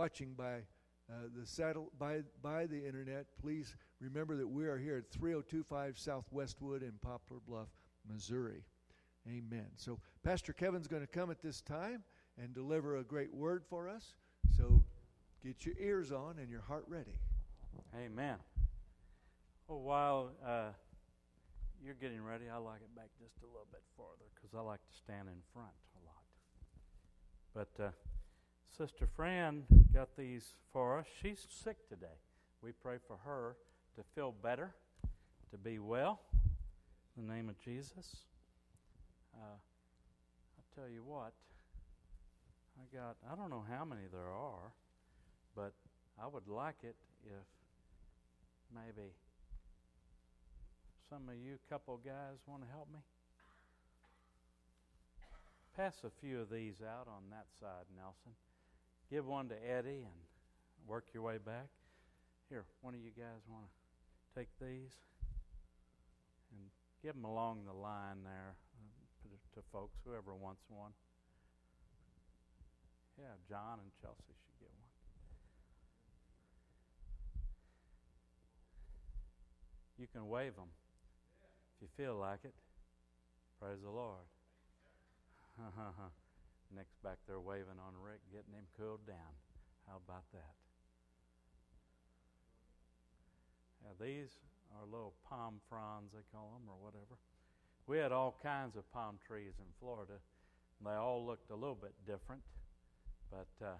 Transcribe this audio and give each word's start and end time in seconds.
watching 0.00 0.32
by 0.32 0.54
uh, 1.10 1.28
the 1.38 1.44
saddle 1.44 1.92
by 1.98 2.22
by 2.40 2.64
the 2.64 2.86
internet, 2.86 3.26
please 3.38 3.76
remember 4.00 4.34
that 4.34 4.48
we 4.48 4.64
are 4.64 4.78
here 4.78 4.96
at 4.96 5.10
3025 5.10 5.98
South 5.98 6.24
Westwood 6.30 6.82
in 6.82 6.92
Poplar 7.02 7.38
Bluff, 7.46 7.68
Missouri. 8.10 8.64
Amen. 9.28 9.66
So 9.76 9.98
Pastor 10.24 10.54
Kevin's 10.54 10.88
going 10.88 11.02
to 11.02 11.06
come 11.06 11.30
at 11.30 11.42
this 11.42 11.60
time 11.60 12.02
and 12.40 12.54
deliver 12.54 12.96
a 12.96 13.04
great 13.04 13.34
word 13.34 13.62
for 13.68 13.90
us. 13.90 14.14
So 14.56 14.82
get 15.44 15.66
your 15.66 15.74
ears 15.78 16.12
on 16.12 16.38
and 16.38 16.48
your 16.48 16.62
heart 16.62 16.86
ready. 16.88 17.18
Amen. 17.94 18.36
Well, 19.68 19.80
while 19.80 20.30
uh, 20.42 20.70
you're 21.84 21.92
getting 21.92 22.24
ready, 22.24 22.46
I 22.50 22.56
like 22.56 22.80
it 22.80 22.96
back 22.96 23.10
just 23.22 23.34
a 23.42 23.46
little 23.46 23.68
bit 23.70 23.82
farther 23.98 24.30
because 24.34 24.56
I 24.56 24.62
like 24.62 24.80
to 24.80 24.96
stand 24.96 25.28
in 25.28 25.42
front 25.52 25.74
a 25.94 26.00
lot. 26.06 26.24
But 27.52 27.84
uh, 27.84 27.90
Sister 28.76 29.06
Fran 29.16 29.64
got 29.92 30.16
these 30.16 30.54
for 30.72 30.98
us. 30.98 31.06
She's 31.22 31.46
sick 31.48 31.88
today. 31.88 32.06
We 32.62 32.72
pray 32.72 32.96
for 33.06 33.16
her 33.24 33.56
to 33.96 34.02
feel 34.14 34.32
better, 34.42 34.70
to 35.50 35.58
be 35.58 35.78
well. 35.78 36.20
In 37.16 37.26
the 37.26 37.34
name 37.34 37.48
of 37.48 37.58
Jesus. 37.60 38.16
Uh, 39.34 39.56
I 39.58 40.80
tell 40.80 40.88
you 40.88 41.02
what, 41.04 41.32
I 42.78 42.96
got, 42.96 43.16
I 43.30 43.34
don't 43.34 43.50
know 43.50 43.64
how 43.68 43.84
many 43.84 44.02
there 44.10 44.30
are, 44.30 44.72
but 45.54 45.72
I 46.22 46.26
would 46.26 46.48
like 46.48 46.76
it 46.82 46.96
if 47.26 47.46
maybe 48.74 49.08
some 51.08 51.28
of 51.28 51.34
you 51.34 51.58
couple 51.68 51.98
guys 51.98 52.38
want 52.46 52.62
to 52.62 52.68
help 52.70 52.88
me. 52.92 53.00
Pass 55.76 55.96
a 56.04 56.10
few 56.20 56.40
of 56.40 56.50
these 56.50 56.76
out 56.82 57.08
on 57.08 57.30
that 57.30 57.46
side, 57.58 57.86
Nelson. 57.96 58.32
Give 59.10 59.26
one 59.26 59.48
to 59.48 59.56
Eddie 59.56 60.06
and 60.06 60.20
work 60.86 61.06
your 61.12 61.24
way 61.24 61.38
back. 61.44 61.66
Here, 62.48 62.64
one 62.80 62.94
of 62.94 63.00
you 63.00 63.10
guys 63.10 63.42
want 63.50 63.64
to 63.64 64.38
take 64.38 64.48
these 64.60 64.94
and 66.52 66.70
give 67.02 67.14
them 67.14 67.24
along 67.24 67.64
the 67.66 67.72
line 67.72 68.22
there 68.22 68.54
uh, 68.78 69.00
to 69.54 69.62
folks, 69.72 69.98
whoever 70.06 70.34
wants 70.34 70.62
one. 70.68 70.92
Yeah, 73.18 73.34
John 73.48 73.80
and 73.82 73.90
Chelsea 74.00 74.22
should 74.28 74.60
get 74.60 74.70
one. 74.78 74.90
You 79.98 80.06
can 80.06 80.28
wave 80.28 80.54
them 80.54 80.70
if 81.74 81.82
you 81.82 81.88
feel 81.96 82.14
like 82.14 82.40
it. 82.44 82.54
Praise 83.60 83.82
the 83.82 83.90
Lord. 83.90 84.24
Nick's 86.74 86.96
back 87.02 87.18
there 87.26 87.40
waving 87.40 87.78
on 87.78 87.94
Rick, 88.00 88.20
getting 88.32 88.54
him 88.54 88.66
cooled 88.78 89.06
down. 89.06 89.34
How 89.88 89.98
about 90.06 90.24
that? 90.32 90.54
Yeah, 93.82 93.94
these 93.98 94.30
are 94.76 94.84
little 94.86 95.14
palm 95.28 95.60
fronds, 95.68 96.12
they 96.12 96.22
call 96.32 96.52
them, 96.54 96.68
or 96.68 96.76
whatever. 96.80 97.18
We 97.86 97.98
had 97.98 98.12
all 98.12 98.38
kinds 98.42 98.76
of 98.76 98.90
palm 98.92 99.18
trees 99.26 99.54
in 99.58 99.66
Florida. 99.80 100.14
and 100.78 100.86
They 100.86 100.94
all 100.94 101.26
looked 101.26 101.50
a 101.50 101.56
little 101.56 101.78
bit 101.80 101.94
different, 102.06 102.42
but 103.30 103.48
uh, 103.64 103.78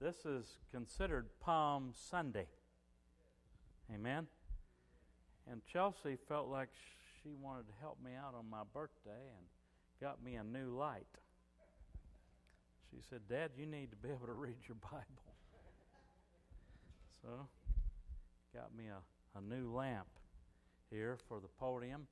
this 0.00 0.24
is 0.24 0.58
considered 0.72 1.26
Palm 1.40 1.92
Sunday. 1.94 2.48
Amen. 3.94 4.26
And 5.50 5.60
Chelsea 5.64 6.16
felt 6.28 6.48
like 6.48 6.70
she 7.22 7.34
wanted 7.40 7.66
to 7.68 7.72
help 7.80 7.98
me 8.02 8.12
out 8.18 8.34
on 8.36 8.50
my 8.50 8.62
birthday 8.74 9.30
and 9.36 9.46
got 10.00 10.22
me 10.22 10.34
a 10.34 10.42
new 10.42 10.76
light. 10.76 11.06
She 12.92 13.00
said, 13.08 13.20
Dad, 13.28 13.52
you 13.56 13.64
need 13.64 13.90
to 13.90 13.96
be 13.96 14.10
able 14.10 14.26
to 14.26 14.36
read 14.36 14.60
your 14.68 14.76
Bible. 14.76 15.32
So, 17.22 17.48
got 18.52 18.76
me 18.76 18.84
a, 18.92 19.00
a 19.38 19.40
new 19.40 19.72
lamp 19.72 20.08
here 20.90 21.16
for 21.26 21.40
the 21.40 21.48
podium, 21.58 22.06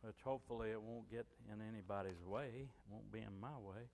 which 0.00 0.16
hopefully 0.24 0.70
it 0.70 0.80
won't 0.80 1.10
get 1.10 1.26
in 1.52 1.60
anybody's 1.60 2.24
way, 2.24 2.48
it 2.56 2.88
won't 2.88 3.12
be 3.12 3.18
in 3.18 3.38
my 3.38 3.52
way. 3.60 3.84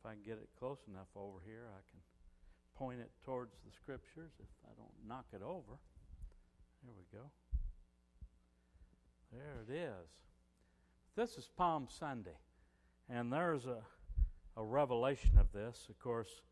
If 0.00 0.06
I 0.06 0.14
can 0.14 0.22
get 0.24 0.38
it 0.38 0.48
close 0.58 0.78
enough 0.88 1.08
over 1.14 1.44
here, 1.44 1.68
I 1.68 1.82
can 1.90 2.00
point 2.78 3.00
it 3.00 3.10
towards 3.24 3.52
the 3.66 3.72
scriptures 3.72 4.32
if 4.40 4.48
I 4.64 4.72
don't 4.78 5.08
knock 5.08 5.26
it 5.34 5.42
over. 5.42 5.76
There 6.82 6.94
we 6.96 7.18
go. 7.18 7.26
There 9.30 9.64
it 9.68 9.72
is. 9.74 10.08
This 11.16 11.36
is 11.36 11.50
Palm 11.54 11.88
Sunday, 11.90 12.38
and 13.10 13.30
there's 13.30 13.66
a 13.66 13.82
a 14.56 14.62
revelation 14.62 15.38
of 15.38 15.52
this. 15.52 15.86
Of 15.90 15.98
course, 15.98 16.42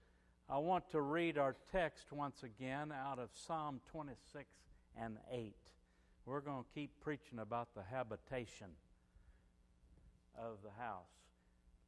I 0.48 0.58
want 0.58 0.90
to 0.90 1.00
read 1.00 1.38
our 1.38 1.56
text 1.72 2.12
once 2.12 2.42
again 2.42 2.92
out 2.92 3.18
of 3.18 3.30
Psalm 3.32 3.80
26 3.90 4.44
and 5.00 5.16
8. 5.32 5.54
We're 6.26 6.40
going 6.40 6.64
to 6.64 6.68
keep 6.74 6.90
preaching 7.00 7.38
about 7.38 7.74
the 7.74 7.82
habitation 7.82 8.68
of 10.38 10.58
the 10.62 10.82
house. 10.82 11.08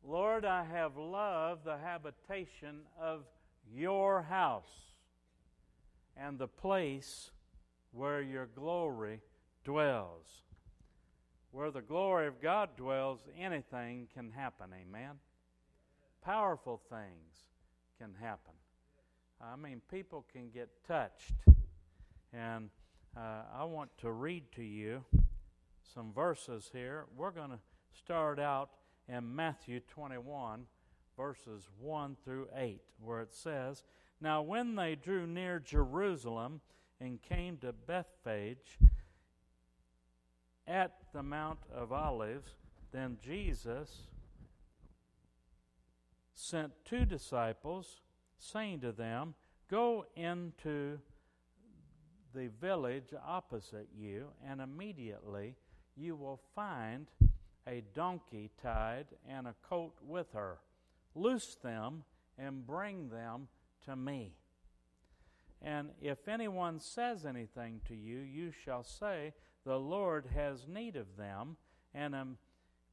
Lord, 0.02 0.44
I 0.44 0.64
have 0.64 0.96
loved 0.96 1.64
the 1.64 1.78
habitation 1.78 2.80
of 3.00 3.24
your 3.70 4.22
house 4.22 4.94
and 6.16 6.38
the 6.38 6.48
place 6.48 7.30
where 7.92 8.22
your 8.22 8.46
glory 8.46 9.20
dwells. 9.64 10.26
Where 11.50 11.70
the 11.70 11.82
glory 11.82 12.26
of 12.26 12.40
God 12.40 12.70
dwells, 12.76 13.20
anything 13.38 14.08
can 14.14 14.30
happen. 14.30 14.70
Amen 14.72 15.16
powerful 16.26 16.80
things 16.90 17.46
can 18.00 18.12
happen. 18.20 18.54
I 19.40 19.54
mean, 19.54 19.80
people 19.88 20.26
can 20.32 20.50
get 20.50 20.68
touched. 20.86 21.34
And 22.32 22.68
uh, 23.16 23.42
I 23.56 23.62
want 23.62 23.90
to 23.98 24.10
read 24.10 24.50
to 24.56 24.62
you 24.62 25.04
some 25.94 26.12
verses 26.12 26.68
here. 26.72 27.04
We're 27.16 27.30
going 27.30 27.50
to 27.50 27.60
start 27.96 28.40
out 28.40 28.70
in 29.08 29.36
Matthew 29.36 29.78
21, 29.88 30.66
verses 31.16 31.68
1 31.78 32.16
through 32.24 32.48
8, 32.56 32.80
where 33.00 33.20
it 33.20 33.32
says, 33.32 33.84
Now 34.20 34.42
when 34.42 34.74
they 34.74 34.96
drew 34.96 35.28
near 35.28 35.60
Jerusalem 35.60 36.60
and 37.00 37.22
came 37.22 37.56
to 37.58 37.72
Bethphage 37.72 38.78
at 40.66 40.96
the 41.14 41.22
Mount 41.22 41.60
of 41.72 41.92
Olives, 41.92 42.50
then 42.90 43.16
Jesus 43.24 44.08
sent 46.36 46.72
two 46.84 47.04
disciples, 47.04 48.02
saying 48.38 48.80
to 48.80 48.92
them, 48.92 49.34
Go 49.68 50.06
into 50.14 50.98
the 52.34 52.48
village 52.60 53.12
opposite 53.26 53.88
you, 53.96 54.28
and 54.46 54.60
immediately 54.60 55.56
you 55.96 56.14
will 56.14 56.40
find 56.54 57.06
a 57.66 57.82
donkey 57.94 58.50
tied 58.62 59.06
and 59.28 59.48
a 59.48 59.54
colt 59.68 59.96
with 60.06 60.32
her. 60.34 60.58
Loose 61.14 61.56
them 61.56 62.04
and 62.38 62.66
bring 62.66 63.08
them 63.08 63.48
to 63.86 63.96
me. 63.96 64.34
And 65.62 65.88
if 66.00 66.28
anyone 66.28 66.78
says 66.78 67.24
anything 67.24 67.80
to 67.88 67.94
you, 67.96 68.18
you 68.18 68.52
shall 68.52 68.84
say, 68.84 69.32
The 69.64 69.78
Lord 69.78 70.26
has 70.34 70.68
need 70.68 70.96
of 70.96 71.16
them, 71.16 71.56
and 71.94 72.36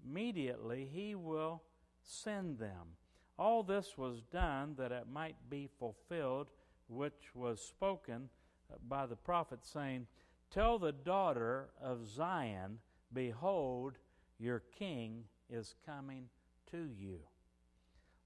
immediately 0.03 0.89
he 0.91 1.13
will 1.13 1.61
send 2.01 2.57
them. 2.57 2.95
All 3.37 3.63
this 3.63 3.97
was 3.97 4.21
done 4.31 4.75
that 4.77 4.91
it 4.91 5.07
might 5.11 5.35
be 5.49 5.69
fulfilled, 5.79 6.47
which 6.87 7.31
was 7.33 7.61
spoken 7.61 8.29
uh, 8.71 8.77
by 8.87 9.05
the 9.05 9.15
prophet, 9.15 9.59
saying, 9.63 10.07
Tell 10.51 10.77
the 10.77 10.91
daughter 10.91 11.69
of 11.81 12.07
Zion, 12.07 12.79
Behold, 13.11 13.93
your 14.39 14.63
king 14.77 15.23
is 15.49 15.75
coming 15.85 16.25
to 16.71 16.89
you, 16.97 17.19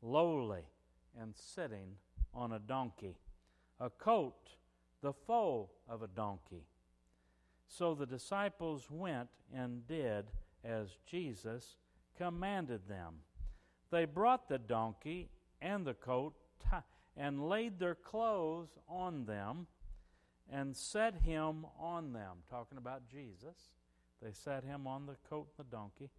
lowly 0.01 0.63
and 1.19 1.33
sitting 1.35 1.95
on 2.33 2.53
a 2.53 2.59
donkey, 2.59 3.15
a 3.79 3.89
colt, 3.89 4.49
the 5.01 5.13
foal 5.13 5.71
of 5.87 6.01
a 6.01 6.07
donkey. 6.07 6.65
So 7.67 7.95
the 7.95 8.05
disciples 8.05 8.87
went 8.89 9.29
and 9.53 9.87
did 9.87 10.25
as 10.63 10.97
Jesus 11.09 11.75
commanded 12.17 12.87
them. 12.87 13.15
They 13.91 14.05
brought 14.05 14.49
the 14.49 14.57
donkey 14.57 15.29
and 15.61 15.85
the 15.85 15.93
coat 15.93 16.33
and 17.15 17.49
laid 17.49 17.79
their 17.79 17.95
clothes 17.95 18.77
on 18.87 19.25
them 19.25 19.67
and 20.51 20.75
set 20.75 21.15
him 21.23 21.65
on 21.79 22.13
them. 22.13 22.37
Talking 22.49 22.77
about 22.77 23.09
Jesus. 23.09 23.71
They 24.21 24.31
set 24.31 24.63
him 24.63 24.87
on 24.87 25.05
the 25.05 25.17
coat 25.29 25.47
and 25.57 25.65
the 25.65 25.75
donkey. 25.75 26.09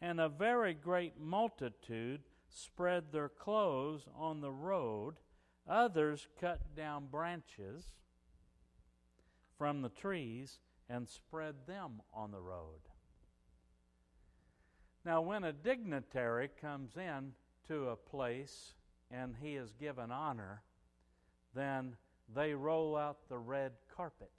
And 0.00 0.20
a 0.20 0.28
very 0.28 0.74
great 0.74 1.20
multitude 1.20 2.22
spread 2.48 3.12
their 3.12 3.28
clothes 3.28 4.06
on 4.16 4.40
the 4.40 4.50
road. 4.50 5.14
Others 5.68 6.26
cut 6.40 6.74
down 6.76 7.06
branches 7.06 7.92
from 9.56 9.82
the 9.82 9.88
trees 9.88 10.58
and 10.88 11.08
spread 11.08 11.54
them 11.66 12.02
on 12.12 12.32
the 12.32 12.40
road. 12.40 12.80
Now, 15.04 15.20
when 15.20 15.44
a 15.44 15.52
dignitary 15.52 16.48
comes 16.60 16.96
in 16.96 17.32
to 17.68 17.88
a 17.88 17.96
place 17.96 18.74
and 19.10 19.34
he 19.40 19.56
is 19.56 19.72
given 19.80 20.10
honor, 20.10 20.62
then 21.54 21.96
they 22.34 22.54
roll 22.54 22.96
out 22.96 23.28
the 23.28 23.38
red 23.38 23.72
carpet. 23.94 24.30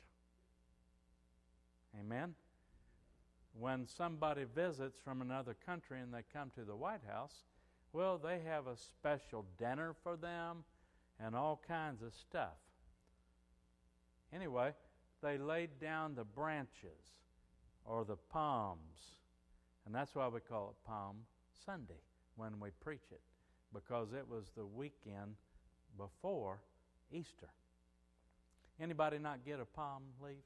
Amen? 2.00 2.33
When 3.60 3.86
somebody 3.86 4.45
visits 4.56 5.00
from 5.04 5.21
another 5.21 5.56
country 5.65 6.00
and 6.00 6.13
they 6.13 6.24
come 6.33 6.50
to 6.56 6.63
the 6.63 6.75
White 6.75 7.04
House, 7.07 7.44
well, 7.92 8.18
they 8.18 8.39
have 8.39 8.65
a 8.65 8.77
special 8.77 9.45
dinner 9.60 9.95
for 10.01 10.15
them 10.15 10.63
and 11.19 11.36
all 11.36 11.62
kinds 11.68 12.01
of 12.01 12.13
stuff. 12.13 12.57
Anyway, 14.33 14.74
they 15.21 15.38
laid 15.38 15.80
down 15.80 16.15
the 16.15 16.24
branches 16.24 17.19
or 17.86 18.04
the 18.04 18.15
palms, 18.15 19.19
and 19.85 19.94
that's 19.94 20.15
why 20.15 20.27
we 20.27 20.39
call 20.39 20.69
it 20.69 20.88
Palm 20.88 21.18
Sunday 21.65 22.01
when 22.35 22.59
we 22.59 22.69
preach 22.81 23.12
it, 23.12 23.21
because 23.74 24.13
it 24.13 24.27
was 24.30 24.45
the 24.56 24.65
weekend 24.65 25.35
before 25.97 26.59
Easter. 27.12 27.50
Anybody 28.81 29.19
not 29.19 29.45
get 29.45 29.59
a 29.59 29.65
palm 29.65 30.03
leaf 30.24 30.44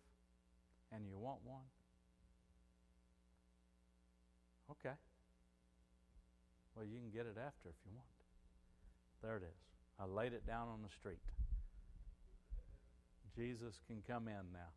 and 0.91 1.07
you 1.07 1.17
want 1.17 1.39
one? 1.45 1.61
Okay. 4.71 4.95
Well, 6.75 6.85
you 6.85 6.99
can 6.99 7.09
get 7.09 7.25
it 7.25 7.37
after 7.39 7.69
if 7.69 7.75
you 7.85 7.91
want. 7.95 8.07
There 9.23 9.37
it 9.37 9.43
is. 9.43 9.59
I 9.99 10.05
laid 10.05 10.33
it 10.33 10.45
down 10.45 10.67
on 10.67 10.81
the 10.83 10.89
street. 10.89 11.17
Jesus 13.35 13.79
can 13.87 14.03
come 14.07 14.27
in 14.27 14.51
now. 14.51 14.69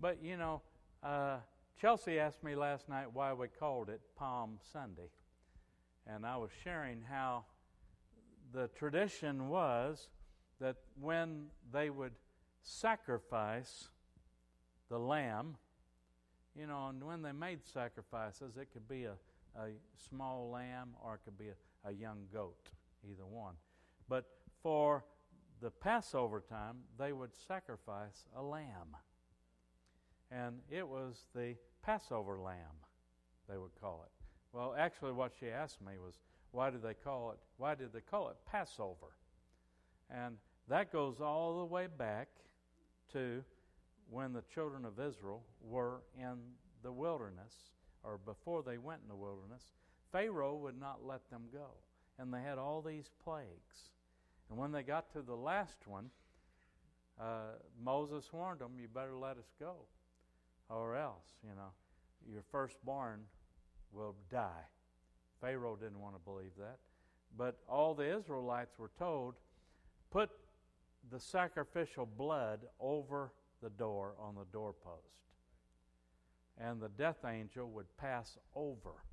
But 0.00 0.22
you 0.22 0.36
know, 0.36 0.62
uh, 1.02 1.38
Chelsea 1.78 2.18
asked 2.18 2.42
me 2.42 2.54
last 2.54 2.88
night 2.88 3.12
why 3.12 3.34
we 3.34 3.48
called 3.48 3.90
it 3.90 4.00
Palm 4.16 4.58
Sunday. 4.72 5.10
And 6.06 6.24
I 6.24 6.38
was 6.38 6.50
sharing 6.64 7.02
how 7.02 7.44
the 8.52 8.68
tradition 8.68 9.48
was 9.48 10.08
that 10.58 10.76
when 10.98 11.48
they 11.70 11.90
would 11.90 12.14
sacrifice 12.62 13.88
the 14.88 14.98
lamb, 14.98 15.56
you 16.58 16.66
know, 16.66 16.86
and 16.88 17.04
when 17.04 17.20
they 17.20 17.32
made 17.32 17.66
sacrifices, 17.66 18.56
it 18.56 18.68
could 18.72 18.88
be 18.88 19.04
a, 19.04 19.14
a 19.60 19.68
small 20.08 20.48
lamb 20.50 20.94
or 21.04 21.16
it 21.16 21.20
could 21.24 21.36
be 21.36 21.48
a, 21.48 21.90
a 21.90 21.92
young 21.92 22.24
goat, 22.32 22.70
either 23.04 23.26
one. 23.26 23.54
But 24.08 24.24
for 24.62 25.04
the 25.60 25.70
Passover 25.70 26.42
time, 26.48 26.78
they 26.98 27.12
would 27.12 27.34
sacrifice 27.46 28.24
a 28.34 28.42
lamb. 28.42 28.96
And 30.30 30.56
it 30.70 30.86
was 30.86 31.24
the 31.34 31.54
Passover 31.82 32.38
lamb, 32.38 32.76
they 33.48 33.56
would 33.56 33.74
call 33.80 34.04
it. 34.04 34.12
Well, 34.52 34.74
actually, 34.78 35.12
what 35.12 35.32
she 35.38 35.48
asked 35.48 35.80
me 35.80 35.92
was, 36.02 36.14
why 36.50 36.70
did 36.70 36.82
they 36.82 36.94
call 36.94 37.32
it? 37.32 37.38
Why 37.58 37.74
did 37.74 37.92
they 37.92 38.00
call 38.00 38.30
it 38.30 38.36
Passover? 38.50 39.12
And 40.10 40.36
that 40.68 40.92
goes 40.92 41.20
all 41.20 41.58
the 41.58 41.66
way 41.66 41.86
back 41.86 42.28
to 43.12 43.44
when 44.08 44.32
the 44.32 44.42
children 44.54 44.84
of 44.84 44.98
Israel 44.98 45.42
were 45.60 46.02
in 46.18 46.38
the 46.82 46.92
wilderness, 46.92 47.52
or 48.02 48.18
before 48.24 48.62
they 48.62 48.78
went 48.78 49.00
in 49.02 49.08
the 49.08 49.16
wilderness. 49.16 49.62
Pharaoh 50.12 50.56
would 50.56 50.78
not 50.78 51.04
let 51.04 51.28
them 51.30 51.42
go, 51.52 51.70
and 52.18 52.32
they 52.32 52.40
had 52.40 52.58
all 52.58 52.80
these 52.80 53.10
plagues. 53.22 53.90
And 54.48 54.58
when 54.58 54.72
they 54.72 54.82
got 54.82 55.12
to 55.12 55.22
the 55.22 55.34
last 55.34 55.86
one, 55.86 56.10
uh, 57.20 57.56
Moses 57.82 58.32
warned 58.32 58.60
them, 58.60 58.72
You 58.80 58.88
better 58.88 59.16
let 59.16 59.36
us 59.36 59.52
go, 59.58 59.86
or 60.68 60.96
else, 60.96 61.24
you 61.42 61.54
know, 61.54 61.70
your 62.30 62.42
firstborn 62.50 63.20
will 63.92 64.16
die. 64.30 64.66
Pharaoh 65.40 65.76
didn't 65.76 66.00
want 66.00 66.14
to 66.14 66.20
believe 66.20 66.52
that. 66.58 66.78
But 67.36 67.58
all 67.68 67.94
the 67.94 68.18
Israelites 68.18 68.78
were 68.78 68.90
told, 68.98 69.34
Put 70.10 70.30
the 71.10 71.20
sacrificial 71.20 72.06
blood 72.06 72.60
over 72.80 73.32
the 73.62 73.70
door 73.70 74.14
on 74.20 74.34
the 74.34 74.46
doorpost. 74.52 75.12
And 76.58 76.80
the 76.80 76.88
death 76.88 77.24
angel 77.26 77.68
would 77.70 77.96
pass 77.98 78.38
over. 78.54 79.04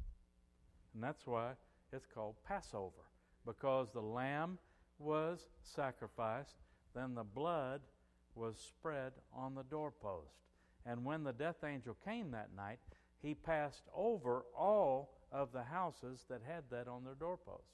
And 0.93 1.03
that's 1.03 1.27
why 1.27 1.51
it's 1.91 2.05
called 2.05 2.35
Passover, 2.47 3.09
because 3.45 3.89
the 3.91 4.01
lamb 4.01 4.57
was 4.97 5.47
sacrificed, 5.61 6.55
then 6.95 7.15
the 7.15 7.23
blood 7.23 7.81
was 8.35 8.55
spread 8.57 9.13
on 9.35 9.55
the 9.55 9.63
doorpost. 9.63 10.35
And 10.85 11.05
when 11.05 11.23
the 11.23 11.33
death 11.33 11.63
angel 11.63 11.95
came 12.05 12.31
that 12.31 12.49
night, 12.55 12.79
he 13.21 13.33
passed 13.33 13.83
over 13.95 14.43
all 14.57 15.17
of 15.31 15.51
the 15.51 15.63
houses 15.63 16.25
that 16.29 16.41
had 16.45 16.63
that 16.71 16.87
on 16.87 17.03
their 17.03 17.15
doorpost. 17.15 17.71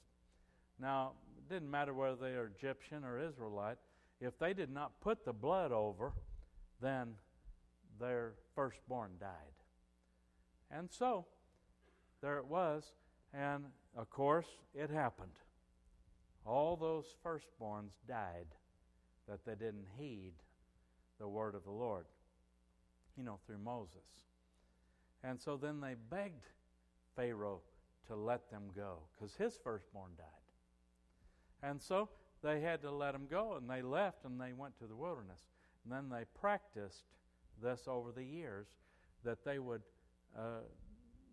Now, 0.78 1.12
it 1.36 1.52
didn't 1.52 1.70
matter 1.70 1.92
whether 1.92 2.16
they 2.16 2.36
are 2.36 2.50
Egyptian 2.56 3.04
or 3.04 3.18
Israelite, 3.18 3.78
if 4.20 4.38
they 4.38 4.52
did 4.52 4.70
not 4.70 5.00
put 5.00 5.24
the 5.24 5.32
blood 5.32 5.72
over, 5.72 6.12
then 6.80 7.14
their 7.98 8.34
firstborn 8.54 9.10
died. 9.18 9.30
And 10.70 10.88
so, 10.90 11.26
there 12.22 12.38
it 12.38 12.46
was, 12.46 12.84
and 13.34 13.64
of 13.96 14.10
course, 14.10 14.46
it 14.74 14.90
happened. 14.90 15.32
All 16.46 16.76
those 16.76 17.14
firstborns 17.24 17.92
died 18.08 18.46
that 19.28 19.44
they 19.44 19.54
didn't 19.54 19.86
heed 19.98 20.32
the 21.18 21.28
word 21.28 21.54
of 21.54 21.64
the 21.64 21.70
Lord, 21.70 22.06
you 23.20 23.26
know, 23.26 23.38
through 23.46 23.58
Moses. 23.58 24.24
And 25.22 25.38
so 25.38 25.58
then 25.58 25.78
they 25.82 25.94
begged 26.08 26.46
Pharaoh 27.14 27.60
to 28.06 28.16
let 28.16 28.50
them 28.50 28.62
go 28.74 29.00
because 29.12 29.34
his 29.34 29.58
firstborn 29.62 30.12
died. 30.16 30.26
And 31.62 31.82
so 31.82 32.08
they 32.42 32.62
had 32.62 32.80
to 32.80 32.90
let 32.90 33.14
him 33.14 33.26
go, 33.30 33.56
and 33.56 33.68
they 33.68 33.82
left 33.82 34.24
and 34.24 34.40
they 34.40 34.54
went 34.54 34.78
to 34.78 34.86
the 34.86 34.96
wilderness. 34.96 35.42
And 35.84 35.92
then 35.92 36.08
they 36.08 36.24
practiced 36.40 37.04
this 37.62 37.82
over 37.86 38.10
the 38.10 38.24
years 38.24 38.68
that 39.22 39.44
they 39.44 39.58
would 39.58 39.82
uh, 40.34 40.62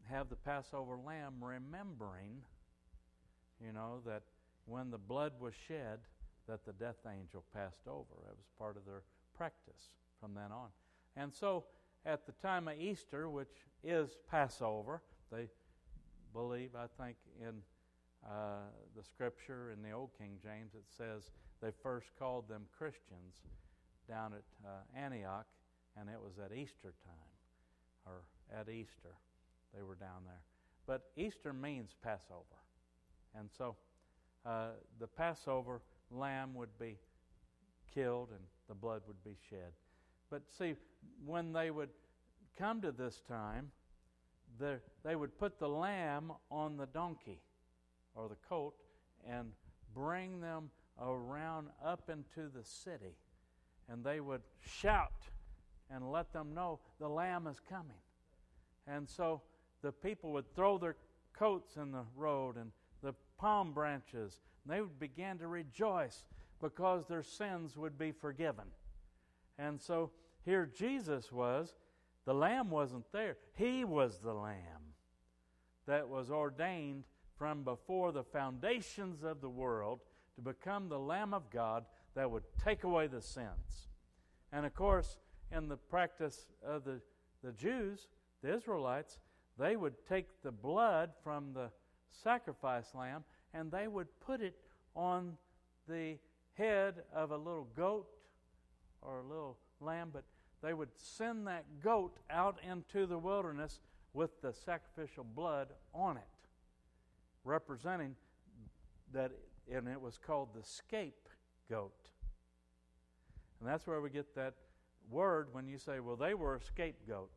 have 0.10 0.28
the 0.28 0.36
Passover 0.36 0.98
lamb 0.98 1.36
remembering, 1.40 2.42
you 3.66 3.72
know, 3.72 4.02
that 4.06 4.24
when 4.66 4.92
the 4.92 4.98
blood 4.98 5.32
was 5.40 5.54
shed, 5.70 6.00
that 6.50 6.66
the 6.66 6.74
death 6.74 7.06
angel 7.10 7.46
passed 7.54 7.88
over. 7.88 8.28
It 8.30 8.36
was 8.38 8.50
part 8.60 8.76
of 8.76 8.86
their 8.86 9.04
practice 9.38 9.92
from 10.20 10.34
then 10.34 10.52
on. 10.52 10.68
And 11.16 11.34
so 11.34 11.64
at 12.08 12.26
the 12.26 12.32
time 12.32 12.70
of 12.70 12.80
Easter, 12.80 13.30
which 13.30 13.52
is 13.84 14.16
Passover, 14.32 15.02
they 15.30 15.50
believe, 16.34 16.70
I 16.74 16.88
think, 17.04 17.18
in 17.42 17.62
uh, 18.26 18.62
the 18.96 19.04
scripture 19.04 19.72
in 19.72 19.84
the 19.84 19.92
Old 19.92 20.12
King 20.18 20.38
James, 20.42 20.74
it 20.74 20.86
says 20.98 21.32
they 21.62 21.72
first 21.84 22.08
called 22.18 22.48
them 22.48 22.64
Christians 22.76 23.36
down 24.10 24.34
at 24.34 24.44
uh, 24.66 24.98
Antioch, 24.98 25.46
and 26.00 26.10
it 26.10 26.18
was 26.20 26.40
at 26.44 26.56
Easter 26.56 26.94
time, 27.06 28.06
or 28.06 28.22
at 28.58 28.70
Easter. 28.70 29.16
They 29.76 29.84
were 29.84 29.96
down 29.96 30.24
there. 30.26 30.42
But 30.86 31.10
Easter 31.18 31.52
means 31.52 31.92
Passover. 32.02 32.46
And 33.38 33.50
so 33.58 33.76
uh, 34.46 34.70
the 35.00 35.08
Passover 35.08 35.82
lamb 36.10 36.54
would 36.54 36.80
be 36.80 36.98
killed 37.94 38.30
and 38.30 38.40
the 38.70 38.76
blood 38.76 39.02
would 39.08 39.22
be 39.26 39.36
shed. 39.50 39.74
But 40.30 40.44
see, 40.58 40.76
when 41.26 41.54
they 41.54 41.72
would 41.72 41.90
come 42.58 42.82
to 42.82 42.92
this 42.92 43.22
time, 43.28 43.72
they 44.60 45.16
would 45.16 45.38
put 45.38 45.60
the 45.60 45.70
lamb 45.70 46.32
on 46.50 46.78
the 46.78 46.88
donkey 46.88 47.42
or 48.16 48.28
the 48.28 48.38
colt 48.50 48.74
and 49.30 49.52
bring 49.94 50.42
them 50.42 50.70
around 51.02 51.68
up 51.86 52.10
into 52.10 52.50
the 52.50 52.64
city. 52.64 53.16
And 53.90 54.04
they 54.04 54.20
would 54.20 54.42
shout 54.82 55.30
and 55.90 56.12
let 56.12 56.34
them 56.34 56.54
know 56.54 56.80
the 57.00 57.08
lamb 57.08 57.48
is 57.48 57.60
coming. 57.70 58.02
And 58.88 59.08
so 59.08 59.42
the 59.82 59.92
people 59.92 60.32
would 60.32 60.54
throw 60.56 60.78
their 60.78 60.96
coats 61.38 61.78
in 61.78 61.92
the 61.92 62.06
road 62.16 62.58
and 62.58 62.72
the 63.04 63.14
palm 63.38 63.74
branches. 63.74 64.42
And 64.64 64.74
they 64.74 64.82
would 64.82 65.00
begin 65.00 65.38
to 65.38 65.48
rejoice 65.48 66.26
because 66.62 67.06
their 67.06 67.24
sins 67.24 67.78
would 67.78 67.98
be 67.98 68.12
forgiven. 68.12 68.66
And 69.60 69.80
so 69.80 70.12
here 70.44 70.66
Jesus 70.66 71.32
was. 71.32 71.76
The 72.28 72.34
lamb 72.34 72.70
wasn't 72.70 73.10
there, 73.14 73.38
he 73.56 73.86
was 73.86 74.20
the 74.20 74.34
lamb 74.34 74.94
that 75.86 76.10
was 76.10 76.30
ordained 76.30 77.06
from 77.38 77.64
before 77.64 78.12
the 78.12 78.26
foundations 78.26 79.24
of 79.24 79.40
the 79.40 79.50
world 79.50 80.02
to 80.36 80.42
become 80.42 80.90
the 80.90 81.00
Lamb 81.00 81.34
of 81.34 81.50
God 81.50 81.86
that 82.16 82.30
would 82.30 82.44
take 82.62 82.84
away 82.84 83.08
the 83.08 83.22
sins. 83.22 83.88
And 84.52 84.66
of 84.66 84.76
course, 84.76 85.18
in 85.54 85.70
the 85.70 85.78
practice 85.78 86.48
of 86.66 86.84
the, 86.84 87.00
the 87.46 87.54
Jews, 87.54 88.08
the 88.44 88.54
Israelites, 88.54 89.20
they 89.58 89.78
would 89.78 89.94
take 90.10 90.28
the 90.44 90.52
blood 90.52 91.12
from 91.24 91.54
the 91.54 91.70
sacrifice 92.12 92.94
lamb 92.94 93.24
and 93.54 93.72
they 93.72 93.88
would 93.88 94.08
put 94.20 94.42
it 94.42 94.58
on 94.98 95.38
the 95.88 96.18
head 96.56 96.96
of 97.16 97.32
a 97.32 97.38
little 97.38 97.70
goat 97.74 98.10
or 99.02 99.20
a 99.20 99.24
little 99.24 99.58
lamb, 99.80 100.10
but 100.12 100.26
they 100.62 100.74
would 100.74 100.90
send 100.98 101.48
that 101.48 101.66
goat 101.84 102.18
out 102.30 102.58
into 102.68 103.06
the 103.06 103.18
wilderness 103.18 103.80
with 104.14 104.42
the 104.42 104.54
sacrificial 104.54 105.24
blood 105.24 105.70
on 105.94 106.18
it 106.18 106.24
representing 107.44 108.16
that 109.14 109.32
and 109.72 109.88
it 109.88 110.00
was 110.00 110.18
called 110.18 110.50
the 110.54 110.64
scapegoat. 110.64 111.92
And 113.60 113.68
that's 113.68 113.86
where 113.88 114.02
we 114.02 114.10
get 114.10 114.36
that 114.36 114.54
word 115.10 115.48
when 115.52 115.68
you 115.68 115.78
say, 115.78 116.00
well, 116.00 116.16
they 116.16 116.34
were 116.34 116.56
a 116.56 116.62
scapegoat. 116.62 117.32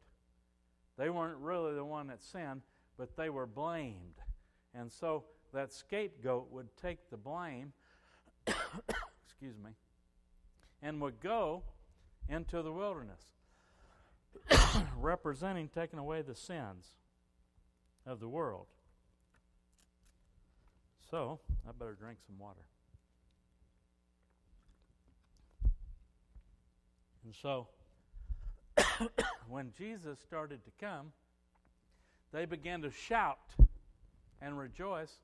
They 0.96 1.10
weren't 1.10 1.38
really 1.38 1.74
the 1.74 1.84
one 1.84 2.08
that 2.08 2.22
sinned, 2.22 2.62
but 2.98 3.16
they 3.16 3.30
were 3.30 3.46
blamed. 3.46 4.20
And 4.74 4.92
so 4.92 5.24
that 5.52 5.72
scapegoat 5.72 6.52
would 6.52 6.68
take 6.76 7.10
the 7.10 7.16
blame, 7.16 7.72
excuse 8.46 9.56
me, 9.58 9.70
and 10.82 11.00
would 11.00 11.20
go 11.20 11.62
into 12.30 12.62
the 12.62 12.72
wilderness, 12.72 13.22
representing 14.96 15.68
taking 15.68 15.98
away 15.98 16.22
the 16.22 16.34
sins 16.34 16.94
of 18.06 18.20
the 18.20 18.28
world. 18.28 18.66
So, 21.10 21.40
I 21.68 21.72
better 21.72 21.94
drink 21.94 22.18
some 22.24 22.38
water. 22.38 22.60
And 27.24 27.34
so, 27.34 27.68
when 29.48 29.72
Jesus 29.76 30.18
started 30.20 30.60
to 30.64 30.70
come, 30.80 31.12
they 32.32 32.44
began 32.44 32.80
to 32.82 32.90
shout 32.90 33.38
and 34.40 34.58
rejoice. 34.58 35.18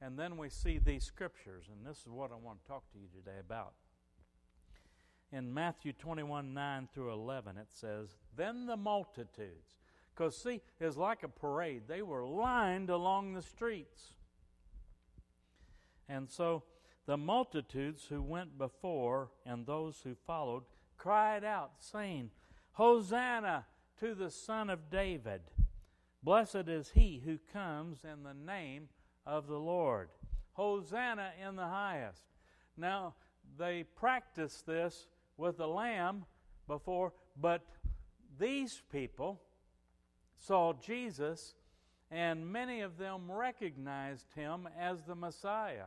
And 0.00 0.18
then 0.18 0.36
we 0.36 0.48
see 0.48 0.78
these 0.78 1.04
scriptures, 1.04 1.64
and 1.70 1.84
this 1.86 1.98
is 1.98 2.08
what 2.08 2.30
I 2.30 2.36
want 2.36 2.62
to 2.62 2.68
talk 2.68 2.84
to 2.92 2.98
you 2.98 3.06
today 3.14 3.38
about. 3.40 3.72
In 5.32 5.52
Matthew 5.52 5.92
21 5.92 6.54
9 6.54 6.88
through 6.92 7.12
11, 7.12 7.58
it 7.58 7.68
says, 7.70 8.16
Then 8.36 8.66
the 8.66 8.76
multitudes, 8.76 9.76
because 10.14 10.36
see, 10.36 10.62
it's 10.80 10.96
like 10.96 11.22
a 11.22 11.28
parade, 11.28 11.82
they 11.86 12.02
were 12.02 12.26
lined 12.26 12.88
along 12.88 13.34
the 13.34 13.42
streets. 13.42 14.14
And 16.08 16.30
so 16.30 16.62
the 17.06 17.18
multitudes 17.18 18.06
who 18.08 18.22
went 18.22 18.56
before 18.56 19.30
and 19.44 19.66
those 19.66 20.00
who 20.02 20.14
followed 20.26 20.64
cried 20.96 21.44
out, 21.44 21.72
saying, 21.78 22.30
Hosanna 22.72 23.66
to 24.00 24.14
the 24.14 24.30
Son 24.30 24.70
of 24.70 24.90
David. 24.90 25.42
Blessed 26.22 26.68
is 26.68 26.92
he 26.94 27.22
who 27.24 27.38
comes 27.52 28.04
in 28.04 28.22
the 28.22 28.34
name 28.34 28.88
of 29.26 29.46
the 29.46 29.58
Lord. 29.58 30.08
Hosanna 30.52 31.32
in 31.46 31.56
the 31.56 31.66
highest. 31.66 32.22
Now, 32.76 33.14
they 33.58 33.84
practiced 33.84 34.66
this 34.66 35.06
with 35.38 35.56
the 35.56 35.66
lamb 35.66 36.26
before, 36.66 37.14
but 37.40 37.62
these 38.38 38.82
people 38.92 39.40
saw 40.36 40.74
Jesus, 40.74 41.54
and 42.10 42.46
many 42.46 42.82
of 42.82 42.98
them 42.98 43.30
recognized 43.30 44.26
him 44.34 44.68
as 44.78 45.02
the 45.02 45.14
Messiah. 45.14 45.86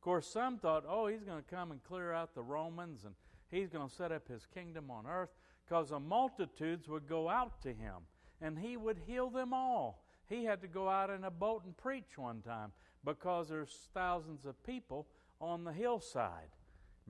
course, 0.00 0.26
some 0.26 0.58
thought, 0.58 0.84
oh, 0.88 1.08
he's 1.08 1.24
going 1.24 1.42
to 1.42 1.54
come 1.54 1.70
and 1.72 1.84
clear 1.84 2.12
out 2.12 2.34
the 2.34 2.42
Romans 2.42 3.04
and 3.04 3.14
he's 3.50 3.68
going 3.68 3.88
to 3.88 3.94
set 3.94 4.12
up 4.12 4.26
his 4.28 4.46
kingdom 4.46 4.90
on 4.90 5.06
earth 5.06 5.28
because 5.68 5.90
the 5.90 6.00
multitudes 6.00 6.88
would 6.88 7.06
go 7.06 7.28
out 7.28 7.60
to 7.62 7.68
him 7.68 7.96
and 8.40 8.58
he 8.58 8.76
would 8.76 8.98
heal 9.06 9.28
them 9.28 9.52
all. 9.52 10.02
He 10.26 10.44
had 10.44 10.62
to 10.62 10.68
go 10.68 10.88
out 10.88 11.10
in 11.10 11.24
a 11.24 11.30
boat 11.30 11.64
and 11.64 11.76
preach 11.76 12.16
one 12.16 12.40
time 12.40 12.72
because 13.04 13.48
there's 13.48 13.88
thousands 13.92 14.46
of 14.46 14.62
people 14.64 15.06
on 15.40 15.64
the 15.64 15.72
hillside. 15.72 16.48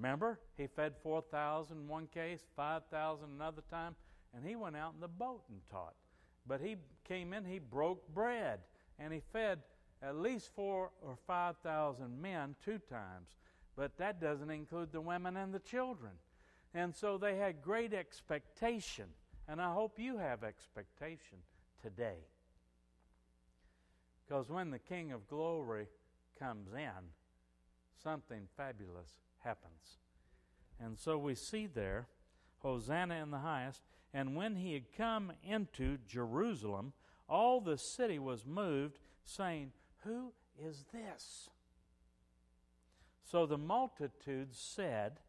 Remember, 0.01 0.41
he 0.57 0.67
fed 0.67 0.95
4,000 1.03 1.87
one 1.87 2.07
case, 2.07 2.41
5,000 2.57 3.29
another 3.37 3.61
time, 3.71 3.95
and 4.35 4.47
he 4.47 4.57
went 4.57 4.75
out 4.75 4.95
in 4.95 5.01
the 5.01 5.09
boat 5.09 5.43
and 5.51 5.61
taught. 5.71 5.95
But 6.47 6.63
he 6.63 6.77
came 7.07 7.35
in, 7.35 7.45
he 7.45 7.59
broke 7.59 8.09
bread, 8.15 8.61
and 8.99 9.13
he 9.13 9.21
fed 9.31 9.59
at 10.01 10.17
least 10.17 10.53
four 10.57 10.91
or 11.03 11.19
five 11.27 11.57
thousand 11.63 12.19
men 12.19 12.55
two 12.65 12.79
times, 12.79 13.37
but 13.77 13.99
that 13.99 14.23
doesn't 14.23 14.49
include 14.49 14.91
the 14.91 15.03
women 15.03 15.37
and 15.37 15.53
the 15.53 15.59
children. 15.59 16.13
And 16.73 16.97
so 16.97 17.19
they 17.19 17.37
had 17.37 17.61
great 17.61 17.93
expectation, 17.93 19.05
and 19.49 19.61
I 19.61 19.75
hope 19.75 19.99
you 19.99 20.17
have 20.17 20.43
expectation 20.43 21.37
today. 21.83 22.25
Because 24.27 24.49
when 24.49 24.71
the 24.71 24.79
King 24.79 25.13
of 25.13 25.29
Glory 25.29 25.89
comes 26.39 26.73
in, 26.73 27.11
something 28.03 28.49
fabulous 28.57 29.11
happens. 29.43 29.99
And 30.83 30.99
so 30.99 31.19
we 31.19 31.35
see 31.35 31.67
there, 31.67 32.07
Hosanna 32.59 33.17
in 33.17 33.31
the 33.31 33.39
highest, 33.39 33.83
and 34.13 34.35
when 34.35 34.57
he 34.57 34.73
had 34.75 34.93
come 34.97 35.33
into 35.43 35.99
Jerusalem, 36.07 36.93
all 37.29 37.61
the 37.61 37.79
city 37.79 38.19
was 38.19 38.45
moved, 38.45 38.99
saying, 39.25 39.73
who 40.05 40.33
is 40.59 40.85
this? 40.93 41.51
So 43.31 43.47
the 43.47 43.59
multitude 43.59 44.49
said, 44.55 45.21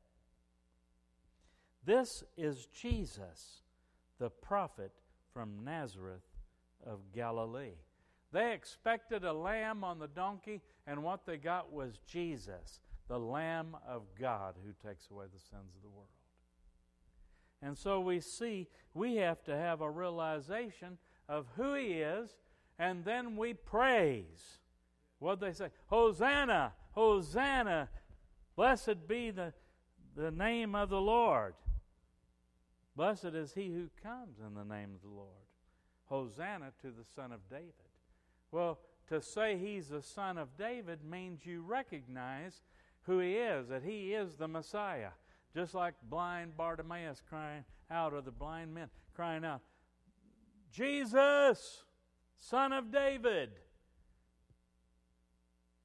This 1.85 2.23
is 2.37 2.67
Jesus, 2.67 3.61
the 4.17 4.29
prophet 4.29 4.91
from 5.33 5.63
Nazareth 5.63 6.23
of 6.85 7.11
Galilee. 7.13 7.75
They 8.31 8.53
expected 8.53 9.23
a 9.23 9.33
lamb 9.33 9.83
on 9.83 9.99
the 9.99 10.07
donkey, 10.07 10.61
and 10.87 11.03
what 11.03 11.25
they 11.25 11.37
got 11.37 11.71
was 11.71 11.99
Jesus, 12.07 12.79
the 13.11 13.19
Lamb 13.19 13.75
of 13.85 14.03
God 14.17 14.55
who 14.65 14.71
takes 14.87 15.09
away 15.11 15.25
the 15.25 15.37
sins 15.37 15.75
of 15.75 15.81
the 15.81 15.89
world. 15.89 16.07
And 17.61 17.77
so 17.77 17.99
we 17.99 18.21
see 18.21 18.69
we 18.93 19.17
have 19.17 19.43
to 19.43 19.57
have 19.57 19.81
a 19.81 19.89
realization 19.89 20.97
of 21.27 21.45
who 21.57 21.73
He 21.73 21.99
is, 21.99 22.29
and 22.79 23.03
then 23.03 23.35
we 23.35 23.53
praise. 23.53 24.59
What 25.19 25.41
they 25.41 25.51
say? 25.51 25.71
Hosanna! 25.87 26.71
Hosanna! 26.91 27.89
Blessed 28.55 29.09
be 29.09 29.29
the, 29.29 29.51
the 30.15 30.31
name 30.31 30.73
of 30.73 30.87
the 30.87 31.01
Lord. 31.01 31.55
Blessed 32.95 33.25
is 33.25 33.53
he 33.53 33.73
who 33.73 33.89
comes 34.01 34.37
in 34.39 34.53
the 34.53 34.63
name 34.63 34.91
of 34.95 35.01
the 35.01 35.13
Lord. 35.13 35.27
Hosanna 36.05 36.71
to 36.81 36.87
the 36.87 37.05
Son 37.13 37.33
of 37.33 37.41
David. 37.49 37.73
Well, 38.51 38.79
to 39.09 39.21
say 39.21 39.57
he's 39.57 39.89
the 39.89 40.01
Son 40.01 40.37
of 40.37 40.55
David 40.57 41.03
means 41.03 41.45
you 41.45 41.61
recognize 41.61 42.61
who 43.03 43.19
he 43.19 43.35
is, 43.35 43.67
that 43.69 43.83
he 43.83 44.13
is 44.13 44.35
the 44.35 44.47
Messiah. 44.47 45.11
Just 45.55 45.73
like 45.73 45.95
blind 46.09 46.55
Bartimaeus 46.55 47.21
crying 47.27 47.65
out, 47.89 48.13
or 48.13 48.21
the 48.21 48.31
blind 48.31 48.73
men 48.73 48.89
crying 49.13 49.43
out, 49.43 49.61
Jesus, 50.71 51.83
Son 52.39 52.71
of 52.71 52.91
David 52.91 53.49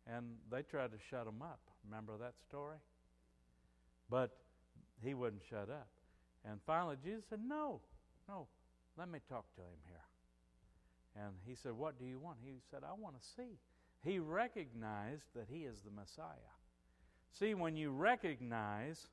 and 0.06 0.26
they 0.50 0.62
tried 0.62 0.92
to 0.92 0.98
shut 1.10 1.26
him 1.26 1.42
up. 1.42 1.60
Remember 1.84 2.16
that 2.18 2.34
story? 2.48 2.78
But 4.08 4.36
he 5.02 5.14
wouldn't 5.14 5.42
shut 5.48 5.68
up. 5.68 5.88
And 6.48 6.60
finally, 6.64 6.96
Jesus 7.02 7.24
said, 7.28 7.40
No, 7.44 7.80
no, 8.28 8.46
let 8.96 9.10
me 9.10 9.18
talk 9.28 9.44
to 9.56 9.62
him 9.62 9.78
here. 9.88 11.24
And 11.24 11.34
he 11.44 11.54
said, 11.54 11.72
What 11.72 11.98
do 11.98 12.04
you 12.04 12.18
want? 12.18 12.38
He 12.44 12.54
said, 12.70 12.80
I 12.84 12.92
want 12.92 13.20
to 13.20 13.28
see. 13.36 13.58
He 14.02 14.18
recognized 14.20 15.24
that 15.34 15.46
he 15.50 15.60
is 15.60 15.80
the 15.80 15.90
Messiah. 15.90 16.54
See, 17.38 17.54
when 17.54 17.76
you 17.76 17.90
recognize 17.90 19.08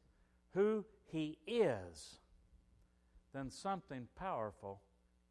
who 0.54 0.86
he 1.12 1.38
is, 1.46 2.20
then 3.34 3.50
something 3.50 4.08
powerful 4.16 4.80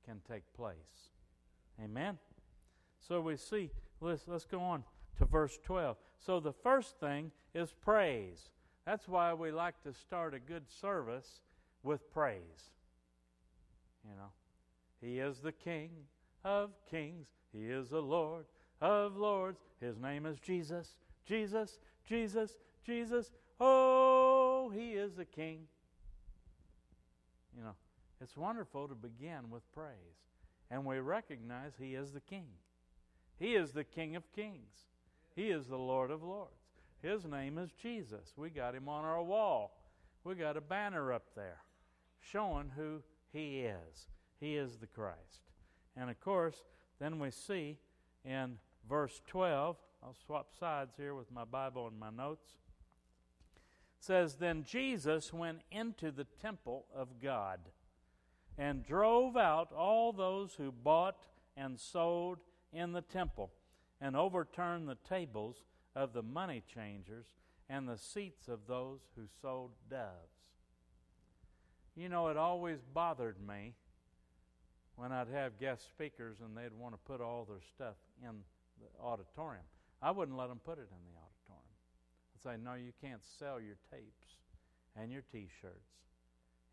can 0.05 0.21
take 0.29 0.43
place. 0.55 0.77
Amen? 1.83 2.19
So 3.01 3.21
we 3.21 3.37
see, 3.37 3.71
let's, 4.01 4.25
let's 4.27 4.45
go 4.45 4.61
on 4.61 4.85
to 5.19 5.25
verse 5.25 5.59
12. 5.65 5.97
So 6.19 6.39
the 6.39 6.53
first 6.53 7.01
thing 7.01 7.31
is 7.55 7.73
praise. 7.73 8.51
That's 8.85 9.09
why 9.09 9.33
we 9.33 9.53
like 9.53 9.81
to 9.85 9.95
start 9.95 10.35
a 10.35 10.39
good 10.39 10.69
service 10.69 11.41
with 11.83 12.13
praise. 12.13 12.73
You 14.05 14.17
know, 14.17 14.33
He 15.01 15.19
is 15.19 15.39
the 15.39 15.53
King 15.53 15.91
of 16.45 16.71
kings, 16.91 17.29
He 17.53 17.71
is 17.71 17.89
the 17.89 18.03
Lord 18.03 18.45
of 18.81 19.17
lords. 19.17 19.61
His 19.81 19.99
name 19.99 20.27
is 20.27 20.39
Jesus, 20.41 20.97
Jesus, 21.25 21.79
Jesus, 22.07 22.59
Jesus. 22.85 23.31
Oh, 23.61 24.71
He 24.75 24.93
is 24.93 25.15
the 25.15 25.25
King. 25.25 25.67
You 27.57 27.65
know, 27.65 27.75
it's 28.21 28.37
wonderful 28.37 28.89
to 28.89 28.95
begin 28.95 29.51
with 29.51 29.63
praise. 29.73 29.97
And 30.71 30.85
we 30.85 30.99
recognize 30.99 31.73
He 31.79 31.95
is 31.95 32.13
the 32.13 32.21
King. 32.21 32.47
He 33.39 33.55
is 33.55 33.73
the 33.73 33.85
King 33.85 34.17
of 34.17 34.31
kings. 34.33 34.87
He 35.35 35.51
is 35.51 35.67
the 35.67 35.77
Lord 35.77 36.11
of 36.11 36.23
Lords. 36.23 36.51
His 37.03 37.25
name 37.25 37.59
is 37.59 37.71
Jesus. 37.73 38.33
We 38.37 38.51
got 38.51 38.75
him 38.75 38.89
on 38.89 39.05
our 39.05 39.23
wall. 39.23 39.81
We 40.25 40.37
got 40.37 40.57
a 40.57 40.61
banner 40.61 41.13
up 41.13 41.25
there 41.35 41.59
showing 42.21 42.71
who 42.77 43.03
he 43.33 43.61
is. 43.61 44.07
He 44.39 44.57
is 44.57 44.77
the 44.77 44.87
Christ. 44.87 45.41
And 45.97 46.09
of 46.09 46.21
course, 46.21 46.57
then 47.01 47.19
we 47.19 47.33
see 47.33 47.79
in 48.25 48.59
verse 48.89 49.21
12, 49.27 49.77
I'll 50.05 50.17
swap 50.25 50.53
sides 50.59 50.95
here 50.97 51.15
with 51.15 51.31
my 51.33 51.45
Bible 51.45 51.89
and 51.89 51.99
my 51.99 52.11
notes. 52.11 52.53
Says, 54.03 54.35
Then 54.35 54.65
Jesus 54.65 55.33
went 55.33 55.61
into 55.71 56.11
the 56.11 56.27
temple 56.41 56.87
of 56.93 57.23
God 57.23 57.61
and 58.59 58.85
drove 58.85 59.37
out 59.37 59.71
all 59.71 60.13
those 60.13 60.55
who 60.55 60.73
bought 60.73 61.29
and 61.57 61.79
sold 61.79 62.39
in 62.73 62.91
the 62.91 63.01
temple 63.01 63.53
and 64.01 64.17
overturned 64.17 64.89
the 64.89 64.99
tables 65.09 65.59
of 65.95 66.15
the 66.15 66.23
money 66.23 66.65
changers 66.75 67.27
and 67.69 67.89
the 67.89 67.97
seats 67.97 68.49
of 68.49 68.67
those 68.67 68.99
who 69.15 69.23
sold 69.41 69.71
doves. 69.89 70.09
You 71.95 72.09
know, 72.09 72.27
it 72.27 72.37
always 72.37 72.81
bothered 72.93 73.37
me 73.41 73.75
when 74.97 75.13
I'd 75.13 75.29
have 75.29 75.61
guest 75.61 75.89
speakers 75.89 76.39
and 76.45 76.57
they'd 76.57 76.77
want 76.77 76.95
to 76.95 76.99
put 77.07 77.21
all 77.21 77.45
their 77.45 77.63
stuff 77.73 77.95
in 78.21 78.41
the 78.81 79.01
auditorium. 79.01 79.65
I 80.03 80.11
wouldn't 80.11 80.37
let 80.37 80.49
them 80.49 80.61
put 80.65 80.79
it 80.79 80.89
in 80.91 81.05
the 81.05 81.11
auditorium. 81.11 81.22
Say, 82.43 82.57
no, 82.63 82.75
you 82.75 82.93
can't 83.01 83.23
sell 83.39 83.61
your 83.61 83.77
tapes 83.91 84.37
and 84.97 85.13
your 85.13 85.23
t 85.33 85.49
shirts 85.61 85.91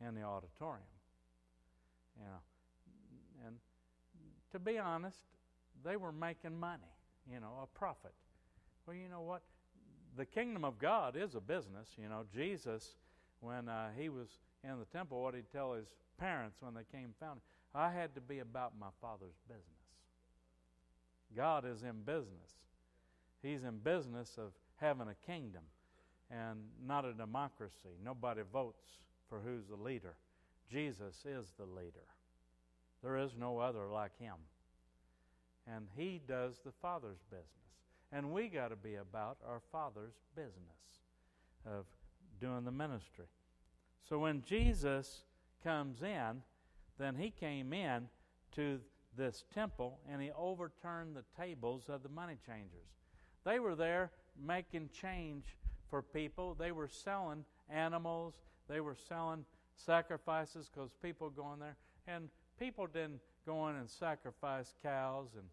in 0.06 0.16
the 0.16 0.24
auditorium. 0.24 0.84
You 2.18 2.26
know, 2.26 3.48
and 3.48 3.56
to 4.52 4.60
be 4.60 4.78
honest, 4.78 5.20
they 5.84 5.96
were 5.96 6.12
making 6.12 6.60
money, 6.60 6.92
you 7.32 7.40
know, 7.40 7.54
a 7.64 7.68
profit. 7.78 8.14
Well, 8.86 8.96
you 8.96 9.08
know 9.10 9.22
what? 9.22 9.42
The 10.18 10.26
kingdom 10.26 10.66
of 10.66 10.80
God 10.80 11.16
is 11.16 11.36
a 11.36 11.40
business. 11.40 11.90
You 12.02 12.10
know, 12.10 12.24
Jesus, 12.34 12.96
when 13.40 13.70
uh, 13.70 13.90
he 13.98 14.10
was 14.10 14.28
in 14.64 14.80
the 14.80 14.86
temple, 14.86 15.22
what 15.22 15.36
he'd 15.36 15.52
tell 15.52 15.74
his 15.74 15.88
parents 16.18 16.58
when 16.60 16.74
they 16.74 16.84
came 16.92 17.14
found 17.20 17.38
him, 17.38 17.42
I 17.74 17.92
had 17.92 18.16
to 18.16 18.22
be 18.22 18.40
about 18.40 18.74
my 18.80 18.88
Father's 19.00 19.38
business. 19.48 19.66
God 21.36 21.66
is 21.66 21.84
in 21.84 22.02
business. 22.04 22.58
He's 23.44 23.64
in 23.64 23.78
business 23.78 24.38
of 24.38 24.52
having 24.80 25.08
a 25.08 25.26
kingdom 25.26 25.64
and 26.32 26.60
not 26.86 27.06
a 27.06 27.14
democracy. 27.14 27.98
Nobody 28.04 28.42
votes 28.52 28.84
for 29.30 29.40
who's 29.40 29.68
the 29.68 29.82
leader. 29.82 30.16
Jesus 30.70 31.26
is 31.26 31.54
the 31.58 31.66
leader. 31.66 32.06
There 33.04 33.18
is 33.18 33.32
no 33.38 33.60
other 33.60 33.88
like 33.88 34.18
him. 34.20 34.36
And 35.68 35.88
he 35.96 36.22
does 36.28 36.60
the 36.64 36.72
Father's 36.82 37.24
business. 37.30 37.48
And 38.12 38.32
we 38.32 38.48
got 38.48 38.70
to 38.70 38.76
be 38.76 38.96
about 38.96 39.38
our 39.48 39.62
Father's 39.72 40.16
business 40.36 40.54
of 41.66 41.86
doing 42.42 42.66
the 42.66 42.72
ministry. 42.72 43.26
So 44.08 44.18
when 44.20 44.42
Jesus 44.44 45.22
comes 45.64 46.02
in, 46.02 46.42
then 46.98 47.16
he 47.16 47.30
came 47.30 47.74
in 47.74 48.08
to 48.56 48.80
this 49.18 49.46
temple 49.54 50.00
and 50.12 50.22
he 50.22 50.32
overturned 50.38 51.16
the 51.16 51.24
tables 51.40 51.84
of 51.88 52.04
the 52.04 52.10
money 52.10 52.38
changers. 52.46 52.88
They 53.46 53.60
were 53.60 53.76
there 53.76 54.12
making 54.46 54.90
change 54.94 55.58
for 55.90 56.02
people. 56.02 56.56
They 56.56 56.72
were 56.72 56.88
selling 56.88 57.46
animals, 57.70 58.36
they 58.68 58.80
were 58.80 58.96
selling 58.96 59.46
sacrifices 59.76 60.70
because 60.74 60.92
people 61.02 61.30
go 61.30 61.54
in 61.54 61.60
there. 61.60 61.78
And 62.08 62.30
people 62.60 62.88
didn't 62.88 63.20
go 63.46 63.68
in 63.68 63.76
and 63.76 63.90
sacrifice 63.90 64.74
cows 64.84 65.30
and 65.36 65.46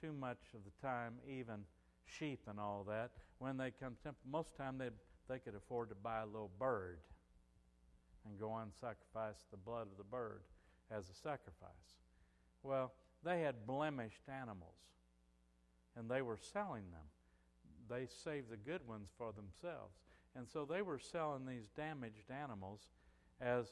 too 0.00 0.12
much 0.12 0.38
of 0.54 0.60
the 0.64 0.86
time, 0.86 1.14
even 1.28 1.64
sheep 2.06 2.40
and 2.48 2.58
all 2.60 2.84
that. 2.88 3.10
When 3.38 3.56
they 3.56 3.70
come 3.70 3.96
to 4.04 4.14
most 4.30 4.56
time 4.56 4.78
they 4.78 4.90
they 5.28 5.38
could 5.38 5.54
afford 5.54 5.88
to 5.88 5.94
buy 5.94 6.20
a 6.20 6.26
little 6.26 6.50
bird 6.58 6.98
and 8.26 8.38
go 8.38 8.50
on 8.50 8.64
and 8.64 8.72
sacrifice 8.74 9.44
the 9.50 9.56
blood 9.56 9.86
of 9.90 9.96
the 9.96 10.04
bird 10.04 10.42
as 10.90 11.08
a 11.08 11.14
sacrifice. 11.14 11.70
Well, 12.62 12.92
they 13.22 13.40
had 13.40 13.66
blemished 13.66 14.28
animals, 14.28 14.76
and 15.96 16.10
they 16.10 16.22
were 16.22 16.38
selling 16.52 16.90
them. 16.90 17.06
They 17.88 18.06
saved 18.24 18.50
the 18.50 18.56
good 18.56 18.86
ones 18.86 19.08
for 19.18 19.32
themselves. 19.32 19.94
And 20.36 20.48
so 20.48 20.64
they 20.64 20.82
were 20.82 20.98
selling 20.98 21.46
these 21.46 21.68
damaged 21.76 22.30
animals 22.30 22.80
as 23.40 23.66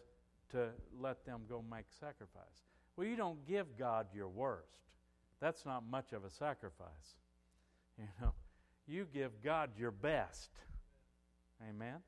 to 0.50 0.68
let 1.00 1.24
them 1.24 1.42
go 1.48 1.64
make 1.68 1.86
sacrifice. 1.98 2.64
Well, 2.96 3.06
you 3.06 3.16
don't 3.16 3.46
give 3.46 3.78
God 3.78 4.06
your 4.14 4.28
worst. 4.28 4.78
That's 5.40 5.64
not 5.66 5.82
much 5.88 6.12
of 6.12 6.24
a 6.24 6.30
sacrifice. 6.30 6.88
You 7.98 8.08
know, 8.22 8.32
you 8.88 9.06
give 9.12 9.30
God 9.44 9.68
your 9.78 9.90
best. 9.90 10.48
Amen. 11.68 11.98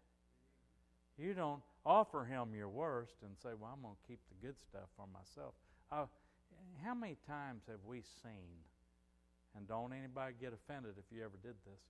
You 1.18 1.34
don't 1.34 1.60
offer 1.84 2.24
him 2.24 2.54
your 2.56 2.70
worst 2.70 3.16
and 3.22 3.32
say, 3.42 3.50
Well, 3.58 3.70
I'm 3.72 3.82
going 3.82 3.94
to 3.94 4.08
keep 4.08 4.20
the 4.28 4.46
good 4.46 4.56
stuff 4.62 4.88
for 4.96 5.06
myself. 5.12 5.52
Uh, 5.92 6.06
how 6.82 6.94
many 6.94 7.16
times 7.28 7.64
have 7.68 7.84
we 7.86 8.00
seen, 8.22 8.64
and 9.56 9.66
don't 9.68 9.92
anybody 9.92 10.34
get 10.40 10.52
offended 10.52 10.94
if 10.98 11.04
you 11.14 11.22
ever 11.22 11.38
did 11.42 11.54
this? 11.64 11.80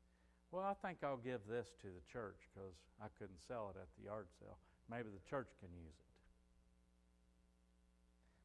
Well, 0.51 0.63
I 0.63 0.75
think 0.87 0.99
I'll 1.03 1.17
give 1.17 1.41
this 1.49 1.69
to 1.83 1.89
the 1.89 2.05
church 2.13 2.39
because 2.53 2.77
I 3.03 3.07
couldn't 3.19 3.41
sell 3.47 3.75
it 3.75 3.79
at 3.81 3.89
the 3.99 4.07
yard 4.07 4.27
sale. 4.39 4.59
Maybe 4.91 5.09
the 5.11 5.29
church 5.29 5.49
can 5.61 5.71
use 5.75 5.97
it. 5.99 6.13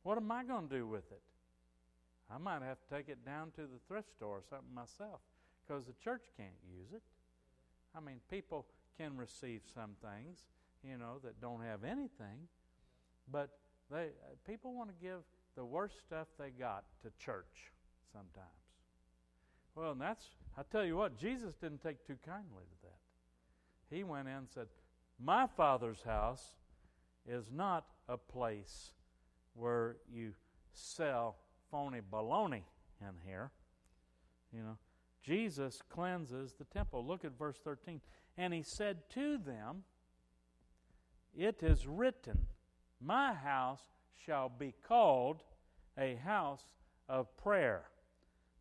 What 0.04 0.18
am 0.18 0.32
I 0.32 0.44
going 0.44 0.70
to 0.70 0.76
do 0.76 0.88
with 0.88 1.12
it? 1.12 1.22
I 2.32 2.38
might 2.38 2.62
have 2.62 2.78
to 2.80 2.96
take 2.96 3.10
it 3.10 3.26
down 3.26 3.52
to 3.56 3.62
the 3.62 3.80
thrift 3.88 4.12
store 4.12 4.38
or 4.38 4.44
something 4.50 4.74
myself 4.74 5.20
because 5.68 5.86
the 5.86 5.94
church 6.04 6.24
can't 6.38 6.58
use 6.66 6.94
it. 6.94 7.02
I 7.96 8.00
mean, 8.00 8.20
people 8.30 8.66
can 8.98 9.18
receive 9.18 9.62
some 9.74 9.92
things, 10.02 10.40
you 10.84 10.98
know, 10.98 11.20
that 11.24 11.42
don't 11.42 11.62
have 11.62 11.84
anything. 11.84 12.48
But 13.32 13.50
they 13.92 14.06
uh, 14.06 14.36
people 14.48 14.74
want 14.74 14.90
to 14.90 14.96
give 15.02 15.22
the 15.56 15.66
worst 15.66 16.00
stuff 16.00 16.28
they 16.38 16.50
got 16.50 16.86
to 17.04 17.12
church 17.24 17.72
sometimes. 18.12 18.69
Well, 19.76 19.92
and 19.92 20.02
that's 20.02 20.26
I 20.58 20.64
tell 20.64 20.84
you 20.84 20.98
what, 20.98 21.18
Jesus 21.18 21.56
didn't 21.56 21.82
take 21.82 22.06
too 22.06 22.18
kindly 22.26 22.64
to 22.64 22.82
that. 22.84 23.96
He 23.96 24.04
went 24.04 24.28
in 24.28 24.34
and 24.34 24.50
said, 24.50 24.68
"My 25.20 25.48
Father's 25.48 26.02
house 26.04 26.56
is 27.26 27.52
not 27.52 27.86
a 28.08 28.18
place 28.18 28.92
where 29.54 29.98
you 30.12 30.34
sell 30.74 31.38
phony 31.72 32.02
baloney 32.02 32.64
in 33.02 33.16
here." 33.26 33.52
You 34.52 34.64
know, 34.64 34.78
Jesus 35.22 35.82
cleanses 35.90 36.54
the 36.54 36.66
temple. 36.66 37.06
Look 37.06 37.24
at 37.24 37.38
verse 37.38 37.58
13. 37.64 38.02
And 38.38 38.54
he 38.54 38.64
said 38.64 39.10
to 39.12 39.38
them, 39.38 39.84
it 41.38 41.64
is 41.64 41.88
written, 41.88 42.48
My 43.00 43.34
house 43.34 43.82
shall 44.26 44.50
be 44.50 44.74
called 44.88 45.44
a 45.98 46.16
house 46.16 46.64
of 47.08 47.36
prayer, 47.38 47.84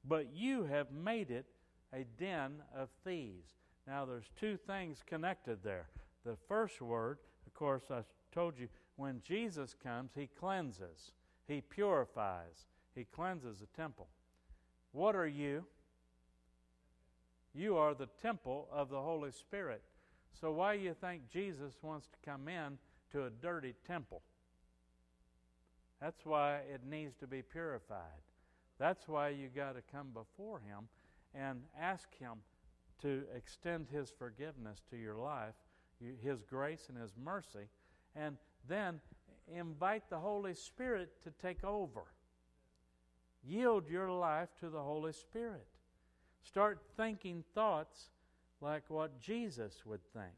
but 0.05 0.35
you 0.35 0.65
have 0.65 0.91
made 0.91 1.31
it 1.31 1.47
a 1.93 2.05
den 2.19 2.63
of 2.77 2.89
thieves. 3.05 3.51
Now, 3.87 4.05
there's 4.05 4.31
two 4.39 4.57
things 4.57 5.03
connected 5.07 5.63
there. 5.63 5.89
The 6.25 6.37
first 6.49 6.81
word, 6.81 7.19
of 7.47 7.55
course, 7.55 7.85
I 7.91 8.03
told 8.33 8.59
you, 8.59 8.69
when 8.97 9.23
Jesus 9.27 9.75
comes, 9.83 10.11
he 10.15 10.29
cleanses, 10.39 11.13
he 11.47 11.61
purifies, 11.63 12.67
he 12.95 13.05
cleanses 13.05 13.61
the 13.61 13.67
temple. 13.81 14.09
What 14.93 15.15
are 15.15 15.27
you? 15.27 15.65
You 17.55 17.77
are 17.77 17.95
the 17.95 18.09
temple 18.21 18.69
of 18.73 18.91
the 18.91 19.01
Holy 19.01 19.31
Spirit. 19.31 19.83
So 20.39 20.53
why 20.53 20.77
do 20.77 20.83
you 20.83 20.95
think 20.95 21.23
Jesus 21.33 21.75
wants 21.83 22.07
to 22.09 22.31
come 22.31 22.49
in 22.49 22.79
to 23.13 23.25
a 23.25 23.31
dirty 23.31 23.75
temple? 23.87 24.23
That's 26.01 26.25
why 26.25 26.61
it 26.73 26.83
needs 26.89 27.15
to 27.17 27.27
be 27.27 27.43
purified. 27.43 28.23
That's 28.79 29.09
why 29.09 29.31
you 29.31 29.49
got 29.55 29.75
to 29.75 29.83
come 29.93 30.09
before 30.13 30.61
him 30.61 30.89
and 31.35 31.63
ask 31.79 32.09
him 32.19 32.39
to 33.03 33.23
extend 33.37 33.89
his 33.91 34.11
forgiveness 34.11 34.83
to 34.91 34.97
your 34.97 35.17
life, 35.17 35.55
his 36.23 36.43
grace 36.43 36.87
and 36.89 36.99
his 36.99 37.13
mercy, 37.23 37.69
and 38.15 38.37
then 38.69 39.01
invite 39.55 40.09
the 40.11 40.19
Holy 40.19 40.55
Spirit 40.55 41.11
to 41.25 41.31
take 41.43 41.65
over. 41.65 42.03
Yield 43.45 43.89
your 43.89 44.11
life 44.11 44.49
to 44.61 44.69
the 44.69 44.83
Holy 44.83 45.13
Spirit. 45.13 45.67
Start 46.43 46.81
thinking 46.97 47.45
thoughts 47.55 48.11
like 48.61 48.85
what 48.89 49.21
Jesus 49.21 49.85
would 49.87 50.05
think. 50.13 50.35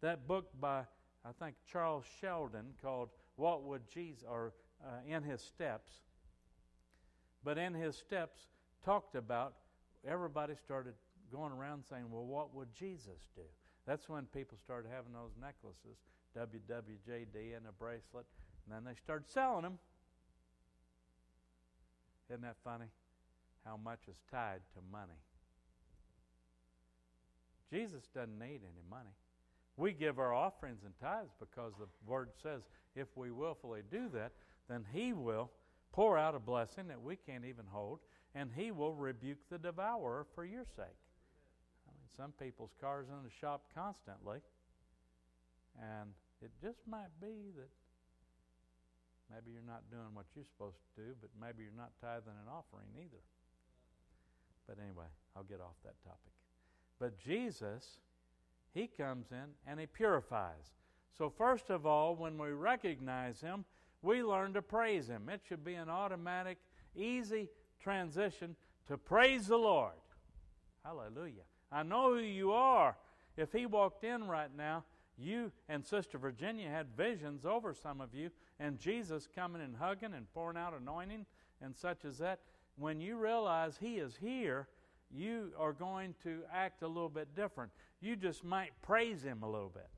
That 0.00 0.26
book 0.26 0.48
by, 0.60 0.80
I 1.24 1.32
think, 1.38 1.56
Charles 1.70 2.04
Sheldon 2.20 2.74
called 2.82 3.10
What 3.36 3.62
Would 3.64 3.88
Jesus, 3.88 4.24
or 4.28 4.52
uh, 4.84 4.88
In 5.06 5.22
His 5.22 5.40
Steps. 5.40 5.92
But 7.44 7.58
in 7.58 7.74
his 7.74 7.96
steps, 7.96 8.46
talked 8.84 9.14
about 9.14 9.54
everybody 10.06 10.54
started 10.64 10.94
going 11.32 11.52
around 11.52 11.84
saying, 11.88 12.04
Well, 12.10 12.24
what 12.24 12.54
would 12.54 12.74
Jesus 12.74 13.28
do? 13.34 13.42
That's 13.86 14.08
when 14.08 14.26
people 14.26 14.58
started 14.62 14.90
having 14.94 15.12
those 15.12 15.32
necklaces, 15.40 15.98
WWJD 16.36 17.56
and 17.56 17.66
a 17.68 17.72
bracelet, 17.72 18.26
and 18.64 18.74
then 18.74 18.84
they 18.84 18.94
started 19.02 19.28
selling 19.28 19.62
them. 19.62 19.78
Isn't 22.30 22.42
that 22.42 22.56
funny? 22.64 22.86
How 23.64 23.76
much 23.76 24.00
is 24.08 24.16
tied 24.30 24.60
to 24.74 24.80
money? 24.90 25.18
Jesus 27.70 28.02
doesn't 28.14 28.38
need 28.38 28.60
any 28.62 28.82
money. 28.90 29.10
We 29.76 29.92
give 29.92 30.18
our 30.18 30.34
offerings 30.34 30.82
and 30.84 30.92
tithes 31.00 31.32
because 31.40 31.72
the 31.78 31.86
Word 32.06 32.30
says 32.42 32.62
if 32.94 33.08
we 33.16 33.30
willfully 33.30 33.80
do 33.90 34.08
that, 34.12 34.32
then 34.68 34.84
He 34.92 35.12
will 35.12 35.50
pour 35.92 36.18
out 36.18 36.34
a 36.34 36.38
blessing 36.38 36.88
that 36.88 37.00
we 37.00 37.16
can't 37.16 37.44
even 37.44 37.66
hold, 37.70 38.00
and 38.34 38.50
He 38.56 38.70
will 38.70 38.94
rebuke 38.94 39.38
the 39.50 39.58
devourer 39.58 40.26
for 40.34 40.44
your 40.44 40.64
sake. 40.64 40.98
I 41.86 41.92
mean, 41.92 42.08
some 42.16 42.32
people's 42.32 42.74
cars 42.80 43.06
in 43.08 43.22
the 43.22 43.30
shop 43.40 43.64
constantly, 43.74 44.38
and 45.78 46.10
it 46.42 46.50
just 46.60 46.80
might 46.88 47.12
be 47.20 47.52
that 47.56 47.68
maybe 49.30 49.52
you're 49.52 49.66
not 49.66 49.82
doing 49.90 50.14
what 50.14 50.26
you're 50.34 50.44
supposed 50.44 50.78
to 50.96 51.02
do, 51.02 51.08
but 51.20 51.30
maybe 51.40 51.62
you're 51.62 51.76
not 51.76 51.92
tithing 52.00 52.36
an 52.40 52.48
offering 52.50 52.88
either. 52.96 53.22
But 54.66 54.78
anyway, 54.82 55.06
I'll 55.36 55.44
get 55.44 55.60
off 55.60 55.76
that 55.84 56.02
topic. 56.02 56.32
But 56.98 57.18
Jesus, 57.18 57.98
He 58.72 58.86
comes 58.86 59.26
in 59.30 59.52
and 59.66 59.78
He 59.78 59.86
purifies. 59.86 60.72
So, 61.16 61.28
first 61.28 61.68
of 61.68 61.84
all, 61.84 62.16
when 62.16 62.38
we 62.38 62.50
recognize 62.50 63.40
Him, 63.40 63.64
we 64.02 64.22
learn 64.22 64.52
to 64.54 64.62
praise 64.62 65.08
Him. 65.08 65.28
It 65.28 65.40
should 65.48 65.64
be 65.64 65.74
an 65.74 65.88
automatic, 65.88 66.58
easy 66.94 67.48
transition 67.80 68.56
to 68.88 68.98
praise 68.98 69.46
the 69.46 69.56
Lord. 69.56 69.92
Hallelujah. 70.84 71.42
I 71.70 71.82
know 71.82 72.14
who 72.14 72.20
you 72.20 72.52
are. 72.52 72.96
If 73.36 73.52
He 73.52 73.66
walked 73.66 74.04
in 74.04 74.26
right 74.26 74.50
now, 74.56 74.84
you 75.16 75.52
and 75.68 75.84
Sister 75.84 76.18
Virginia 76.18 76.68
had 76.68 76.96
visions 76.96 77.46
over 77.46 77.74
some 77.74 78.00
of 78.00 78.14
you, 78.14 78.30
and 78.58 78.78
Jesus 78.78 79.28
coming 79.34 79.62
and 79.62 79.76
hugging 79.76 80.14
and 80.14 80.32
pouring 80.34 80.56
out 80.56 80.74
anointing 80.78 81.26
and 81.60 81.76
such 81.76 82.04
as 82.04 82.18
that. 82.18 82.40
When 82.76 83.00
you 83.00 83.16
realize 83.16 83.76
He 83.80 83.96
is 83.98 84.16
here, 84.20 84.68
you 85.10 85.52
are 85.58 85.72
going 85.72 86.14
to 86.24 86.40
act 86.52 86.82
a 86.82 86.88
little 86.88 87.08
bit 87.08 87.34
different. 87.36 87.70
You 88.00 88.16
just 88.16 88.44
might 88.44 88.72
praise 88.82 89.22
Him 89.22 89.42
a 89.42 89.50
little 89.50 89.68
bit. 89.68 89.88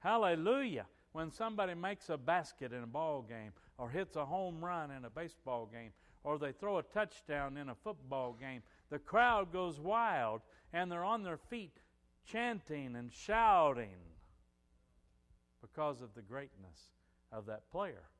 Hallelujah. 0.00 0.86
When 1.16 1.32
somebody 1.32 1.72
makes 1.72 2.10
a 2.10 2.18
basket 2.18 2.74
in 2.74 2.82
a 2.82 2.86
ball 2.86 3.24
game, 3.26 3.52
or 3.78 3.88
hits 3.88 4.16
a 4.16 4.26
home 4.26 4.62
run 4.62 4.90
in 4.90 5.06
a 5.06 5.08
baseball 5.08 5.64
game, 5.64 5.92
or 6.24 6.38
they 6.38 6.52
throw 6.52 6.76
a 6.76 6.82
touchdown 6.82 7.56
in 7.56 7.70
a 7.70 7.74
football 7.74 8.36
game, 8.38 8.60
the 8.90 8.98
crowd 8.98 9.50
goes 9.50 9.80
wild 9.80 10.42
and 10.74 10.92
they're 10.92 11.02
on 11.02 11.22
their 11.22 11.38
feet 11.38 11.72
chanting 12.30 12.96
and 12.96 13.10
shouting 13.10 13.96
because 15.62 16.02
of 16.02 16.14
the 16.14 16.20
greatness 16.20 16.90
of 17.32 17.46
that 17.46 17.70
player. 17.70 18.10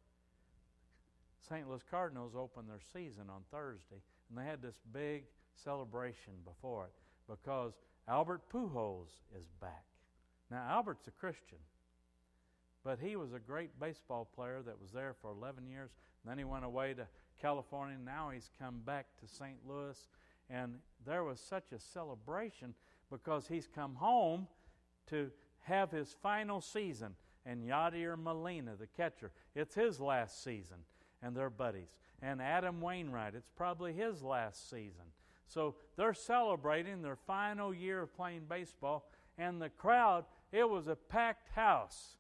St. 1.47 1.69
Louis 1.69 1.85
Cardinals 1.91 2.33
opened 2.35 2.71
their 2.71 2.81
season 2.95 3.25
on 3.29 3.43
Thursday, 3.51 4.01
and 4.31 4.39
they 4.39 4.49
had 4.49 4.63
this 4.63 4.81
big 4.95 5.25
celebration 5.55 6.33
before 6.47 6.87
it 6.87 6.95
because 7.31 7.75
Albert 8.09 8.41
Pujols 8.51 9.21
is 9.39 9.51
back. 9.61 9.85
Now, 10.51 10.65
Albert's 10.71 11.09
a 11.09 11.11
Christian, 11.11 11.59
but 12.87 13.01
he 13.01 13.17
was 13.17 13.33
a 13.33 13.41
great 13.41 13.81
baseball 13.81 14.29
player 14.33 14.63
that 14.65 14.81
was 14.81 14.93
there 14.93 15.13
for 15.21 15.33
11 15.33 15.67
years. 15.67 15.91
then 16.25 16.39
he 16.39 16.45
went 16.45 16.65
away 16.65 16.95
to 16.95 17.05
California. 17.43 17.97
Now 18.03 18.31
he's 18.33 18.49
come 18.61 18.81
back 18.87 19.07
to 19.21 19.27
St. 19.27 19.57
Louis, 19.69 19.99
and 20.49 20.77
there 21.05 21.25
was 21.25 21.41
such 21.41 21.73
a 21.73 21.81
celebration 21.81 22.75
because 23.11 23.49
he's 23.49 23.67
come 23.67 23.97
home 23.97 24.47
to 25.09 25.33
have 25.63 25.91
his 25.91 26.15
final 26.23 26.61
season. 26.61 27.17
And 27.45 27.65
Yadier 27.65 28.17
Molina, 28.17 28.77
the 28.79 28.87
catcher, 28.87 29.33
it's 29.57 29.75
his 29.75 30.01
last 30.01 30.45
season, 30.45 30.79
and 31.23 31.37
they're 31.37 31.51
buddies. 31.51 31.99
And 32.23 32.41
Adam 32.41 32.81
Wainwright, 32.81 33.35
it's 33.35 33.51
probably 33.57 33.95
his 33.95 34.23
last 34.23 34.71
season. 34.71 35.07
So 35.49 35.75
they're 35.97 36.15
celebrating 36.15 37.03
their 37.03 37.17
final 37.17 37.75
year 37.75 38.03
of 38.03 38.15
playing 38.15 38.43
baseball, 38.49 39.11
and 39.37 39.61
the 39.61 39.71
crowd, 39.71 40.25
it 40.53 40.69
was 40.69 40.87
a 40.87 40.95
packed 40.95 41.49
house. 41.49 42.17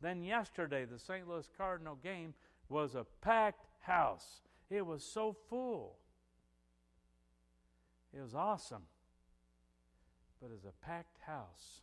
Then 0.00 0.22
yesterday, 0.22 0.84
the 0.84 0.98
St. 0.98 1.28
Louis 1.28 1.48
Cardinal 1.56 1.96
game 2.02 2.34
was 2.68 2.94
a 2.94 3.06
packed 3.20 3.66
house. 3.80 4.42
It 4.70 4.84
was 4.84 5.02
so 5.02 5.36
full. 5.48 5.96
It 8.12 8.20
was 8.20 8.34
awesome. 8.34 8.82
But 10.40 10.50
it's 10.54 10.64
a 10.64 10.84
packed 10.84 11.18
house. 11.26 11.82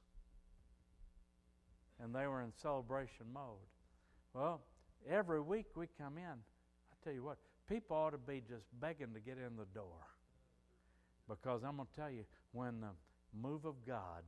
And 2.04 2.14
they 2.14 2.28
were 2.28 2.42
in 2.42 2.52
celebration 2.62 3.26
mode. 3.34 3.58
Well, 4.34 4.62
every 5.10 5.42
week 5.42 5.68
we 5.76 5.88
come 5.98 6.18
in, 6.18 6.24
I 6.24 6.96
tell 7.04 7.14
you 7.14 7.24
what, 7.24 7.38
people 7.70 7.96
ought 7.96 8.12
to 8.12 8.18
be 8.18 8.42
just 8.48 8.66
begging 8.80 9.14
to 9.14 9.20
get 9.20 9.38
in 9.38 9.56
the 9.58 9.66
door. 9.74 10.08
Because 11.30 11.64
I'm 11.64 11.78
going 11.78 11.88
to 11.94 12.02
tell 12.02 12.12
you, 12.12 12.26
when 12.52 12.82
the 12.82 12.90
move 13.40 13.66
of 13.66 13.76
God 13.88 14.24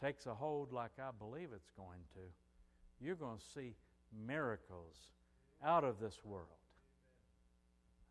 takes 0.00 0.26
a 0.26 0.34
hold 0.34 0.72
like 0.72 0.92
I 0.98 1.10
believe 1.18 1.48
it's 1.54 1.70
going 1.76 2.00
to, 2.14 2.20
you're 3.04 3.16
going 3.16 3.38
to 3.38 3.60
see 3.60 3.74
miracles 4.26 4.96
out 5.64 5.84
of 5.84 6.00
this 6.00 6.18
world. 6.24 6.48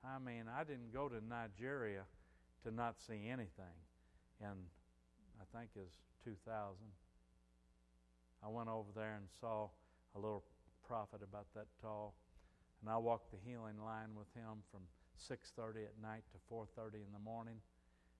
I 0.03 0.19
mean, 0.19 0.45
I 0.53 0.63
didn't 0.63 0.93
go 0.93 1.07
to 1.07 1.15
Nigeria 1.25 2.03
to 2.63 2.71
not 2.71 2.95
see 3.07 3.27
anything. 3.29 3.77
And 4.41 4.59
I 5.39 5.57
think 5.57 5.69
is 5.75 5.91
2000. 6.25 6.75
I 8.43 8.49
went 8.49 8.69
over 8.69 8.89
there 8.95 9.15
and 9.15 9.25
saw 9.39 9.69
a 10.15 10.19
little 10.19 10.43
prophet 10.85 11.21
about 11.23 11.47
that 11.55 11.67
tall, 11.81 12.13
and 12.81 12.89
I 12.89 12.97
walked 12.97 13.31
the 13.31 13.37
healing 13.49 13.79
line 13.83 14.15
with 14.17 14.27
him 14.35 14.63
from 14.69 14.81
6:30 15.17 15.85
at 15.85 16.01
night 16.01 16.23
to 16.33 16.37
4:30 16.49 16.95
in 16.95 17.13
the 17.13 17.19
morning 17.19 17.61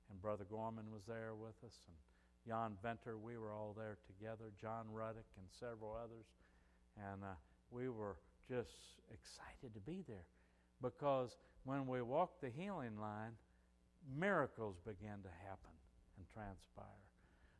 and 0.10 0.22
Brother 0.22 0.46
Gorman 0.46 0.92
was 0.92 1.04
there 1.08 1.34
with 1.34 1.58
us, 1.66 1.80
and 1.88 1.98
Jan 2.46 2.78
Venter. 2.82 3.18
We 3.18 3.38
were 3.38 3.52
all 3.52 3.74
there 3.76 3.98
together. 4.06 4.52
John 4.60 4.86
Ruddick 4.94 5.30
and 5.38 5.48
several 5.50 5.98
others, 5.98 6.30
and 6.98 7.24
uh, 7.24 7.36
we 7.72 7.90
were 7.90 8.18
just 8.48 8.72
excited 9.12 9.74
to 9.74 9.80
be 9.80 10.04
there 10.08 10.26
because 10.82 11.38
when 11.64 11.88
we 11.88 12.02
walked 12.02 12.42
the 12.42 12.50
healing 12.50 13.00
line, 13.00 13.32
miracles 14.18 14.78
began 14.86 15.22
to 15.24 15.30
happen 15.48 15.72
and 16.18 16.28
transpire. 16.34 16.86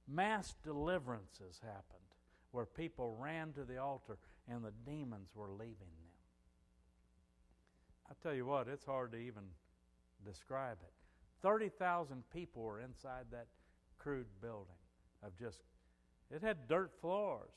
Mass 0.08 0.56
deliverances 0.64 1.62
happened 1.64 2.04
where 2.52 2.66
people 2.66 3.16
ran 3.20 3.54
to 3.54 3.64
the 3.64 3.78
altar 3.78 4.18
and 4.48 4.64
the 4.64 4.74
demons 4.86 5.30
were 5.36 5.50
leaving 5.50 5.78
them. 5.78 6.04
I 8.10 8.14
tell 8.22 8.36
you 8.36 8.46
what, 8.46 8.68
it's 8.68 8.86
hard 8.86 9.14
to 9.14 9.18
even 9.18 9.44
describe 10.26 10.78
it. 10.84 10.94
30,000 11.42 12.24
people 12.32 12.62
were 12.62 12.82
inside 12.82 13.26
that 13.32 13.48
crude 13.98 14.28
building 14.42 14.76
of 15.24 15.38
just, 15.40 15.60
it 16.30 16.42
had 16.44 16.68
dirt 16.68 16.92
floors 17.02 17.52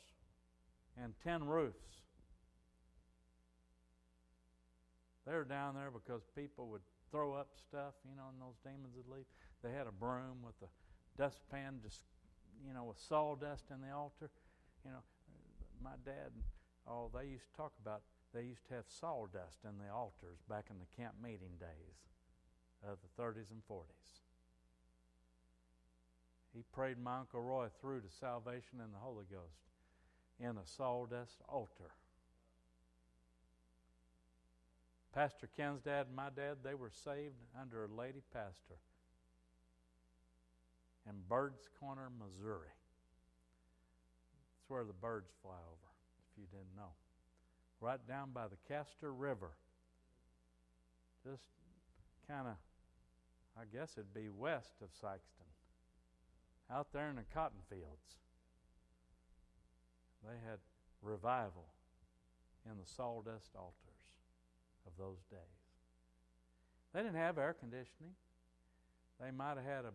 and 1.03 1.15
10 1.25 1.45
roofs. 1.45 1.77
They 5.27 5.35
were 5.35 5.45
down 5.45 5.75
there 5.75 5.91
because 5.91 6.23
people 6.37 6.69
would 6.69 6.87
throw 7.11 7.35
up 7.35 7.49
stuff, 7.57 7.95
you 8.09 8.17
know, 8.17 8.31
and 8.31 8.41
those 8.41 8.57
demons 8.63 8.95
would 8.97 9.11
leave. 9.13 9.27
They 9.63 9.73
had 9.73 9.87
a 9.87 9.93
broom 9.93 10.43
with 10.45 10.55
a 10.63 10.71
dustpan, 11.21 11.81
just, 11.83 12.03
you 12.67 12.73
know, 12.73 12.85
with 12.85 12.99
sawdust 12.99 13.65
in 13.75 13.81
the 13.83 13.93
altar. 13.95 14.31
You 14.85 14.93
know, 14.93 15.03
my 15.83 15.99
dad, 16.05 16.31
oh, 16.89 17.11
they 17.13 17.27
used 17.27 17.51
to 17.51 17.57
talk 17.57 17.73
about, 17.83 18.03
they 18.33 18.43
used 18.43 18.67
to 18.69 18.75
have 18.75 18.85
sawdust 18.87 19.65
in 19.65 19.79
the 19.83 19.93
altars 19.93 20.39
back 20.49 20.67
in 20.71 20.77
the 20.79 20.91
camp 20.95 21.15
meeting 21.21 21.59
days 21.59 21.99
of 22.87 22.99
the 23.03 23.23
30s 23.23 23.51
and 23.51 23.63
40s. 23.69 24.23
He 26.55 26.63
prayed 26.73 26.99
my 26.99 27.19
Uncle 27.19 27.43
Roy 27.43 27.67
through 27.81 28.01
to 28.01 28.11
salvation 28.21 28.79
in 28.79 28.93
the 28.93 29.03
Holy 29.03 29.27
Ghost 29.31 29.76
in 30.41 30.57
a 30.57 30.67
sawdust 30.67 31.41
altar. 31.49 31.91
Pastor 35.15 35.49
Ken's 35.57 35.81
dad 35.81 36.07
and 36.09 36.17
my 36.17 36.29
dad, 36.35 36.59
they 36.63 36.75
were 36.75 36.91
saved 36.91 37.41
under 37.59 37.85
a 37.85 37.89
lady 37.89 38.21
pastor 38.33 38.77
in 41.09 41.15
Bird's 41.29 41.69
Corner, 41.81 42.11
Missouri. 42.19 42.75
That's 44.53 44.69
where 44.69 44.85
the 44.85 44.93
birds 44.93 45.31
fly 45.41 45.53
over, 45.53 45.89
if 46.21 46.39
you 46.39 46.45
didn't 46.51 46.77
know. 46.77 46.93
Right 47.81 48.01
down 48.07 48.31
by 48.35 48.49
the 48.49 48.57
Castor 48.69 49.13
River. 49.13 49.53
Just 51.25 51.45
kind 52.29 52.49
of 52.49 52.57
I 53.59 53.65
guess 53.73 53.93
it'd 53.97 54.13
be 54.13 54.29
west 54.29 54.83
of 54.83 54.91
Sikeston, 54.91 55.49
out 56.71 56.93
there 56.93 57.09
in 57.09 57.17
the 57.17 57.25
cotton 57.33 57.61
fields. 57.71 58.19
They 60.27 60.39
had 60.49 60.59
revival 61.03 61.67
in 62.65 62.77
the 62.77 62.87
sawdust 62.87 63.55
altars 63.55 63.75
of 64.87 64.93
those 64.99 65.23
days. 65.31 65.39
They 66.93 67.01
didn't 67.01 67.17
have 67.17 67.39
air 67.39 67.55
conditioning. 67.59 68.15
They 69.21 69.31
might 69.31 69.57
have 69.57 69.65
had 69.65 69.85
a 69.85 69.93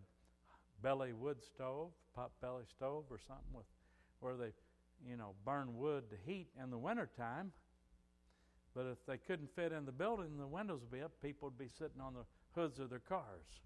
belly 0.81 1.13
wood 1.13 1.43
stove, 1.43 1.91
pot 2.15 2.31
belly 2.41 2.63
stove, 2.69 3.05
or 3.09 3.19
something 3.27 3.53
with 3.53 3.65
where 4.19 4.35
they, 4.35 4.53
you 5.07 5.17
know, 5.17 5.33
burn 5.45 5.75
wood 5.75 6.09
to 6.11 6.15
heat 6.25 6.47
in 6.61 6.69
the 6.69 6.77
wintertime. 6.77 7.51
But 8.73 8.85
if 8.85 9.05
they 9.05 9.17
couldn't 9.17 9.53
fit 9.53 9.73
in 9.73 9.85
the 9.85 9.91
building, 9.91 10.37
the 10.37 10.47
windows 10.47 10.81
would 10.81 10.91
be 10.91 11.03
up, 11.03 11.11
people 11.21 11.49
would 11.49 11.57
be 11.57 11.69
sitting 11.77 11.99
on 12.01 12.13
the 12.13 12.25
hoods 12.59 12.79
of 12.79 12.89
their 12.89 12.99
cars 12.99 13.59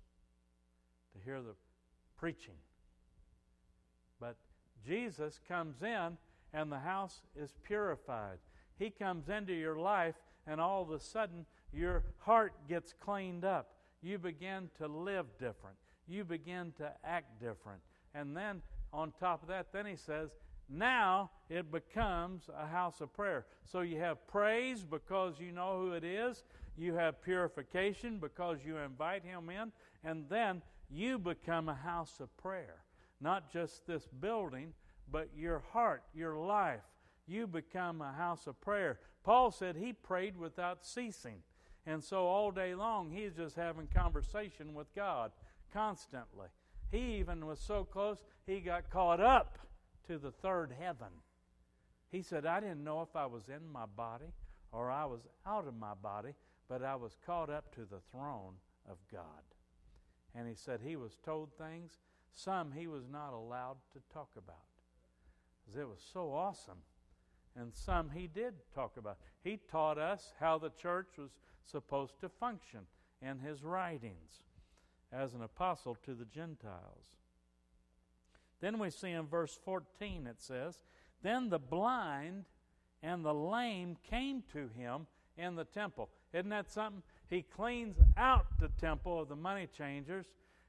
to 1.13 1.23
hear 1.23 1.41
the 1.41 1.55
preaching. 2.17 2.55
But 4.19 4.35
Jesus 4.85 5.39
comes 5.47 5.81
in 5.83 6.17
and 6.55 6.71
the 6.71 6.79
house 6.79 7.21
is 7.35 7.53
purified. 7.67 8.37
He 8.79 8.89
comes 8.89 9.29
into 9.29 9.53
your 9.53 9.77
life, 9.77 10.15
and 10.47 10.61
all 10.61 10.81
of 10.81 10.89
a 10.89 10.99
sudden, 10.99 11.45
your 11.73 12.03
heart 12.19 12.53
gets 12.69 12.93
cleaned 12.93 13.43
up. 13.43 13.73
You 14.01 14.17
begin 14.17 14.69
to 14.77 14.87
live 14.87 15.25
different. 15.37 15.75
You 16.07 16.23
begin 16.23 16.71
to 16.77 16.91
act 17.03 17.41
different. 17.41 17.81
And 18.13 18.35
then, 18.35 18.61
on 18.93 19.11
top 19.19 19.41
of 19.41 19.49
that, 19.49 19.67
then 19.73 19.85
he 19.85 19.97
says, 19.97 20.29
now 20.69 21.29
it 21.49 21.71
becomes 21.71 22.49
a 22.57 22.65
house 22.65 23.01
of 23.01 23.13
prayer. 23.13 23.45
So 23.65 23.81
you 23.81 23.99
have 23.99 24.25
praise 24.27 24.83
because 24.83 25.35
you 25.39 25.51
know 25.51 25.79
who 25.79 25.91
it 25.91 26.03
is. 26.03 26.43
You 26.77 26.93
have 26.95 27.21
purification 27.21 28.17
because 28.19 28.59
you 28.65 28.77
invite 28.77 29.23
Him 29.23 29.49
in. 29.49 29.71
And 30.03 30.25
then 30.29 30.61
you 30.89 31.19
become 31.19 31.69
a 31.69 31.75
house 31.75 32.19
of 32.19 32.35
prayer. 32.37 32.77
not 33.21 33.51
just 33.51 33.85
this 33.87 34.07
building, 34.19 34.73
but 35.11 35.29
your 35.35 35.63
heart, 35.71 36.03
your 36.13 36.37
life. 36.37 36.81
You 37.27 37.47
become 37.47 38.01
a 38.01 38.13
house 38.13 38.47
of 38.47 38.59
prayer. 38.61 38.99
Paul 39.23 39.51
said 39.51 39.75
he 39.75 39.93
prayed 39.93 40.37
without 40.37 40.85
ceasing. 40.85 41.39
And 41.85 42.03
so 42.03 42.25
all 42.25 42.51
day 42.51 42.75
long, 42.75 43.11
he's 43.11 43.33
just 43.33 43.55
having 43.55 43.87
conversation 43.87 44.73
with 44.73 44.93
God 44.95 45.31
constantly. 45.73 46.47
He 46.91 47.17
even 47.17 47.45
was 47.45 47.59
so 47.59 47.83
close, 47.83 48.23
he 48.45 48.59
got 48.59 48.89
caught 48.89 49.19
up 49.19 49.57
to 50.07 50.17
the 50.17 50.31
third 50.31 50.73
heaven. 50.79 51.09
He 52.11 52.21
said, 52.21 52.45
I 52.45 52.59
didn't 52.59 52.83
know 52.83 53.01
if 53.01 53.15
I 53.15 53.25
was 53.25 53.49
in 53.49 53.67
my 53.71 53.85
body 53.85 54.33
or 54.71 54.91
I 54.91 55.05
was 55.05 55.21
out 55.45 55.67
of 55.67 55.75
my 55.75 55.93
body, 55.93 56.33
but 56.69 56.83
I 56.83 56.95
was 56.95 57.17
caught 57.25 57.49
up 57.49 57.73
to 57.75 57.81
the 57.81 58.01
throne 58.11 58.53
of 58.89 58.97
God. 59.11 59.23
And 60.33 60.47
he 60.47 60.55
said 60.55 60.79
he 60.81 60.95
was 60.95 61.17
told 61.23 61.49
things, 61.57 61.99
some 62.33 62.71
he 62.71 62.87
was 62.87 63.03
not 63.09 63.33
allowed 63.33 63.77
to 63.93 63.99
talk 64.13 64.29
about. 64.37 64.74
Because 65.65 65.81
it 65.81 65.87
was 65.87 66.03
so 66.13 66.31
awesome. 66.31 66.79
And 67.57 67.73
some 67.73 68.09
he 68.09 68.27
did 68.27 68.53
talk 68.73 68.97
about. 68.97 69.17
He 69.43 69.59
taught 69.71 69.97
us 69.97 70.33
how 70.39 70.57
the 70.57 70.69
church 70.69 71.17
was 71.17 71.31
supposed 71.65 72.19
to 72.21 72.29
function 72.29 72.81
in 73.21 73.39
his 73.39 73.63
writings 73.63 74.43
as 75.11 75.33
an 75.33 75.41
apostle 75.41 75.97
to 76.05 76.13
the 76.13 76.25
Gentiles. 76.25 77.15
Then 78.61 78.79
we 78.79 78.89
see 78.89 79.11
in 79.11 79.27
verse 79.27 79.57
14 79.63 80.27
it 80.27 80.41
says, 80.41 80.79
Then 81.21 81.49
the 81.49 81.59
blind 81.59 82.45
and 83.01 83.23
the 83.23 83.33
lame 83.33 83.97
came 84.09 84.43
to 84.53 84.69
him 84.75 85.07
in 85.37 85.55
the 85.55 85.65
temple. 85.65 86.09
Isn't 86.33 86.49
that 86.49 86.71
something? 86.71 87.03
He 87.29 87.41
cleans 87.41 87.97
out 88.17 88.45
the 88.59 88.69
temple 88.79 89.21
of 89.21 89.29
the 89.29 89.35
money 89.35 89.67
changers, 89.67 90.25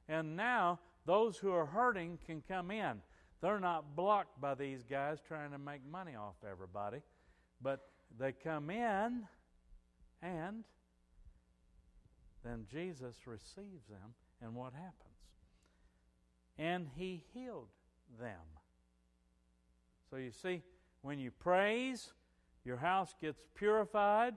and 0.09 0.37
now 0.37 0.79
those 1.05 1.39
who 1.39 1.53
are 1.53 1.67
hurting 1.67 2.19
can 2.27 2.43
come 2.47 2.71
in. 2.71 3.01
They're 3.41 3.61
not 3.61 3.95
blocked 3.95 4.41
by 4.41 4.55
these 4.55 4.83
guys 4.83 5.19
trying 5.27 5.51
to 5.53 5.59
make 5.59 5.81
money 5.91 6.15
off 6.15 6.37
everybody, 6.51 6.99
but 7.61 7.89
they 8.19 8.33
come 8.33 8.71
in, 8.71 9.23
and 10.23 10.65
then 12.45 12.67
Jesus 12.71 13.15
receives 13.27 13.87
them, 13.89 14.15
and 14.41 14.55
what 14.55 14.73
happens? 14.73 14.93
And 16.59 16.89
he 16.97 17.25
healed 17.35 17.69
them. 18.21 18.41
So 20.11 20.17
you 20.17 20.31
see, 20.31 20.63
when 21.03 21.19
you 21.19 21.31
praise, 21.31 22.13
your 22.65 22.77
house 22.77 23.15
gets 23.21 23.41
purified, 23.55 24.37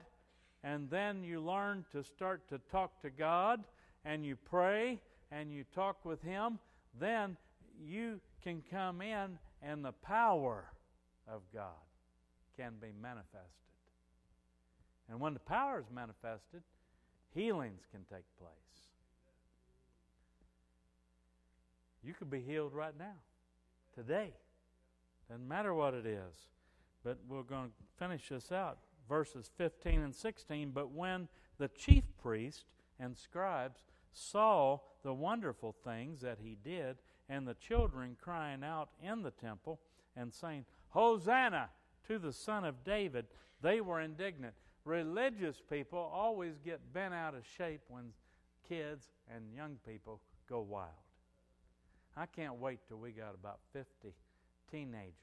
and 0.62 0.90
then 0.90 1.24
you 1.24 1.40
learn 1.40 1.84
to 1.92 2.04
start 2.04 2.48
to 2.48 2.58
talk 2.70 3.00
to 3.02 3.10
God, 3.10 3.64
and 4.04 4.24
you 4.24 4.36
pray, 4.36 5.00
and 5.30 5.52
you 5.52 5.64
talk 5.74 6.04
with 6.04 6.22
Him, 6.22 6.58
then 6.98 7.36
you 7.80 8.20
can 8.42 8.62
come 8.70 9.02
in, 9.02 9.38
and 9.62 9.84
the 9.84 9.92
power 9.92 10.64
of 11.28 11.42
God 11.52 11.64
can 12.56 12.74
be 12.80 12.88
manifested. 13.00 13.40
And 15.08 15.20
when 15.20 15.34
the 15.34 15.40
power 15.40 15.80
is 15.80 15.86
manifested, 15.92 16.62
healings 17.34 17.82
can 17.90 18.00
take 18.04 18.24
place. 18.38 18.56
You 22.02 22.14
could 22.14 22.30
be 22.30 22.40
healed 22.40 22.72
right 22.72 22.96
now, 22.98 23.16
today. 23.94 24.32
Doesn't 25.28 25.46
matter 25.46 25.74
what 25.74 25.94
it 25.94 26.06
is. 26.06 26.34
But 27.04 27.18
we're 27.28 27.42
going 27.42 27.68
to 27.68 27.72
finish 27.98 28.28
this 28.28 28.52
out. 28.52 28.78
Verses 29.08 29.50
15 29.56 30.00
and 30.00 30.14
16. 30.14 30.70
But 30.70 30.92
when 30.92 31.28
the 31.58 31.68
chief 31.68 32.04
priest 32.22 32.64
and 32.98 33.16
scribes 33.16 33.80
saw 34.12 34.78
the 35.02 35.14
wonderful 35.14 35.74
things 35.84 36.20
that 36.20 36.38
he 36.42 36.56
did, 36.62 36.96
and 37.28 37.46
the 37.46 37.54
children 37.54 38.16
crying 38.20 38.64
out 38.64 38.90
in 39.02 39.22
the 39.22 39.30
temple 39.30 39.80
and 40.16 40.32
saying, 40.32 40.64
Hosanna 40.90 41.70
to 42.08 42.18
the 42.18 42.32
Son 42.32 42.64
of 42.64 42.84
David, 42.84 43.26
they 43.62 43.80
were 43.80 44.00
indignant. 44.00 44.54
Religious 44.84 45.60
people 45.70 45.98
always 45.98 46.58
get 46.64 46.92
bent 46.92 47.14
out 47.14 47.34
of 47.34 47.42
shape 47.56 47.82
when 47.88 48.12
kids 48.68 49.08
and 49.34 49.54
young 49.54 49.76
people 49.86 50.20
go 50.48 50.60
wild. 50.60 50.88
I 52.16 52.26
can't 52.26 52.56
wait 52.56 52.80
till 52.88 52.98
we 52.98 53.12
got 53.12 53.34
about 53.34 53.60
50 53.72 54.12
teenagers 54.70 55.14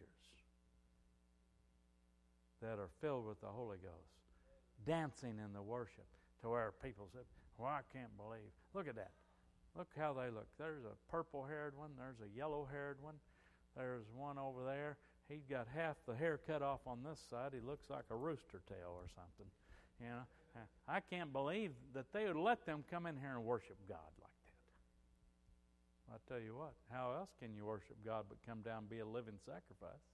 that 2.61 2.79
are 2.79 2.89
filled 3.01 3.27
with 3.27 3.41
the 3.41 3.47
Holy 3.47 3.77
Ghost, 3.77 4.15
dancing 4.85 5.35
in 5.43 5.53
the 5.53 5.61
worship 5.61 6.05
to 6.41 6.49
where 6.49 6.73
people 6.81 7.07
say, 7.13 7.19
Well, 7.57 7.69
I 7.69 7.81
can't 7.91 8.15
believe. 8.17 8.51
Look 8.73 8.87
at 8.87 8.95
that. 8.95 9.11
Look 9.75 9.89
how 9.97 10.13
they 10.13 10.29
look. 10.29 10.47
There's 10.57 10.83
a 10.85 11.11
purple 11.11 11.45
haired 11.45 11.77
one, 11.77 11.91
there's 11.97 12.19
a 12.21 12.35
yellow 12.35 12.67
haired 12.71 12.97
one, 13.01 13.15
there's 13.75 14.05
one 14.15 14.37
over 14.37 14.63
there. 14.65 14.97
He's 15.29 15.45
got 15.49 15.67
half 15.75 15.97
the 16.07 16.15
hair 16.15 16.39
cut 16.47 16.61
off 16.61 16.79
on 16.87 17.03
this 17.03 17.19
side. 17.29 17.51
He 17.53 17.59
looks 17.59 17.89
like 17.89 18.05
a 18.09 18.15
rooster 18.15 18.61
tail 18.67 18.95
or 18.95 19.07
something. 19.13 19.51
You 19.99 20.07
know, 20.07 20.23
uh, 20.55 20.59
I 20.87 21.01
can't 21.01 21.33
believe 21.33 21.71
that 21.93 22.11
they 22.13 22.25
would 22.25 22.37
let 22.37 22.65
them 22.65 22.83
come 22.89 23.05
in 23.05 23.17
here 23.17 23.35
and 23.35 23.43
worship 23.43 23.77
God 23.89 24.09
like 24.21 24.31
that. 26.09 26.15
I 26.15 26.33
tell 26.33 26.43
you 26.43 26.55
what, 26.55 26.73
how 26.89 27.13
else 27.17 27.29
can 27.41 27.53
you 27.53 27.65
worship 27.65 27.97
God 28.05 28.25
but 28.29 28.37
come 28.47 28.61
down 28.61 28.79
and 28.79 28.89
be 28.89 28.99
a 28.99 29.05
living 29.05 29.37
sacrifice? 29.45 30.05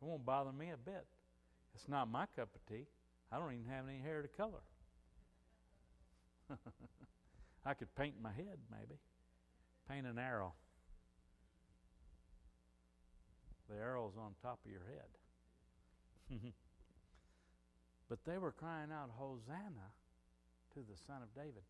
It 0.00 0.04
won't 0.04 0.24
bother 0.24 0.52
me 0.52 0.70
a 0.70 0.76
bit. 0.76 1.04
It's 1.74 1.88
not 1.88 2.10
my 2.10 2.26
cup 2.36 2.48
of 2.54 2.66
tea. 2.66 2.86
I 3.32 3.38
don't 3.38 3.52
even 3.52 3.66
have 3.66 3.86
any 3.88 3.98
hair 3.98 4.22
to 4.22 4.28
color. 4.28 4.62
I 7.66 7.74
could 7.74 7.94
paint 7.94 8.14
my 8.22 8.32
head, 8.32 8.58
maybe. 8.70 8.98
Paint 9.88 10.06
an 10.06 10.18
arrow. 10.18 10.54
The 13.68 13.76
arrow's 13.76 14.14
on 14.18 14.34
top 14.42 14.58
of 14.64 14.70
your 14.70 14.82
head. 14.88 16.40
but 18.08 18.18
they 18.24 18.38
were 18.38 18.52
crying 18.52 18.90
out, 18.92 19.10
Hosanna 19.16 19.92
to 20.74 20.80
the 20.80 20.96
Son 21.06 21.22
of 21.22 21.34
David. 21.34 21.62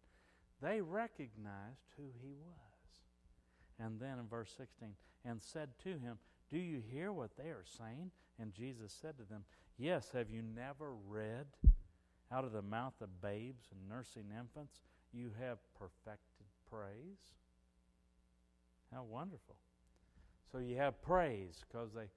They 0.63 0.81
recognized 0.81 1.89
who 1.97 2.05
he 2.23 2.35
was. 2.35 2.57
And 3.79 3.99
then 3.99 4.19
in 4.19 4.29
verse 4.29 4.53
16, 4.57 4.91
and 5.25 5.41
said 5.41 5.71
to 5.85 5.91
him, 5.91 6.19
Do 6.51 6.59
you 6.59 6.83
hear 6.91 7.13
what 7.13 7.37
they 7.37 7.49
are 7.49 7.65
saying? 7.79 8.11
And 8.39 8.53
Jesus 8.53 8.97
said 9.01 9.17
to 9.19 9.25
them, 9.25 9.45
Yes, 9.79 10.11
have 10.13 10.31
you 10.31 10.43
never 10.43 10.93
read 11.09 11.47
out 12.33 12.45
of 12.45 12.53
the 12.53 12.63
mouth 12.63 12.95
of 13.01 13.21
babes 13.21 13.67
and 13.73 13.89
nursing 13.89 14.31
infants, 14.39 14.81
you 15.13 15.31
have 15.41 15.59
perfected 15.79 16.47
praise? 16.71 17.35
How 18.93 19.03
wonderful. 19.03 19.57
So 20.51 20.59
you 20.59 20.77
have 20.77 21.01
praise 21.03 21.65
because 21.69 21.93
they 21.95 22.09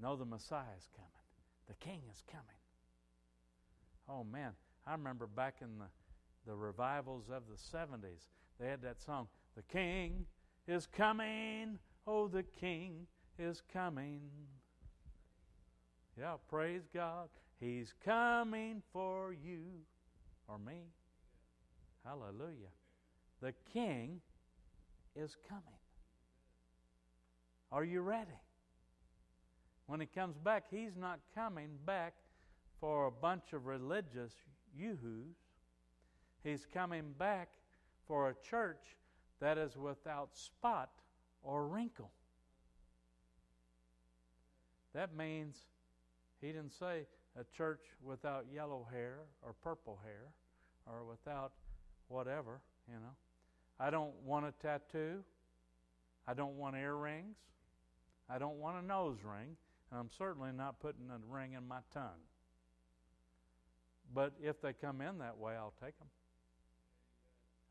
know 0.00 0.16
the 0.16 0.24
Messiah 0.24 0.76
is 0.78 0.88
coming, 0.94 1.10
the 1.68 1.74
King 1.74 2.00
is 2.10 2.22
coming. 2.30 2.46
Oh 4.08 4.24
man, 4.24 4.52
I 4.86 4.92
remember 4.92 5.26
back 5.26 5.56
in 5.60 5.78
the, 5.78 5.86
the 6.46 6.56
revivals 6.56 7.26
of 7.30 7.42
the 7.48 7.56
70s, 7.56 8.28
they 8.58 8.66
had 8.66 8.82
that 8.82 9.00
song, 9.00 9.28
The 9.56 9.62
King 9.62 10.26
is 10.66 10.86
coming, 10.86 11.78
oh, 12.06 12.28
the 12.28 12.42
King 12.42 13.06
is 13.38 13.62
coming. 13.72 14.20
Yeah, 16.18 16.34
praise 16.48 16.82
God. 16.92 17.28
He's 17.60 17.92
coming 18.04 18.82
for 18.92 19.32
you 19.32 19.60
or 20.48 20.58
me. 20.58 20.88
Hallelujah. 22.04 22.72
The 23.42 23.52
King 23.72 24.20
is 25.14 25.36
coming. 25.48 25.64
Are 27.70 27.84
you 27.84 28.00
ready? 28.00 28.30
When 29.86 30.00
he 30.00 30.06
comes 30.06 30.38
back, 30.38 30.64
he's 30.70 30.96
not 30.96 31.20
coming 31.34 31.70
back 31.84 32.14
for 32.80 33.06
a 33.06 33.10
bunch 33.10 33.52
of 33.52 33.66
religious 33.66 34.32
yoo-hoos. 34.74 35.36
He's 36.42 36.66
coming 36.72 37.12
back 37.18 37.50
for 38.06 38.30
a 38.30 38.34
church 38.48 38.96
that 39.40 39.58
is 39.58 39.76
without 39.76 40.36
spot 40.36 40.90
or 41.42 41.66
wrinkle. 41.66 42.10
That 44.94 45.14
means 45.14 45.58
he 46.40 46.48
didn't 46.48 46.72
say 46.72 47.06
a 47.40 47.56
church 47.56 47.80
without 48.02 48.44
yellow 48.52 48.86
hair 48.92 49.20
or 49.42 49.54
purple 49.62 49.98
hair 50.04 50.28
or 50.86 51.04
without 51.04 51.52
whatever, 52.08 52.60
you 52.86 52.94
know. 52.94 53.14
I 53.78 53.90
don't 53.90 54.12
want 54.24 54.46
a 54.46 54.52
tattoo. 54.60 55.24
I 56.26 56.34
don't 56.34 56.58
want 56.58 56.76
earrings. 56.76 57.36
I 58.28 58.38
don't 58.38 58.58
want 58.58 58.82
a 58.82 58.86
nose 58.86 59.18
ring. 59.24 59.56
And 59.90 60.00
I'm 60.00 60.10
certainly 60.16 60.50
not 60.52 60.80
putting 60.80 61.08
a 61.10 61.18
ring 61.32 61.54
in 61.54 61.66
my 61.66 61.78
tongue. 61.94 62.22
But 64.14 64.34
if 64.42 64.60
they 64.60 64.72
come 64.72 65.00
in 65.00 65.18
that 65.18 65.38
way, 65.38 65.54
I'll 65.54 65.74
take 65.82 65.98
them. 65.98 66.08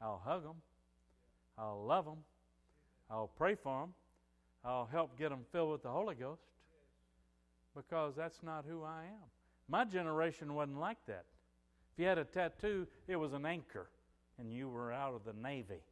I'll 0.02 0.22
hug 0.24 0.44
them. 0.44 0.62
I'll 1.58 1.86
love 1.86 2.06
them. 2.06 2.24
I'll 3.12 3.32
pray 3.38 3.56
for 3.56 3.82
them. 3.82 3.94
I'll 4.64 4.88
help 4.92 5.18
get 5.18 5.30
them 5.30 5.46
filled 5.52 5.72
with 5.72 5.84
the 5.84 5.90
Holy 5.90 6.16
Ghost 6.16 6.42
because 7.76 8.16
that's 8.16 8.40
not 8.44 8.66
who 8.68 8.84
I 8.84 9.04
am. 9.04 9.30
My 9.70 9.86
generation 9.86 10.56
wasn't 10.56 10.80
like 10.80 10.98
that. 11.08 11.26
If 11.94 12.00
you 12.00 12.08
had 12.08 12.18
a 12.18 12.26
tattoo, 12.26 12.88
it 13.08 13.16
was 13.16 13.34
an 13.34 13.46
anchor 13.46 13.90
and 14.40 14.52
you 14.52 14.70
were 14.70 14.92
out 14.92 15.14
of 15.14 15.26
the 15.26 15.34
Navy. 15.34 15.84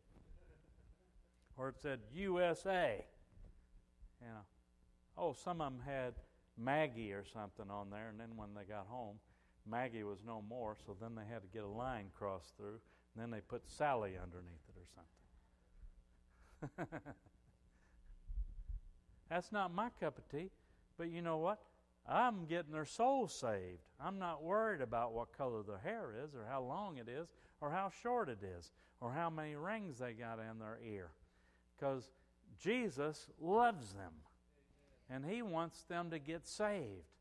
or 1.58 1.70
it 1.70 1.76
said 1.82 2.00
USA. 2.14 3.04
You 4.22 4.28
know, 4.28 4.46
oh, 5.18 5.34
some 5.34 5.62
of 5.62 5.72
them 5.72 5.82
had 5.86 6.14
Maggie 6.58 7.12
or 7.12 7.24
something 7.34 7.70
on 7.70 7.90
there, 7.90 8.10
and 8.10 8.20
then 8.20 8.36
when 8.36 8.50
they 8.56 8.64
got 8.64 8.88
home, 8.88 9.18
Maggie 9.70 10.04
was 10.04 10.20
no 10.26 10.42
more, 10.48 10.78
so 10.86 10.96
then 11.00 11.16
they 11.16 11.26
had 11.32 11.42
to 11.42 11.48
get 11.54 11.64
a 11.64 11.68
line 11.68 12.06
crossed 12.18 12.56
through, 12.58 12.80
and 13.14 13.22
then 13.22 13.32
they 13.32 13.42
put 13.42 13.70
Sally 13.70 14.14
underneath 14.22 14.62
it 14.70 14.76
or 14.80 14.88
something. 16.80 16.88
That's 19.30 19.52
not 19.52 19.74
my 19.74 19.90
cup 20.00 20.18
of 20.18 20.28
tea, 20.30 20.50
but 20.98 21.10
you 21.10 21.22
know 21.22 21.38
what? 21.38 21.60
I'm 22.08 22.46
getting 22.46 22.72
their 22.72 22.86
soul 22.86 23.28
saved. 23.28 23.82
I'm 24.00 24.18
not 24.18 24.44
worried 24.44 24.82
about 24.82 25.14
what 25.14 25.38
color 25.38 25.62
their 25.64 25.80
hair 25.80 26.14
is, 26.24 26.34
or 26.36 26.46
how 26.50 26.62
long 26.62 26.98
it 26.98 27.10
is, 27.10 27.28
or 27.60 27.72
how 27.72 27.92
short 28.02 28.30
it 28.30 28.40
is, 28.44 28.72
or 29.02 29.12
how 29.12 29.30
many 29.30 29.56
rings 29.56 30.00
they 30.00 30.14
got 30.14 30.40
in 30.40 30.60
their 30.60 30.80
ear. 30.86 31.10
Because 31.76 32.12
Jesus 32.60 33.28
loves 33.42 33.92
them, 33.94 34.14
and 35.10 35.26
He 35.26 35.42
wants 35.42 35.84
them 35.84 36.10
to 36.12 36.20
get 36.20 36.48
saved. 36.48 37.12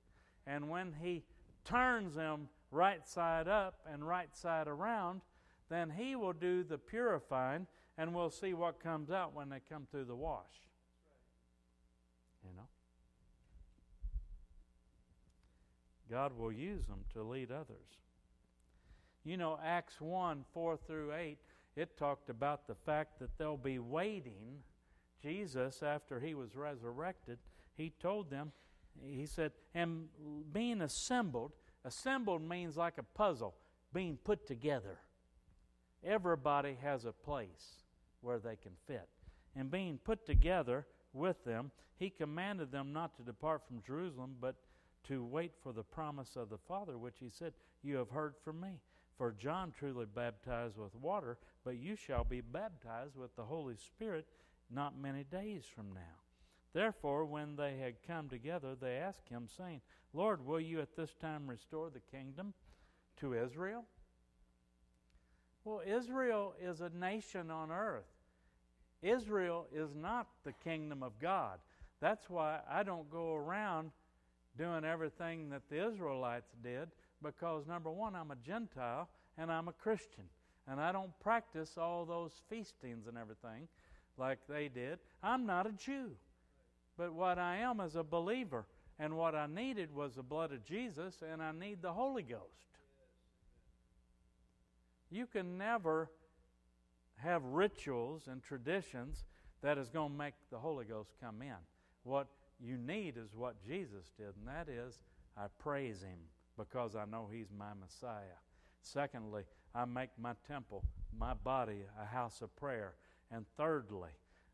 And 0.46 0.70
when 0.70 0.94
He 1.02 1.24
turns 1.64 2.14
them 2.14 2.48
right 2.70 3.06
side 3.06 3.48
up 3.48 3.80
and 3.92 4.06
right 4.06 4.34
side 4.36 4.68
around, 4.68 5.22
then 5.68 5.90
He 5.90 6.14
will 6.14 6.32
do 6.32 6.62
the 6.62 6.78
purifying, 6.78 7.66
and 7.98 8.14
we'll 8.14 8.30
see 8.30 8.54
what 8.54 8.78
comes 8.78 9.10
out 9.10 9.34
when 9.34 9.48
they 9.48 9.60
come 9.68 9.86
through 9.90 10.04
the 10.04 10.14
wash. 10.14 10.44
You 12.44 12.54
know? 12.56 12.68
God 16.10 16.36
will 16.36 16.52
use 16.52 16.86
them 16.86 17.04
to 17.12 17.22
lead 17.22 17.50
others. 17.50 18.00
You 19.24 19.36
know, 19.36 19.58
Acts 19.64 20.00
1 20.00 20.44
4 20.52 20.78
through 20.86 21.12
8, 21.14 21.38
it 21.74 21.98
talked 21.98 22.30
about 22.30 22.66
the 22.66 22.74
fact 22.74 23.18
that 23.18 23.36
they'll 23.38 23.56
be 23.56 23.78
waiting. 23.78 24.62
Jesus, 25.22 25.82
after 25.82 26.20
he 26.20 26.34
was 26.34 26.54
resurrected, 26.54 27.38
he 27.76 27.92
told 28.00 28.30
them, 28.30 28.52
he 29.04 29.26
said, 29.26 29.52
and 29.74 30.08
being 30.52 30.80
assembled, 30.80 31.52
assembled 31.84 32.42
means 32.42 32.76
like 32.76 32.98
a 32.98 33.02
puzzle, 33.02 33.54
being 33.92 34.16
put 34.22 34.46
together. 34.46 34.98
Everybody 36.04 36.78
has 36.82 37.04
a 37.04 37.12
place 37.12 37.82
where 38.20 38.38
they 38.38 38.56
can 38.56 38.72
fit. 38.86 39.08
And 39.56 39.70
being 39.70 39.98
put 40.02 40.24
together 40.24 40.86
with 41.12 41.44
them, 41.44 41.70
he 41.98 42.10
commanded 42.10 42.70
them 42.70 42.92
not 42.92 43.16
to 43.16 43.22
depart 43.22 43.62
from 43.66 43.82
Jerusalem, 43.86 44.36
but 44.40 44.56
to 45.08 45.24
wait 45.24 45.52
for 45.62 45.72
the 45.72 45.82
promise 45.82 46.36
of 46.36 46.50
the 46.50 46.58
Father, 46.58 46.98
which 46.98 47.16
he 47.20 47.28
said, 47.30 47.52
You 47.82 47.96
have 47.96 48.10
heard 48.10 48.34
from 48.44 48.60
me. 48.60 48.80
For 49.16 49.32
John 49.32 49.72
truly 49.76 50.04
baptized 50.04 50.76
with 50.76 50.94
water, 50.94 51.38
but 51.64 51.78
you 51.78 51.96
shall 51.96 52.24
be 52.24 52.42
baptized 52.42 53.16
with 53.16 53.34
the 53.34 53.44
Holy 53.44 53.76
Spirit 53.76 54.26
not 54.70 54.98
many 54.98 55.24
days 55.24 55.64
from 55.64 55.92
now. 55.94 56.00
Therefore, 56.74 57.24
when 57.24 57.56
they 57.56 57.78
had 57.78 57.94
come 58.06 58.28
together, 58.28 58.74
they 58.78 58.96
asked 58.96 59.28
him, 59.30 59.48
saying, 59.56 59.80
Lord, 60.12 60.44
will 60.44 60.60
you 60.60 60.80
at 60.80 60.94
this 60.96 61.14
time 61.14 61.46
restore 61.46 61.88
the 61.88 62.00
kingdom 62.00 62.52
to 63.20 63.32
Israel? 63.32 63.84
Well, 65.64 65.80
Israel 65.86 66.54
is 66.60 66.82
a 66.82 66.90
nation 66.90 67.50
on 67.50 67.70
earth. 67.70 68.04
Israel 69.02 69.66
is 69.72 69.94
not 69.94 70.28
the 70.44 70.52
kingdom 70.52 71.02
of 71.02 71.18
God. 71.18 71.58
That's 72.00 72.28
why 72.28 72.60
I 72.70 72.82
don't 72.82 73.10
go 73.10 73.34
around 73.34 73.90
doing 74.58 74.84
everything 74.84 75.50
that 75.50 75.62
the 75.70 75.86
Israelites 75.88 76.50
did 76.62 76.88
because, 77.22 77.66
number 77.66 77.90
one, 77.90 78.14
I'm 78.14 78.30
a 78.30 78.36
Gentile 78.36 79.08
and 79.38 79.50
I'm 79.50 79.68
a 79.68 79.72
Christian. 79.72 80.24
And 80.68 80.80
I 80.80 80.92
don't 80.92 81.18
practice 81.20 81.78
all 81.78 82.04
those 82.04 82.32
feastings 82.48 83.06
and 83.06 83.16
everything 83.16 83.68
like 84.18 84.38
they 84.48 84.68
did. 84.68 84.98
I'm 85.22 85.46
not 85.46 85.66
a 85.66 85.72
Jew. 85.72 86.10
But 86.96 87.12
what 87.12 87.38
I 87.38 87.58
am 87.58 87.80
is 87.80 87.94
a 87.96 88.02
believer. 88.02 88.64
And 88.98 89.16
what 89.16 89.34
I 89.34 89.46
needed 89.46 89.94
was 89.94 90.14
the 90.14 90.22
blood 90.22 90.52
of 90.52 90.64
Jesus, 90.64 91.22
and 91.30 91.42
I 91.42 91.52
need 91.52 91.82
the 91.82 91.92
Holy 91.92 92.22
Ghost. 92.22 92.42
You 95.10 95.26
can 95.26 95.58
never 95.58 96.10
have 97.16 97.44
rituals 97.44 98.28
and 98.30 98.42
traditions 98.42 99.24
that 99.62 99.78
is 99.78 99.88
going 99.88 100.12
to 100.12 100.18
make 100.18 100.34
the 100.50 100.58
Holy 100.58 100.84
Ghost 100.84 101.10
come 101.20 101.42
in. 101.42 101.54
What 102.04 102.26
you 102.60 102.76
need 102.76 103.16
is 103.16 103.34
what 103.34 103.62
Jesus 103.66 104.10
did, 104.16 104.34
and 104.38 104.48
that 104.48 104.68
is 104.68 104.98
I 105.36 105.46
praise 105.58 106.02
Him 106.02 106.18
because 106.56 106.96
I 106.96 107.04
know 107.04 107.28
He's 107.30 107.52
my 107.56 107.72
Messiah. 107.78 108.40
Secondly, 108.80 109.42
I 109.74 109.84
make 109.84 110.10
my 110.18 110.32
temple, 110.46 110.84
my 111.18 111.34
body, 111.34 111.82
a 112.00 112.06
house 112.06 112.40
of 112.40 112.54
prayer. 112.56 112.94
And 113.30 113.44
thirdly, 113.56 114.10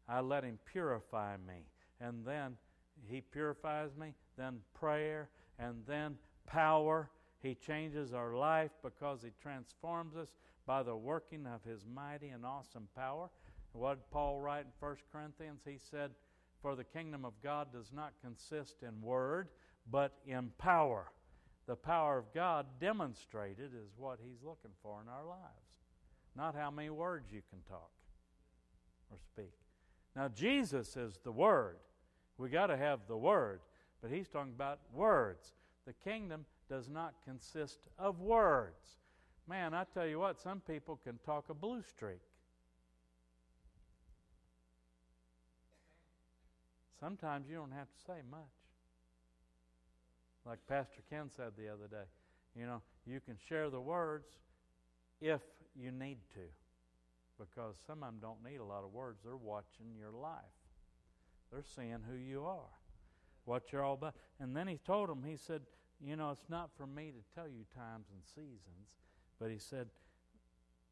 I 0.08 0.20
let 0.20 0.44
Him 0.44 0.58
purify 0.64 1.36
me. 1.36 1.66
And 2.00 2.24
then 2.24 2.56
He 3.06 3.20
purifies 3.20 3.90
me, 3.96 4.14
then 4.36 4.58
prayer, 4.74 5.28
and 5.58 5.82
then 5.86 6.16
power. 6.46 7.10
He 7.40 7.54
changes 7.54 8.12
our 8.12 8.34
life 8.34 8.72
because 8.82 9.22
He 9.22 9.30
transforms 9.40 10.16
us 10.16 10.34
by 10.66 10.82
the 10.82 10.96
working 10.96 11.46
of 11.46 11.62
His 11.62 11.84
mighty 11.86 12.28
and 12.30 12.44
awesome 12.44 12.88
power. 12.96 13.30
What 13.72 13.94
did 13.94 14.10
Paul 14.10 14.40
write 14.40 14.64
in 14.64 14.72
1 14.86 14.96
Corinthians? 15.12 15.60
He 15.64 15.78
said, 15.78 16.10
For 16.62 16.76
the 16.76 16.84
kingdom 16.84 17.24
of 17.24 17.34
God 17.42 17.72
does 17.72 17.90
not 17.92 18.12
consist 18.24 18.76
in 18.82 19.02
word, 19.02 19.48
but 19.90 20.14
in 20.26 20.52
power 20.58 21.10
the 21.66 21.76
power 21.76 22.18
of 22.18 22.32
God 22.34 22.66
demonstrated 22.80 23.70
is 23.74 23.92
what 23.96 24.18
He's 24.22 24.42
looking 24.42 24.72
for 24.82 25.00
in 25.00 25.08
our 25.08 25.24
lives, 25.24 25.78
not 26.36 26.54
how 26.54 26.70
many 26.70 26.90
words 26.90 27.32
you 27.32 27.42
can 27.50 27.60
talk 27.68 27.90
or 29.10 29.18
speak. 29.18 29.52
Now, 30.16 30.28
Jesus 30.28 30.96
is 30.96 31.18
the 31.22 31.32
Word. 31.32 31.76
We 32.38 32.48
got 32.48 32.66
to 32.66 32.76
have 32.76 33.00
the 33.06 33.16
Word, 33.16 33.60
but 34.00 34.10
He's 34.10 34.28
talking 34.28 34.52
about 34.54 34.80
words. 34.92 35.54
The 35.86 35.92
kingdom 35.92 36.44
does 36.68 36.88
not 36.88 37.14
consist 37.24 37.78
of 37.98 38.20
words. 38.20 38.98
Man, 39.48 39.74
I 39.74 39.84
tell 39.94 40.06
you 40.06 40.18
what, 40.18 40.40
some 40.40 40.60
people 40.60 40.98
can 41.04 41.18
talk 41.24 41.48
a 41.48 41.54
blue 41.54 41.82
streak. 41.82 42.20
Sometimes 47.02 47.48
you 47.48 47.56
don't 47.56 47.72
have 47.72 47.88
to 47.88 48.00
say 48.06 48.20
much. 48.30 48.38
Like 50.46 50.60
Pastor 50.68 51.02
Ken 51.10 51.30
said 51.36 51.50
the 51.58 51.66
other 51.66 51.88
day, 51.90 52.06
you 52.56 52.64
know, 52.64 52.80
you 53.04 53.18
can 53.18 53.36
share 53.48 53.70
the 53.70 53.80
words 53.80 54.28
if 55.20 55.40
you 55.74 55.90
need 55.90 56.18
to, 56.34 57.44
because 57.44 57.74
some 57.84 58.04
of 58.04 58.08
them 58.10 58.18
don't 58.20 58.44
need 58.48 58.58
a 58.58 58.64
lot 58.64 58.84
of 58.84 58.92
words. 58.92 59.18
They're 59.24 59.36
watching 59.36 59.96
your 59.98 60.12
life, 60.12 60.44
they're 61.50 61.64
seeing 61.74 61.98
who 62.08 62.16
you 62.16 62.44
are, 62.44 62.70
what 63.46 63.72
you're 63.72 63.82
all 63.82 63.94
about. 63.94 64.14
And 64.38 64.56
then 64.56 64.68
he 64.68 64.78
told 64.78 65.08
them, 65.08 65.24
he 65.26 65.36
said, 65.36 65.62
you 66.00 66.14
know, 66.14 66.30
it's 66.30 66.48
not 66.48 66.70
for 66.76 66.86
me 66.86 67.10
to 67.10 67.34
tell 67.34 67.48
you 67.48 67.64
times 67.74 68.06
and 68.12 68.22
seasons, 68.24 68.90
but 69.40 69.50
he 69.50 69.58
said, 69.58 69.88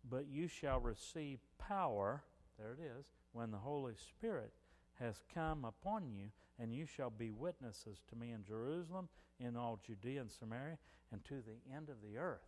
but 0.09 0.27
you 0.29 0.49
shall 0.49 0.81
receive 0.81 1.39
power, 1.57 2.25
there 2.59 2.73
it 2.73 2.83
is, 2.99 3.05
when 3.33 3.53
the 3.53 3.59
Holy 3.59 3.95
Spirit 3.95 4.53
has 5.01 5.21
come 5.35 5.65
upon 5.65 6.11
you, 6.11 6.27
and 6.59 6.73
you 6.73 6.87
shall 6.87 7.11
be 7.11 7.31
witnesses 7.31 8.03
to 8.11 8.17
me 8.17 8.33
in 8.33 8.45
Jerusalem 8.45 9.09
in 9.39 9.57
all 9.57 9.81
Judea 9.87 10.21
and 10.21 10.31
Samaria 10.31 10.79
and 11.11 11.25
to 11.25 11.37
the 11.37 11.75
end 11.75 11.89
of 11.89 11.97
the 12.03 12.19
earth. 12.19 12.41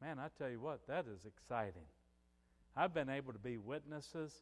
Man, 0.00 0.18
I 0.18 0.28
tell 0.38 0.50
you 0.50 0.60
what, 0.60 0.86
that 0.86 1.06
is 1.06 1.24
exciting. 1.26 1.86
I've 2.76 2.94
been 2.94 3.08
able 3.08 3.32
to 3.32 3.38
be 3.38 3.58
witnesses, 3.58 4.32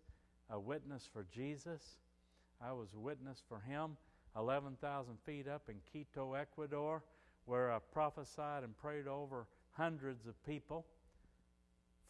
a 0.51 0.59
witness 0.59 1.09
for 1.13 1.27
Jesus. 1.33 1.83
I 2.61 2.73
was 2.73 2.93
a 2.95 2.99
witness 2.99 3.43
for 3.49 3.61
him 3.61 3.97
11,000 4.37 5.17
feet 5.25 5.49
up 5.49 5.63
in 5.69 5.77
Quito, 5.91 6.35
Ecuador, 6.35 7.03
where 7.47 7.73
I 7.73 7.79
prophesied 7.93 8.63
and 8.63 8.77
prayed 8.77 9.07
over 9.07 9.47
hundreds 9.73 10.27
of 10.27 10.35
people, 10.45 10.85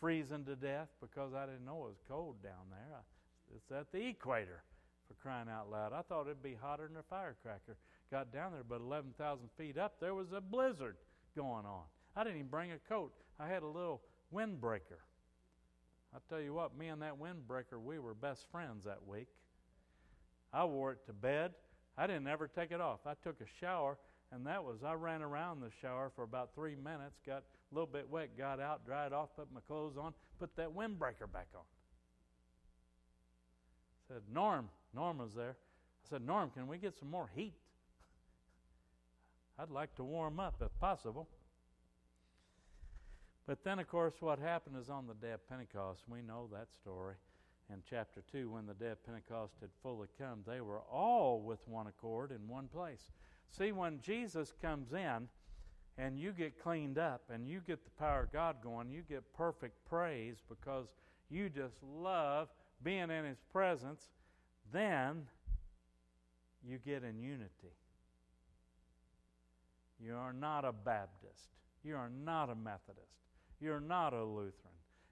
freezing 0.01 0.45
to 0.45 0.57
death 0.57 0.89
because 1.01 1.33
I 1.35 1.47
didn't 1.47 1.65
know 1.65 1.85
it 1.85 1.89
was 1.89 2.03
cold 2.09 2.43
down 2.43 2.69
there. 2.71 3.01
It's 3.55 3.71
at 3.71 3.93
the 3.93 4.09
equator, 4.09 4.63
for 5.09 5.15
crying 5.23 5.49
out 5.49 5.71
loud. 5.71 5.93
I 5.93 6.03
thought 6.03 6.27
it'd 6.27 6.43
be 6.43 6.57
hotter 6.61 6.87
than 6.87 6.97
a 6.97 7.03
firecracker 7.03 7.77
got 8.11 8.33
down 8.33 8.53
there, 8.53 8.65
but 8.67 8.81
11,000 8.81 9.49
feet 9.57 9.79
up, 9.79 10.01
there 10.01 10.15
was 10.15 10.33
a 10.33 10.41
blizzard 10.41 10.97
going 11.37 11.67
on. 11.67 11.83
I 12.17 12.25
didn't 12.25 12.39
even 12.39 12.49
bring 12.49 12.73
a 12.73 12.79
coat. 12.89 13.13
I 13.39 13.49
had 13.49 13.63
a 13.63 13.67
little 13.67 14.03
windbreaker. 14.35 15.01
I 16.15 16.19
tell 16.29 16.41
you 16.41 16.55
what, 16.55 16.77
me 16.77 16.89
and 16.89 17.03
that 17.03 17.19
windbreaker, 17.19 17.81
we 17.83 17.99
were 17.99 18.15
best 18.15 18.47
friends 18.51 18.85
that 18.85 19.07
week. 19.07 19.29
I 20.53 20.65
wore 20.65 20.93
it 20.93 21.07
to 21.07 21.13
bed. 21.13 21.53
I 21.97 22.07
didn't 22.07 22.29
ever 22.29 22.49
take 22.49 22.71
it 22.71 22.81
off. 22.81 23.01
I 23.07 23.13
took 23.23 23.41
a 23.41 23.61
shower, 23.61 23.99
and 24.33 24.47
that 24.47 24.65
was, 24.65 24.79
I 24.85 24.95
ran 24.95 25.21
around 25.21 25.61
the 25.61 25.71
shower 25.83 26.11
for 26.15 26.23
about 26.23 26.55
three 26.55 26.77
minutes, 26.77 27.21
got 27.27 27.43
a 27.71 27.75
little 27.75 27.87
bit 27.87 28.09
wet, 28.09 28.39
got 28.39 28.59
out, 28.59 28.87
dried 28.87 29.13
off, 29.13 29.29
put 29.37 29.53
my 29.53 29.61
clothes 29.67 29.97
on, 30.01 30.15
put 30.39 30.57
that 30.57 30.75
windbreaker 30.75 31.31
back 31.31 31.49
on. 31.55 31.65
said, 34.09 34.23
Norm, 34.33 34.71
Norm 34.95 35.19
was 35.19 35.35
there. 35.35 35.57
I 36.05 36.09
said, 36.09 36.27
Norm, 36.27 36.51
can 36.51 36.67
we 36.67 36.79
get 36.79 36.97
some 36.99 37.11
more 37.11 37.31
heat? 37.35 37.55
I'd 39.59 39.71
like 39.71 39.95
to 39.97 40.05
warm 40.05 40.39
up 40.39 40.57
if 40.61 40.77
possible. 40.79 41.29
But 43.47 43.65
then, 43.65 43.79
of 43.79 43.89
course, 43.89 44.15
what 44.21 44.39
happened 44.39 44.77
is 44.81 44.89
on 44.91 45.07
the 45.07 45.15
day 45.15 45.33
of 45.33 45.49
Pentecost, 45.49 46.03
we 46.09 46.23
know 46.23 46.49
that 46.53 46.69
story. 46.73 47.15
in 47.73 47.83
chapter 47.89 48.23
2 48.31 48.51
when 48.51 48.67
the 48.67 48.75
day 48.75 48.91
of 48.91 49.05
Pentecost 49.05 49.55
had 49.61 49.71
fully 49.83 50.09
come, 50.19 50.41
they 50.47 50.61
were 50.61 50.81
all 50.91 51.41
with 51.41 51.67
one 51.67 51.87
accord 51.87 52.31
in 52.31 52.49
one 52.49 52.69
place. 52.69 53.11
See, 53.51 53.73
when 53.73 54.01
Jesus 54.01 54.53
comes 54.63 54.93
in 54.93 55.29
and 55.97 56.19
you 56.19 56.33
get 56.33 56.63
cleaned 56.63 56.99
up 56.99 57.23
and 57.33 57.47
you 57.47 57.61
get 57.67 57.85
the 57.85 57.91
power 57.99 58.23
of 58.23 58.33
God 58.33 58.57
going, 58.63 58.91
you 58.91 59.03
get 59.09 59.33
perfect 59.35 59.85
praise 59.89 60.37
because 60.49 60.87
you 61.31 61.49
just 61.49 61.77
love 61.83 62.49
being 62.83 63.11
in 63.11 63.25
His 63.25 63.41
presence, 63.53 64.09
then 64.73 65.27
you 66.67 66.79
get 66.79 67.05
in 67.05 67.19
unity. 67.19 67.75
You 70.01 70.15
are 70.15 70.33
not 70.33 70.65
a 70.65 70.73
Baptist. 70.73 71.49
You 71.85 71.97
are 71.97 72.11
not 72.25 72.51
a 72.51 72.55
Methodist. 72.55 73.07
You're 73.61 73.81
not 73.81 74.13
a 74.13 74.23
Lutheran. 74.23 74.53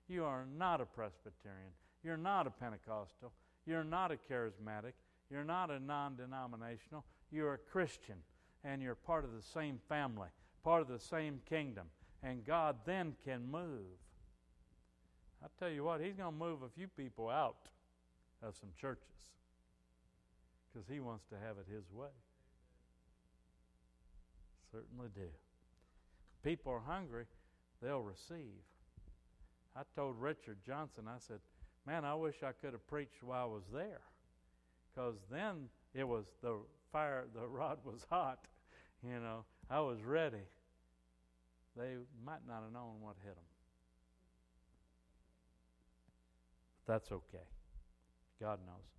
You 0.08 0.24
are 0.24 0.44
not 0.56 0.80
a 0.80 0.86
Presbyterian. 0.86 1.72
You're 2.04 2.16
not 2.16 2.46
a 2.46 2.50
Pentecostal. 2.50 3.32
You're 3.66 3.84
not 3.84 4.12
a 4.12 4.18
charismatic. 4.30 4.92
You're 5.30 5.44
not 5.44 5.70
a 5.70 5.80
non 5.80 6.16
denominational. 6.16 7.04
You're 7.32 7.54
a 7.54 7.58
Christian. 7.58 8.16
And 8.64 8.82
you're 8.82 8.94
part 8.94 9.24
of 9.24 9.32
the 9.32 9.42
same 9.42 9.80
family, 9.88 10.28
part 10.64 10.82
of 10.82 10.88
the 10.88 10.98
same 10.98 11.40
kingdom. 11.48 11.86
And 12.22 12.44
God 12.44 12.76
then 12.84 13.14
can 13.24 13.50
move. 13.50 13.98
I 15.42 15.46
tell 15.58 15.70
you 15.70 15.84
what, 15.84 16.00
He's 16.00 16.14
going 16.14 16.32
to 16.32 16.38
move 16.38 16.62
a 16.62 16.68
few 16.68 16.88
people 16.88 17.28
out 17.28 17.68
of 18.42 18.56
some 18.56 18.70
churches 18.80 19.16
because 20.76 20.92
He 20.92 21.00
wants 21.00 21.24
to 21.30 21.36
have 21.36 21.56
it 21.56 21.66
His 21.72 21.84
way. 21.90 22.08
Certainly 24.70 25.08
do. 25.14 25.28
People 26.42 26.72
are 26.72 26.82
hungry, 26.86 27.24
they'll 27.82 28.02
receive. 28.02 28.60
I 29.74 29.82
told 29.94 30.20
Richard 30.20 30.58
Johnson, 30.66 31.04
I 31.08 31.18
said, 31.18 31.38
Man, 31.86 32.04
I 32.04 32.14
wish 32.14 32.42
I 32.42 32.52
could 32.52 32.72
have 32.72 32.86
preached 32.88 33.22
while 33.22 33.44
I 33.44 33.46
was 33.46 33.62
there. 33.72 34.00
Because 34.92 35.14
then 35.30 35.68
it 35.94 36.06
was 36.06 36.24
the 36.42 36.58
fire, 36.92 37.24
the 37.34 37.46
rod 37.46 37.78
was 37.84 38.04
hot. 38.10 38.40
You 39.02 39.20
know, 39.20 39.44
I 39.70 39.80
was 39.80 40.02
ready. 40.04 40.44
They 41.76 41.94
might 42.24 42.46
not 42.46 42.62
have 42.62 42.72
known 42.72 43.00
what 43.00 43.16
hit 43.22 43.34
them. 43.34 43.44
But 46.86 46.92
That's 46.92 47.12
okay. 47.12 47.44
God 48.40 48.58
knows. 48.66 48.95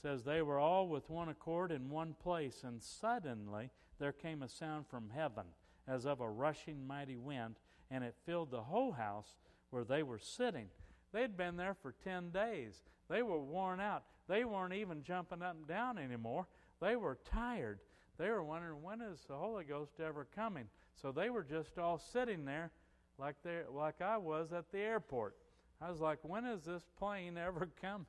Says 0.00 0.24
they 0.24 0.42
were 0.42 0.58
all 0.58 0.88
with 0.88 1.08
one 1.08 1.28
accord 1.28 1.70
in 1.72 1.90
one 1.90 2.14
place, 2.22 2.62
and 2.64 2.82
suddenly 2.82 3.70
there 3.98 4.12
came 4.12 4.42
a 4.42 4.48
sound 4.48 4.86
from 4.86 5.10
heaven 5.14 5.44
as 5.86 6.04
of 6.04 6.20
a 6.20 6.28
rushing 6.28 6.86
mighty 6.86 7.16
wind, 7.16 7.56
and 7.90 8.04
it 8.04 8.14
filled 8.26 8.50
the 8.50 8.62
whole 8.62 8.92
house 8.92 9.36
where 9.70 9.84
they 9.84 10.02
were 10.02 10.18
sitting. 10.18 10.68
They'd 11.12 11.36
been 11.36 11.56
there 11.56 11.74
for 11.74 11.94
10 12.04 12.30
days. 12.30 12.82
They 13.08 13.22
were 13.22 13.40
worn 13.40 13.80
out. 13.80 14.04
They 14.28 14.44
weren't 14.44 14.74
even 14.74 15.02
jumping 15.02 15.42
up 15.42 15.56
and 15.56 15.66
down 15.66 15.98
anymore. 15.98 16.46
They 16.80 16.96
were 16.96 17.18
tired. 17.30 17.80
They 18.18 18.30
were 18.30 18.42
wondering, 18.42 18.82
when 18.82 19.00
is 19.00 19.20
the 19.28 19.36
Holy 19.36 19.64
Ghost 19.64 20.00
ever 20.00 20.26
coming? 20.34 20.68
So 21.00 21.12
they 21.12 21.30
were 21.30 21.44
just 21.44 21.78
all 21.78 21.98
sitting 21.98 22.44
there 22.44 22.70
like, 23.18 23.36
they 23.44 23.60
like 23.72 24.00
I 24.00 24.16
was 24.16 24.52
at 24.52 24.70
the 24.72 24.78
airport. 24.78 25.36
I 25.80 25.90
was 25.90 26.00
like, 26.00 26.18
when 26.22 26.44
is 26.44 26.64
this 26.64 26.82
plane 26.98 27.36
ever 27.36 27.68
coming? 27.80 28.06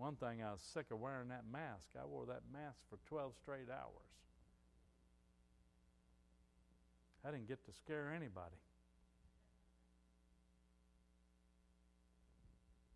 One 0.00 0.16
thing, 0.16 0.42
I 0.42 0.50
was 0.52 0.62
sick 0.62 0.86
of 0.90 0.98
wearing 0.98 1.28
that 1.28 1.44
mask. 1.52 1.90
I 1.94 2.06
wore 2.06 2.24
that 2.24 2.40
mask 2.50 2.78
for 2.88 2.98
12 3.06 3.34
straight 3.36 3.68
hours. 3.68 4.08
I 7.22 7.30
didn't 7.30 7.48
get 7.48 7.66
to 7.66 7.72
scare 7.74 8.10
anybody. 8.16 8.56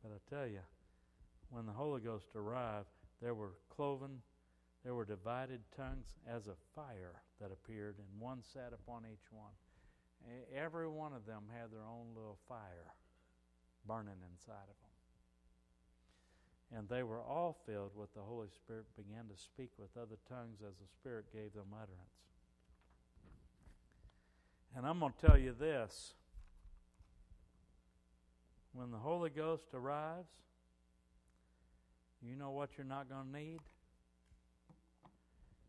But 0.03 0.13
I 0.13 0.35
tell 0.35 0.47
you, 0.47 0.61
when 1.51 1.67
the 1.67 1.73
Holy 1.73 2.01
Ghost 2.01 2.29
arrived, 2.35 2.89
there 3.21 3.35
were 3.35 3.53
cloven, 3.69 4.23
there 4.83 4.95
were 4.95 5.05
divided 5.05 5.61
tongues 5.77 6.15
as 6.27 6.47
a 6.47 6.57
fire 6.75 7.21
that 7.39 7.51
appeared, 7.53 7.97
and 7.99 8.19
one 8.19 8.43
sat 8.43 8.73
upon 8.73 9.03
each 9.05 9.31
one. 9.31 9.53
Every 10.57 10.89
one 10.89 11.13
of 11.13 11.27
them 11.27 11.43
had 11.53 11.71
their 11.71 11.85
own 11.87 12.15
little 12.17 12.39
fire 12.49 12.95
burning 13.87 14.25
inside 14.33 14.71
of 14.71 14.81
them. 14.81 14.84
And 16.73 16.89
they 16.89 17.03
were 17.03 17.21
all 17.21 17.57
filled 17.67 17.93
with 17.97 18.13
the 18.15 18.21
Holy 18.21 18.49
Spirit, 18.49 18.87
began 18.97 19.25
to 19.29 19.41
speak 19.41 19.71
with 19.79 19.91
other 19.97 20.17
tongues 20.29 20.59
as 20.61 20.75
the 20.77 20.89
Spirit 21.01 21.27
gave 21.33 21.53
them 21.55 21.73
utterance. 21.73 22.25
And 24.77 24.87
I'm 24.87 24.99
going 24.99 25.13
to 25.21 25.27
tell 25.27 25.39
you 25.39 25.55
this 25.59 26.15
when 28.73 28.91
the 28.91 28.99
Holy 28.99 29.31
Ghost 29.31 29.67
arrives, 29.73 30.29
you 32.23 32.37
know 32.37 32.51
what 32.51 32.71
you're 32.77 32.87
not 32.87 33.09
going 33.09 33.27
to 33.33 33.39
need? 33.39 33.61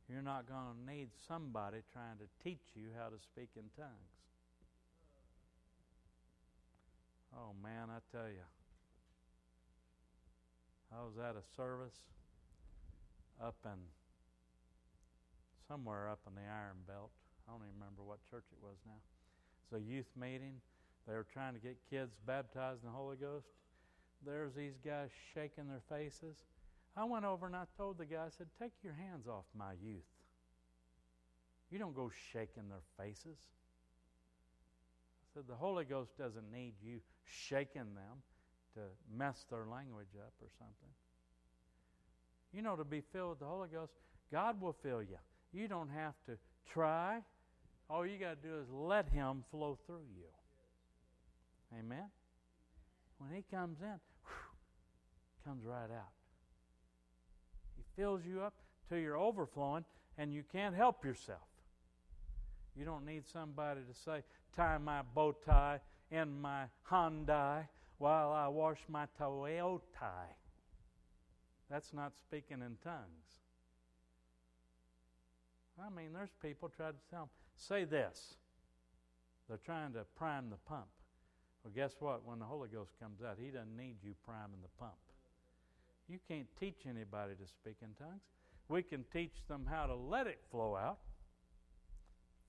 You're 0.10 0.22
not 0.22 0.48
going 0.48 0.64
to 0.74 0.92
need 0.92 1.10
somebody 1.28 1.80
trying 1.92 2.18
to 2.18 2.44
teach 2.44 2.62
you 2.76 2.88
how 2.98 3.10
to 3.10 3.20
speak 3.20 3.50
in 3.56 3.64
tongues. 3.76 3.92
Oh, 7.36 7.52
man, 7.62 7.90
I 7.90 8.00
tell 8.16 8.28
you. 8.28 8.46
I 10.96 11.04
was 11.04 11.18
at 11.20 11.36
a 11.36 11.44
service 11.58 11.98
up 13.44 13.58
in 13.66 13.80
somewhere 15.68 16.08
up 16.10 16.20
in 16.28 16.36
the 16.36 16.48
Iron 16.48 16.80
Belt. 16.88 17.12
I 17.48 17.52
don't 17.52 17.62
even 17.68 17.76
remember 17.76 18.02
what 18.04 18.24
church 18.30 18.46
it 18.52 18.64
was 18.64 18.78
now. 18.86 19.02
It's 19.64 19.74
a 19.76 19.84
youth 19.84 20.10
meeting. 20.16 20.62
They 21.08 21.14
were 21.14 21.28
trying 21.34 21.54
to 21.54 21.60
get 21.60 21.76
kids 21.90 22.16
baptized 22.26 22.84
in 22.84 22.90
the 22.90 22.96
Holy 22.96 23.18
Ghost. 23.18 23.48
There's 24.26 24.54
these 24.54 24.78
guys 24.84 25.10
shaking 25.34 25.68
their 25.68 25.84
faces. 25.90 26.38
I 26.96 27.04
went 27.04 27.26
over 27.26 27.46
and 27.46 27.56
I 27.56 27.66
told 27.78 27.98
the 27.98 28.06
guy, 28.06 28.24
I 28.26 28.30
said, 28.30 28.48
Take 28.58 28.72
your 28.82 28.94
hands 28.94 29.28
off 29.28 29.46
my 29.58 29.74
youth. 29.84 30.08
You 31.72 31.78
don't 31.78 31.96
go 31.96 32.10
shaking 32.32 32.70
their 32.70 32.86
faces. 32.98 33.38
I 35.20 35.26
said, 35.34 35.44
The 35.48 35.56
Holy 35.56 35.84
Ghost 35.84 36.18
doesn't 36.18 36.50
need 36.52 36.74
you 36.82 37.02
shaking 37.26 37.96
them 37.96 38.24
to 38.76 38.82
mess 39.18 39.46
their 39.50 39.66
language 39.66 40.14
up 40.18 40.34
or 40.42 40.48
something. 40.58 40.94
You 42.54 42.62
know, 42.62 42.76
to 42.76 42.86
be 42.86 43.02
filled 43.12 43.32
with 43.32 43.40
the 43.40 43.46
Holy 43.46 43.68
Ghost, 43.68 43.92
God 44.32 44.62
will 44.62 44.76
fill 44.84 45.02
you. 45.02 45.18
You 45.54 45.68
don't 45.68 45.90
have 45.90 46.14
to 46.28 46.38
try. 46.72 47.20
All 47.90 48.06
you 48.06 48.18
got 48.18 48.42
to 48.42 48.48
do 48.48 48.56
is 48.56 48.68
let 48.72 49.10
Him 49.10 49.44
flow 49.52 49.78
through 49.86 50.06
you. 50.16 50.28
Amen? 51.80 52.06
When 53.18 53.32
He 53.32 53.44
comes 53.52 53.80
in, 53.82 54.00
whew, 54.24 55.46
comes 55.46 55.66
right 55.66 55.92
out. 55.92 56.12
He 57.76 57.84
fills 57.96 58.22
you 58.26 58.42
up 58.42 58.54
till 58.90 59.00
you're 59.00 59.18
overflowing 59.18 59.86
and 60.18 60.34
you 60.34 60.44
can't 60.52 60.76
help 60.76 61.04
yourself. 61.04 61.40
You 62.76 62.86
don't 62.86 63.06
need 63.06 63.24
somebody 63.32 63.82
to 63.82 63.94
say, 63.94 64.24
tie 64.56 64.78
my 64.78 65.02
bow 65.14 65.34
tie 65.46 65.80
in 66.12 66.42
my 66.42 66.64
Hyundai 66.90 67.68
while 67.98 68.32
I 68.32 68.48
wash 68.48 68.80
my 68.88 69.06
Toyota. 69.20 69.80
That's 71.70 71.94
not 71.94 72.14
speaking 72.16 72.62
in 72.62 72.78
tongues. 72.84 73.26
I 75.80 75.90
mean, 75.90 76.14
there's 76.14 76.34
people 76.42 76.70
try 76.70 76.88
to 76.88 76.98
tell 77.10 77.22
them, 77.22 77.30
say 77.58 77.84
this. 77.84 78.36
They're 79.48 79.58
trying 79.58 79.94
to 79.94 80.06
prime 80.16 80.50
the 80.50 80.58
pump. 80.68 80.88
Well, 81.64 81.74
guess 81.76 81.96
what? 82.00 82.26
When 82.26 82.40
the 82.40 82.46
Holy 82.46 82.70
Ghost 82.70 82.92
comes 83.02 83.22
out, 83.22 83.38
He 83.42 83.50
doesn't 83.50 83.76
need 83.76 83.96
you 84.04 84.14
priming 84.26 84.62
the 84.62 84.70
pump. 84.80 84.94
You 86.08 86.20
can't 86.28 86.48
teach 86.60 86.86
anybody 86.88 87.34
to 87.34 87.48
speak 87.48 87.78
in 87.82 87.90
tongues. 87.98 88.22
We 88.68 88.84
can 88.84 89.04
teach 89.12 89.46
them 89.48 89.66
how 89.70 89.88
to 89.88 89.96
let 89.96 90.28
it 90.28 90.40
flow 90.52 90.76
out. 90.76 91.00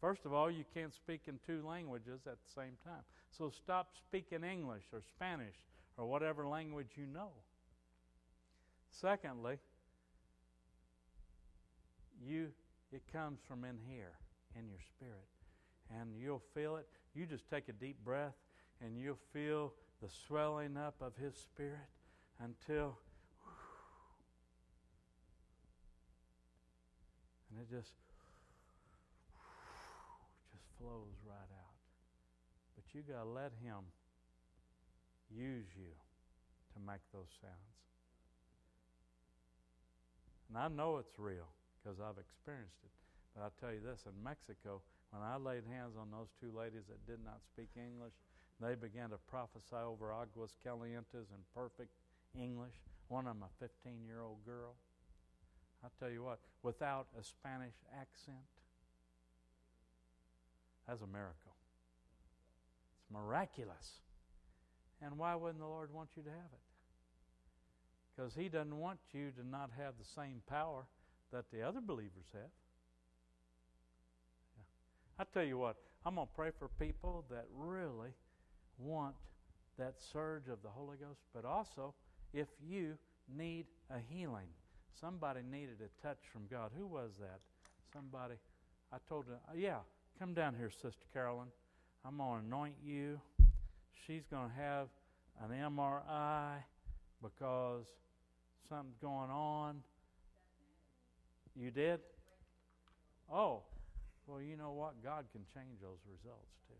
First 0.00 0.24
of 0.24 0.32
all, 0.32 0.50
you 0.50 0.64
can't 0.74 0.94
speak 0.94 1.22
in 1.26 1.38
two 1.46 1.66
languages 1.66 2.20
at 2.26 2.36
the 2.42 2.52
same 2.54 2.76
time. 2.84 3.02
So 3.30 3.50
stop 3.50 3.88
speaking 3.96 4.44
English 4.44 4.84
or 4.92 5.00
Spanish 5.02 5.56
or 5.96 6.06
whatever 6.06 6.46
language 6.46 6.90
you 6.96 7.06
know. 7.06 7.30
Secondly, 8.90 9.58
you 12.24 12.48
it 12.92 13.02
comes 13.12 13.40
from 13.46 13.64
in 13.64 13.78
here 13.88 14.12
in 14.58 14.68
your 14.68 14.80
spirit. 14.80 15.28
And 16.00 16.10
you'll 16.16 16.42
feel 16.54 16.76
it. 16.76 16.86
You 17.14 17.26
just 17.26 17.48
take 17.48 17.68
a 17.68 17.72
deep 17.72 17.96
breath 18.04 18.34
and 18.80 18.98
you'll 18.98 19.18
feel 19.32 19.72
the 20.02 20.08
swelling 20.26 20.76
up 20.76 20.94
of 21.00 21.16
his 21.16 21.34
spirit 21.34 21.88
until 22.42 22.98
and 27.50 27.60
it 27.60 27.70
just 27.70 27.92
flows 30.78 31.16
right 31.24 31.52
out. 31.52 31.78
But 32.76 32.84
you 32.92 33.02
got 33.02 33.24
to 33.24 33.28
let 33.28 33.52
him 33.62 33.88
use 35.30 35.66
you 35.76 35.92
to 36.74 36.78
make 36.80 37.02
those 37.12 37.32
sounds. 37.40 37.76
And 40.48 40.58
I 40.58 40.68
know 40.68 40.98
it's 40.98 41.18
real 41.18 41.50
because 41.80 41.98
I've 41.98 42.20
experienced 42.20 42.78
it. 42.84 42.94
But 43.34 43.42
I'll 43.42 43.58
tell 43.60 43.72
you 43.72 43.82
this 43.82 44.06
in 44.06 44.14
Mexico, 44.22 44.80
when 45.10 45.22
I 45.22 45.36
laid 45.36 45.64
hands 45.66 45.96
on 45.98 46.12
those 46.12 46.30
two 46.40 46.52
ladies 46.56 46.86
that 46.88 47.04
did 47.06 47.24
not 47.24 47.42
speak 47.42 47.68
English, 47.76 48.14
They 48.60 48.74
began 48.74 49.10
to 49.10 49.18
prophesy 49.28 49.76
over 49.76 50.12
Aguas 50.12 50.56
Calientes 50.64 51.28
in 51.28 51.42
perfect 51.54 51.92
English. 52.34 52.72
One 53.08 53.26
of 53.26 53.34
them, 53.34 53.44
a 53.44 53.52
15 53.60 54.04
year 54.06 54.22
old 54.22 54.44
girl. 54.46 54.74
I'll 55.84 55.92
tell 56.00 56.10
you 56.10 56.24
what, 56.24 56.40
without 56.62 57.06
a 57.18 57.22
Spanish 57.22 57.76
accent. 57.92 58.48
That's 60.86 61.02
a 61.02 61.06
miracle. 61.06 61.54
It's 62.98 63.12
miraculous. 63.12 64.00
And 65.02 65.18
why 65.18 65.34
wouldn't 65.34 65.58
the 65.58 65.66
Lord 65.66 65.92
want 65.92 66.10
you 66.16 66.22
to 66.22 66.30
have 66.30 66.52
it? 66.52 66.66
Because 68.14 68.34
He 68.34 68.48
doesn't 68.48 68.76
want 68.76 68.98
you 69.12 69.30
to 69.32 69.46
not 69.46 69.70
have 69.76 69.94
the 69.98 70.04
same 70.04 70.42
power 70.48 70.86
that 71.32 71.44
the 71.52 71.62
other 71.62 71.80
believers 71.80 72.26
have. 72.32 72.50
Yeah. 74.56 75.22
I 75.22 75.24
tell 75.34 75.44
you 75.44 75.58
what, 75.58 75.76
I'm 76.04 76.14
going 76.14 76.26
to 76.26 76.32
pray 76.34 76.50
for 76.58 76.68
people 76.78 77.24
that 77.30 77.46
really 77.54 78.14
want 78.78 79.16
that 79.78 79.94
surge 80.12 80.48
of 80.48 80.62
the 80.62 80.68
Holy 80.68 80.96
Ghost, 80.96 81.20
but 81.34 81.44
also 81.44 81.94
if 82.32 82.48
you 82.66 82.96
need 83.34 83.66
a 83.90 83.98
healing. 83.98 84.48
Somebody 85.00 85.40
needed 85.42 85.76
a 85.80 86.06
touch 86.06 86.18
from 86.32 86.42
God. 86.50 86.70
Who 86.78 86.86
was 86.86 87.12
that? 87.20 87.40
Somebody. 87.92 88.34
I 88.92 88.96
told 89.08 89.26
her, 89.26 89.38
uh, 89.48 89.56
yeah, 89.56 89.78
come 90.18 90.34
down 90.34 90.54
here, 90.58 90.70
Sister 90.70 91.04
Carolyn. 91.12 91.48
I'm 92.04 92.16
going 92.16 92.40
to 92.40 92.46
anoint 92.46 92.74
you. 92.84 93.20
She's 94.06 94.22
going 94.30 94.48
to 94.48 94.54
have 94.54 94.88
an 95.42 95.50
MRI 95.50 96.54
because 97.22 97.86
something's 98.68 98.96
going 99.00 99.30
on. 99.30 99.82
You 101.54 101.70
did? 101.70 102.00
Oh, 103.32 103.62
well, 104.26 104.40
you 104.40 104.56
know 104.56 104.72
what? 104.72 105.02
God 105.02 105.24
can 105.32 105.42
change 105.54 105.80
those 105.82 105.98
results 106.10 106.52
too. 106.68 106.74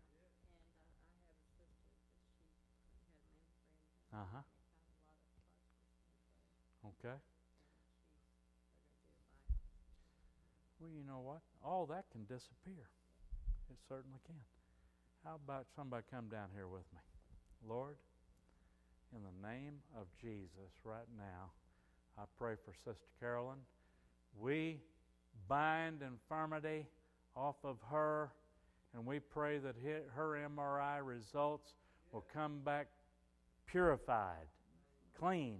Uh 4.13 4.25
huh. 4.33 4.41
Okay. 6.87 7.15
Well, 10.79 10.89
you 10.95 11.03
know 11.05 11.19
what? 11.19 11.41
All 11.63 11.85
that 11.87 12.05
can 12.11 12.23
disappear. 12.23 12.87
It 13.69 13.77
certainly 13.87 14.19
can. 14.25 14.35
How 15.23 15.35
about 15.35 15.65
somebody 15.75 16.03
come 16.09 16.29
down 16.29 16.47
here 16.55 16.67
with 16.67 16.85
me? 16.93 16.99
Lord, 17.67 17.97
in 19.15 19.19
the 19.23 19.47
name 19.47 19.73
of 19.99 20.07
Jesus, 20.21 20.71
right 20.83 21.07
now, 21.17 21.51
I 22.17 22.23
pray 22.37 22.55
for 22.63 22.73
Sister 22.73 23.07
Carolyn. 23.19 23.57
We 24.39 24.79
bind 25.47 26.01
infirmity 26.01 26.87
off 27.35 27.57
of 27.63 27.77
her, 27.89 28.31
and 28.93 29.05
we 29.05 29.19
pray 29.19 29.57
that 29.57 29.75
her 30.15 30.49
MRI 30.49 30.99
results 31.03 31.73
will 32.11 32.25
come 32.33 32.59
back 32.63 32.87
purified, 33.65 34.47
clean, 35.19 35.59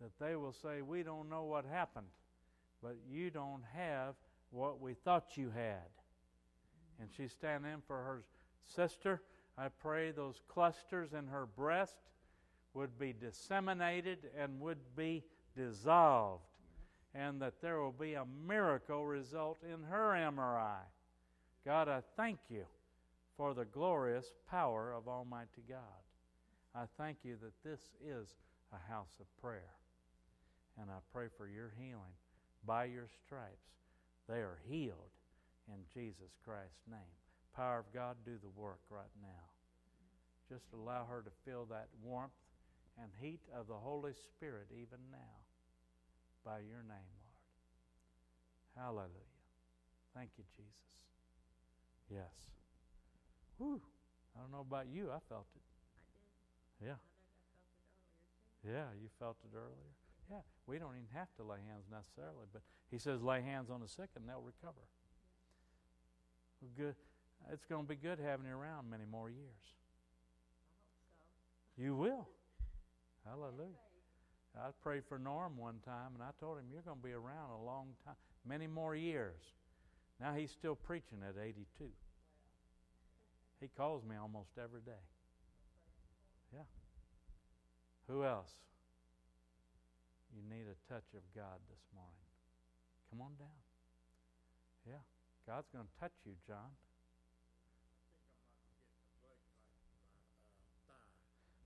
that 0.00 0.10
they 0.20 0.36
will 0.36 0.52
say, 0.52 0.82
We 0.82 1.02
don't 1.02 1.30
know 1.30 1.44
what 1.44 1.64
happened, 1.64 2.06
but 2.82 2.96
you 3.08 3.30
don't 3.30 3.62
have 3.74 4.14
what 4.50 4.80
we 4.80 4.94
thought 4.94 5.36
you 5.36 5.50
had. 5.50 5.88
And 7.00 7.08
she's 7.16 7.32
standing 7.32 7.72
in 7.72 7.80
for 7.86 7.96
her 7.96 8.22
sister. 8.64 9.22
I 9.58 9.68
pray 9.68 10.10
those 10.10 10.40
clusters 10.48 11.12
in 11.12 11.26
her 11.28 11.46
breast 11.46 11.96
would 12.74 12.98
be 12.98 13.14
disseminated 13.18 14.18
and 14.38 14.60
would 14.60 14.78
be 14.96 15.24
dissolved, 15.56 16.44
and 17.14 17.40
that 17.40 17.62
there 17.62 17.80
will 17.80 17.92
be 17.92 18.14
a 18.14 18.26
miracle 18.46 19.06
result 19.06 19.58
in 19.62 19.82
her 19.84 20.12
MRI. 20.12 20.84
God, 21.64 21.88
I 21.88 22.02
thank 22.16 22.38
you 22.50 22.64
for 23.36 23.54
the 23.54 23.64
glorious 23.64 24.26
power 24.50 24.92
of 24.92 25.08
Almighty 25.08 25.62
God. 25.68 25.78
I 26.74 26.84
thank 26.98 27.18
you 27.24 27.36
that 27.42 27.68
this 27.68 27.80
is 28.04 28.34
a 28.72 28.92
house 28.92 29.14
of 29.20 29.42
prayer. 29.42 29.74
And 30.80 30.90
I 30.90 30.98
pray 31.12 31.26
for 31.36 31.48
your 31.48 31.72
healing. 31.78 32.16
By 32.66 32.84
your 32.84 33.08
stripes, 33.24 33.70
they 34.28 34.38
are 34.38 34.58
healed 34.68 35.15
in 35.68 35.80
Jesus 35.94 36.32
Christ's 36.44 36.86
name. 36.90 37.14
Power 37.54 37.80
of 37.80 37.92
God, 37.92 38.16
do 38.24 38.36
the 38.42 38.52
work 38.60 38.80
right 38.90 39.12
now. 39.22 39.44
Just 40.48 40.66
allow 40.72 41.06
her 41.10 41.22
to 41.22 41.30
feel 41.44 41.66
that 41.70 41.88
warmth 42.04 42.36
and 43.00 43.10
heat 43.20 43.40
of 43.54 43.66
the 43.66 43.74
Holy 43.74 44.12
Spirit 44.14 44.68
even 44.70 44.98
now. 45.10 45.36
By 46.44 46.58
your 46.58 46.84
name, 46.86 47.10
Lord. 47.18 47.46
Hallelujah. 48.76 49.34
Thank 50.14 50.30
you, 50.38 50.44
Jesus. 50.56 50.86
Yes. 52.08 52.34
Whew. 53.58 53.80
I 54.36 54.40
don't 54.40 54.52
know 54.52 54.60
about 54.60 54.86
you, 54.86 55.10
I 55.10 55.18
felt 55.28 55.48
it. 55.56 55.64
I 55.64 56.84
did. 56.84 56.92
Yeah. 56.92 57.00
Yeah, 58.62 58.88
you 59.00 59.08
felt 59.18 59.36
it 59.44 59.56
earlier. 59.56 59.90
Yeah, 60.30 60.42
we 60.66 60.78
don't 60.78 60.94
even 60.94 61.10
have 61.14 61.30
to 61.38 61.42
lay 61.42 61.58
hands 61.66 61.86
necessarily, 61.90 62.46
but 62.52 62.62
he 62.90 62.98
says 62.98 63.22
lay 63.22 63.42
hands 63.42 63.70
on 63.70 63.80
the 63.80 63.88
sick 63.88 64.10
and 64.16 64.28
they'll 64.28 64.42
recover. 64.42 64.82
Good. 66.76 66.94
It's 67.52 67.64
going 67.64 67.84
to 67.84 67.88
be 67.88 67.96
good 67.96 68.18
having 68.18 68.46
you 68.46 68.52
around 68.52 68.90
many 68.90 69.04
more 69.10 69.30
years. 69.30 69.62
So. 71.76 71.82
You 71.82 71.94
will. 71.94 72.28
Hallelujah. 73.26 73.76
I 74.56 74.70
prayed 74.82 75.02
for 75.06 75.18
Norm 75.18 75.56
one 75.58 75.80
time, 75.84 76.12
and 76.14 76.22
I 76.22 76.30
told 76.40 76.58
him, 76.58 76.64
You're 76.72 76.82
going 76.82 76.96
to 76.96 77.02
be 77.02 77.12
around 77.12 77.50
a 77.50 77.62
long 77.64 77.88
time, 78.04 78.16
many 78.46 78.66
more 78.66 78.96
years. 78.96 79.40
Now 80.20 80.32
he's 80.34 80.50
still 80.50 80.74
preaching 80.74 81.18
at 81.26 81.34
82. 81.40 81.64
He 83.58 83.68
calls 83.68 84.04
me 84.04 84.16
almost 84.20 84.50
every 84.62 84.82
day. 84.82 85.00
Yeah. 86.52 86.68
Who 88.06 88.22
else? 88.22 88.52
You 90.36 90.42
need 90.44 90.66
a 90.68 90.92
touch 90.92 91.08
of 91.16 91.22
God 91.34 91.56
this 91.70 91.80
morning. 91.94 92.28
Come 93.08 93.22
on 93.22 93.32
down. 93.38 93.56
Yeah. 94.86 95.00
God's 95.46 95.68
going 95.72 95.84
to 95.84 96.00
touch 96.00 96.12
you, 96.24 96.32
John. 96.46 96.70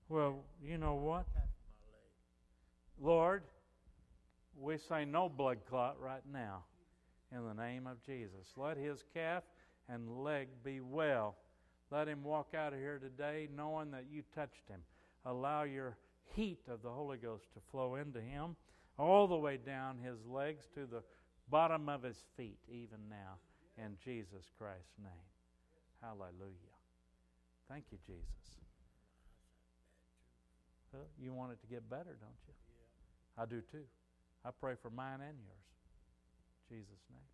Well, 0.07 0.43
you 0.63 0.77
know 0.77 0.95
what? 0.95 1.25
Lord, 3.01 3.43
we 4.59 4.77
say 4.77 5.05
no 5.05 5.29
blood 5.29 5.59
clot 5.69 5.97
right 5.99 6.21
now 6.31 6.63
in 7.31 7.47
the 7.47 7.53
name 7.53 7.87
of 7.87 8.05
Jesus. 8.05 8.53
Let 8.55 8.77
his 8.77 9.03
calf 9.13 9.43
and 9.89 10.23
leg 10.23 10.49
be 10.63 10.81
well. 10.81 11.35
Let 11.89 12.07
him 12.07 12.23
walk 12.23 12.53
out 12.55 12.73
of 12.73 12.79
here 12.79 12.99
today 12.99 13.47
knowing 13.55 13.91
that 13.91 14.05
you 14.11 14.23
touched 14.35 14.67
him. 14.69 14.81
Allow 15.25 15.63
your 15.63 15.97
heat 16.35 16.61
of 16.69 16.81
the 16.81 16.89
Holy 16.89 17.17
Ghost 17.17 17.45
to 17.53 17.59
flow 17.71 17.95
into 17.95 18.21
him 18.21 18.55
all 18.99 19.27
the 19.27 19.35
way 19.35 19.57
down 19.57 19.97
his 19.97 20.17
legs 20.25 20.65
to 20.75 20.85
the 20.85 21.03
bottom 21.49 21.89
of 21.89 22.03
his 22.03 22.23
feet, 22.37 22.59
even 22.69 22.99
now, 23.09 23.37
in 23.83 23.97
Jesus 24.05 24.45
Christ's 24.57 24.93
name. 25.01 25.27
Hallelujah. 26.01 26.77
Thank 27.67 27.85
you, 27.91 27.97
Jesus. 28.05 28.45
Well, 30.93 31.07
you 31.17 31.33
want 31.33 31.53
it 31.53 31.61
to 31.61 31.67
get 31.67 31.89
better, 31.89 32.17
don't 32.19 32.41
you? 32.47 32.53
I 33.37 33.45
do 33.45 33.61
too. 33.71 33.87
I 34.45 34.49
pray 34.51 34.75
for 34.81 34.89
mine 34.89 35.21
and 35.21 35.37
yours. 35.39 35.67
Jesus' 36.69 37.05
name. 37.09 37.31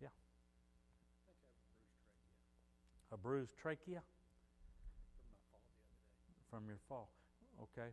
Yeah. 0.00 0.14
a 3.12 3.16
bruised 3.16 3.56
trachea? 3.60 4.02
From 6.50 6.66
your 6.66 6.78
fall. 6.88 7.10
Okay. 7.60 7.92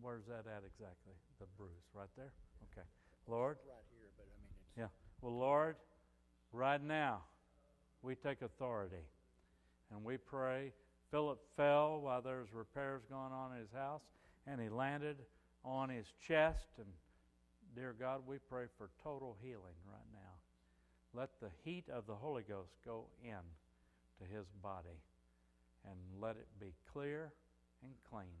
Where's 0.00 0.26
that 0.26 0.46
at 0.46 0.62
exactly? 0.62 1.14
The 1.40 1.46
bruise. 1.58 1.90
Right 1.92 2.10
there? 2.16 2.32
Okay. 2.70 2.86
Lord? 3.26 3.58
Right 3.66 3.82
here, 3.90 4.10
but 4.16 4.26
I 4.30 4.36
mean 4.38 4.54
it's. 4.62 4.78
Yeah. 4.78 4.90
Well, 5.20 5.36
Lord, 5.36 5.76
right 6.52 6.82
now, 6.82 7.22
we 8.02 8.14
take 8.14 8.42
authority 8.42 9.04
and 9.90 10.04
we 10.04 10.16
pray. 10.16 10.72
Philip 11.10 11.40
fell 11.56 12.00
while 12.00 12.22
there 12.22 12.38
was 12.38 12.52
repairs 12.52 13.02
going 13.10 13.32
on 13.32 13.52
in 13.52 13.58
his 13.58 13.72
house, 13.74 14.02
and 14.46 14.60
he 14.60 14.68
landed 14.68 15.16
on 15.64 15.88
his 15.88 16.06
chest. 16.26 16.68
And 16.78 16.86
dear 17.74 17.94
God, 17.98 18.22
we 18.26 18.38
pray 18.38 18.66
for 18.78 18.90
total 19.02 19.36
healing 19.42 19.78
right 19.88 20.06
now. 20.12 20.30
Let 21.12 21.30
the 21.40 21.50
heat 21.64 21.88
of 21.92 22.06
the 22.06 22.14
Holy 22.14 22.44
Ghost 22.44 22.70
go 22.84 23.06
in 23.24 23.42
to 24.20 24.24
his 24.32 24.46
body 24.62 25.02
and 25.84 25.96
let 26.20 26.36
it 26.36 26.46
be 26.60 26.72
clear 26.92 27.32
and 27.82 27.92
clean. 28.08 28.38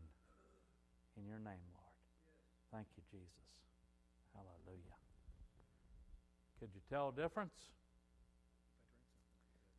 In 1.16 1.26
your 1.26 1.38
name, 1.38 1.64
Lord. 1.74 1.96
Thank 2.72 2.86
you, 2.96 3.02
Jesus. 3.10 3.26
Hallelujah. 4.32 4.96
Could 6.60 6.70
you 6.72 6.80
tell 6.88 7.08
a 7.08 7.20
difference? 7.20 7.54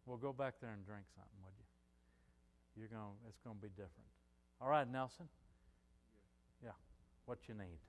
We'll 0.06 0.18
go 0.18 0.34
back 0.34 0.56
there 0.62 0.74
and 0.74 0.86
drink 0.86 1.06
something, 1.16 1.40
would 1.46 1.56
you? 1.58 1.70
You're 2.76 2.92
going 2.92 3.16
it's 3.28 3.40
gonna 3.44 3.62
be 3.62 3.70
different. 3.70 4.10
All 4.60 4.70
right, 4.70 4.90
Nelson. 4.90 5.28
Yeah. 6.64 6.78
What 7.26 7.40
you 7.48 7.56
need? 7.56 7.82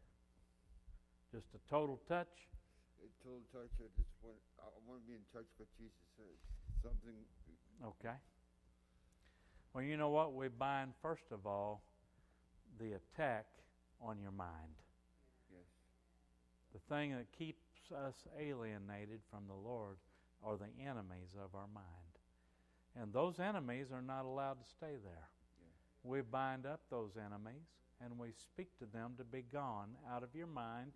Just 1.32 1.48
a 1.54 1.60
total 1.70 2.00
touch? 2.08 2.50
A 3.00 3.08
total 3.24 3.44
touch. 3.52 3.72
I 3.80 3.88
just 3.96 4.12
want 4.20 4.36
I 4.60 4.68
want 4.84 5.00
to 5.00 5.06
be 5.08 5.14
in 5.16 5.24
touch 5.32 5.48
with 5.58 5.68
Jesus. 5.78 5.96
Something 6.82 7.14
Okay. 7.82 8.14
Well, 9.72 9.84
you 9.84 9.96
know 9.96 10.10
what? 10.10 10.34
We 10.34 10.48
bind, 10.48 10.92
first 11.00 11.24
of 11.32 11.46
all, 11.46 11.82
the 12.78 12.92
attack 12.92 13.46
on 14.00 14.20
your 14.20 14.30
mind. 14.30 14.76
Yes. 15.50 15.62
The 16.74 16.94
thing 16.94 17.12
that 17.12 17.26
keeps 17.36 17.90
us 17.90 18.14
alienated 18.38 19.20
from 19.30 19.44
the 19.48 19.54
Lord 19.54 19.96
are 20.44 20.56
the 20.56 20.70
enemies 20.80 21.34
of 21.42 21.54
our 21.54 21.68
mind. 21.72 22.01
And 23.00 23.12
those 23.12 23.40
enemies 23.40 23.86
are 23.92 24.02
not 24.02 24.24
allowed 24.24 24.60
to 24.62 24.68
stay 24.68 24.96
there. 25.02 25.28
Yeah. 25.58 26.10
We 26.10 26.20
bind 26.20 26.66
up 26.66 26.80
those 26.90 27.12
enemies 27.16 27.66
and 28.04 28.18
we 28.18 28.28
speak 28.32 28.78
to 28.78 28.86
them 28.86 29.12
to 29.18 29.24
be 29.24 29.44
gone 29.52 29.90
out 30.12 30.22
of 30.22 30.34
your 30.34 30.46
mind. 30.46 30.92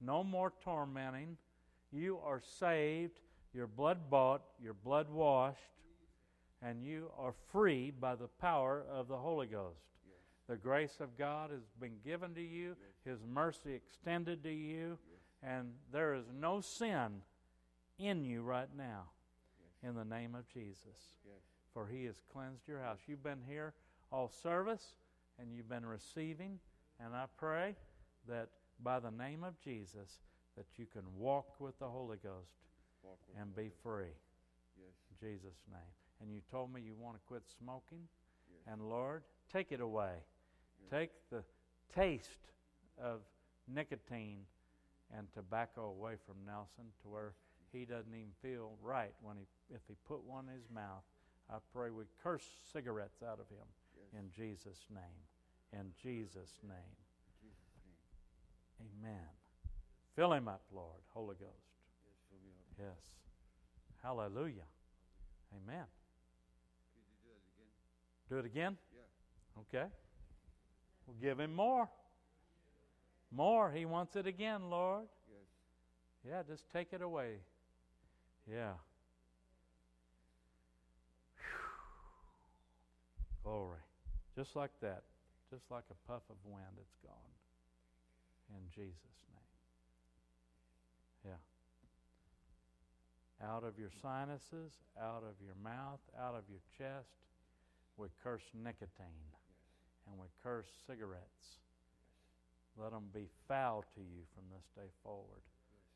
No 0.00 0.22
more 0.22 0.52
tormenting. 0.62 1.36
You 1.92 2.18
are 2.24 2.40
saved, 2.58 3.20
you're 3.52 3.66
blood 3.66 4.10
bought, 4.10 4.42
you're 4.62 4.74
blood 4.74 5.10
washed, 5.10 5.60
and 6.62 6.82
you 6.82 7.10
are 7.18 7.34
free 7.52 7.90
by 7.90 8.14
the 8.14 8.28
power 8.28 8.84
of 8.90 9.08
the 9.08 9.16
Holy 9.16 9.46
Ghost. 9.46 9.80
Yes. 10.04 10.16
The 10.48 10.56
grace 10.56 10.96
of 11.00 11.16
God 11.16 11.50
has 11.50 11.62
been 11.80 11.96
given 12.04 12.34
to 12.34 12.42
you, 12.42 12.76
His 13.04 13.18
mercy 13.26 13.74
extended 13.74 14.42
to 14.42 14.52
you, 14.52 14.98
and 15.42 15.72
there 15.92 16.14
is 16.14 16.24
no 16.38 16.60
sin 16.60 17.22
in 17.98 18.24
you 18.24 18.42
right 18.42 18.68
now 18.76 19.04
Yes. 19.06 19.15
In 19.82 19.94
the 19.94 20.04
name 20.04 20.34
of 20.34 20.48
Jesus. 20.48 21.14
Yes. 21.24 21.42
For 21.72 21.86
He 21.86 22.04
has 22.04 22.16
cleansed 22.32 22.66
your 22.66 22.80
house. 22.80 22.98
You've 23.06 23.22
been 23.22 23.42
here 23.46 23.74
all 24.12 24.28
service 24.42 24.94
and 25.38 25.52
you've 25.52 25.68
been 25.68 25.84
receiving, 25.84 26.58
and 27.04 27.14
I 27.14 27.24
pray 27.36 27.76
that 28.28 28.48
by 28.82 29.00
the 29.00 29.10
name 29.10 29.44
of 29.44 29.60
Jesus 29.60 30.20
that 30.56 30.66
you 30.76 30.86
can 30.86 31.02
walk 31.16 31.60
with 31.60 31.78
the 31.78 31.88
Holy 31.88 32.16
Ghost 32.22 32.52
and 33.38 33.54
be 33.54 33.70
free. 33.82 34.14
Yes. 34.76 34.94
In 35.10 35.28
Jesus' 35.28 35.60
name. 35.70 35.80
And 36.20 36.32
you 36.32 36.40
told 36.50 36.72
me 36.72 36.80
you 36.80 36.94
want 36.98 37.16
to 37.16 37.20
quit 37.26 37.42
smoking. 37.58 38.08
Yes. 38.50 38.72
And 38.72 38.88
Lord, 38.88 39.22
take 39.52 39.72
it 39.72 39.80
away. 39.80 40.12
Yes. 40.80 40.90
Take 40.90 41.10
the 41.30 41.44
taste 41.94 42.50
of 43.00 43.20
nicotine 43.68 44.40
and 45.16 45.26
tobacco 45.34 45.88
away 45.90 46.14
from 46.26 46.36
Nelson 46.46 46.86
to 47.02 47.08
where 47.08 47.34
he 47.76 47.84
doesn't 47.84 48.12
even 48.14 48.32
feel 48.40 48.72
right 48.82 49.12
when 49.20 49.36
he 49.36 49.46
if 49.74 49.82
he 49.88 49.94
put 50.08 50.24
one 50.24 50.48
in 50.48 50.54
his 50.54 50.70
mouth. 50.72 51.04
I 51.50 51.56
pray 51.72 51.90
we 51.90 52.04
curse 52.22 52.46
cigarettes 52.72 53.22
out 53.22 53.38
of 53.38 53.48
him 53.48 53.66
Yes. 53.94 54.20
in 54.20 54.30
Jesus' 54.30 54.86
name. 54.90 55.22
In 55.72 55.92
Jesus' 56.02 56.58
name. 56.62 56.96
Jesus' 57.40 57.76
name. 57.84 58.90
Amen. 59.04 59.28
Fill 60.16 60.32
him 60.32 60.48
up, 60.48 60.62
Lord, 60.74 61.00
Holy 61.12 61.36
Ghost. 61.36 61.52
Yes. 62.02 62.14
Fill 62.30 62.38
me 62.44 62.52
up. 62.58 62.94
Yes. 62.96 63.10
Hallelujah. 64.02 64.66
Amen. 65.54 65.84
Could 66.90 66.98
you 66.98 67.16
do 67.22 67.28
that 67.28 67.44
again? 67.54 67.68
Do 68.28 68.38
it 68.38 68.46
again? 68.46 68.76
Yeah. 68.94 69.80
Okay. 69.80 69.88
We'll 71.06 71.16
give 71.20 71.38
him 71.38 71.54
more. 71.54 71.88
More. 73.30 73.70
He 73.70 73.84
wants 73.84 74.16
it 74.16 74.26
again, 74.26 74.70
Lord. 74.70 75.06
Yes. 75.28 75.46
Yeah, 76.28 76.42
just 76.42 76.68
take 76.70 76.92
it 76.92 77.02
away. 77.02 77.36
Yeah. 78.50 78.72
Glory. 83.42 83.80
Just 84.34 84.56
like 84.56 84.72
that. 84.82 85.02
Just 85.50 85.70
like 85.70 85.84
a 85.90 85.94
puff 86.10 86.22
of 86.30 86.36
wind, 86.44 86.78
it's 86.78 86.96
gone. 87.02 87.12
In 88.50 88.62
Jesus' 88.74 89.26
name. 89.30 89.54
Yeah. 91.32 91.40
Out 93.46 93.64
of 93.64 93.78
your 93.78 93.90
sinuses, 94.02 94.72
out 95.00 95.22
of 95.22 95.34
your 95.44 95.54
mouth, 95.62 96.00
out 96.18 96.34
of 96.34 96.42
your 96.48 96.60
chest, 96.78 97.10
we 97.96 98.08
curse 98.22 98.42
nicotine 98.54 99.30
and 100.06 100.18
we 100.18 100.26
curse 100.42 100.66
cigarettes. 100.86 101.58
Let 102.76 102.92
them 102.92 103.08
be 103.12 103.28
foul 103.48 103.84
to 103.94 104.00
you 104.00 104.22
from 104.34 104.44
this 104.52 104.66
day 104.76 104.90
forward. 105.02 105.42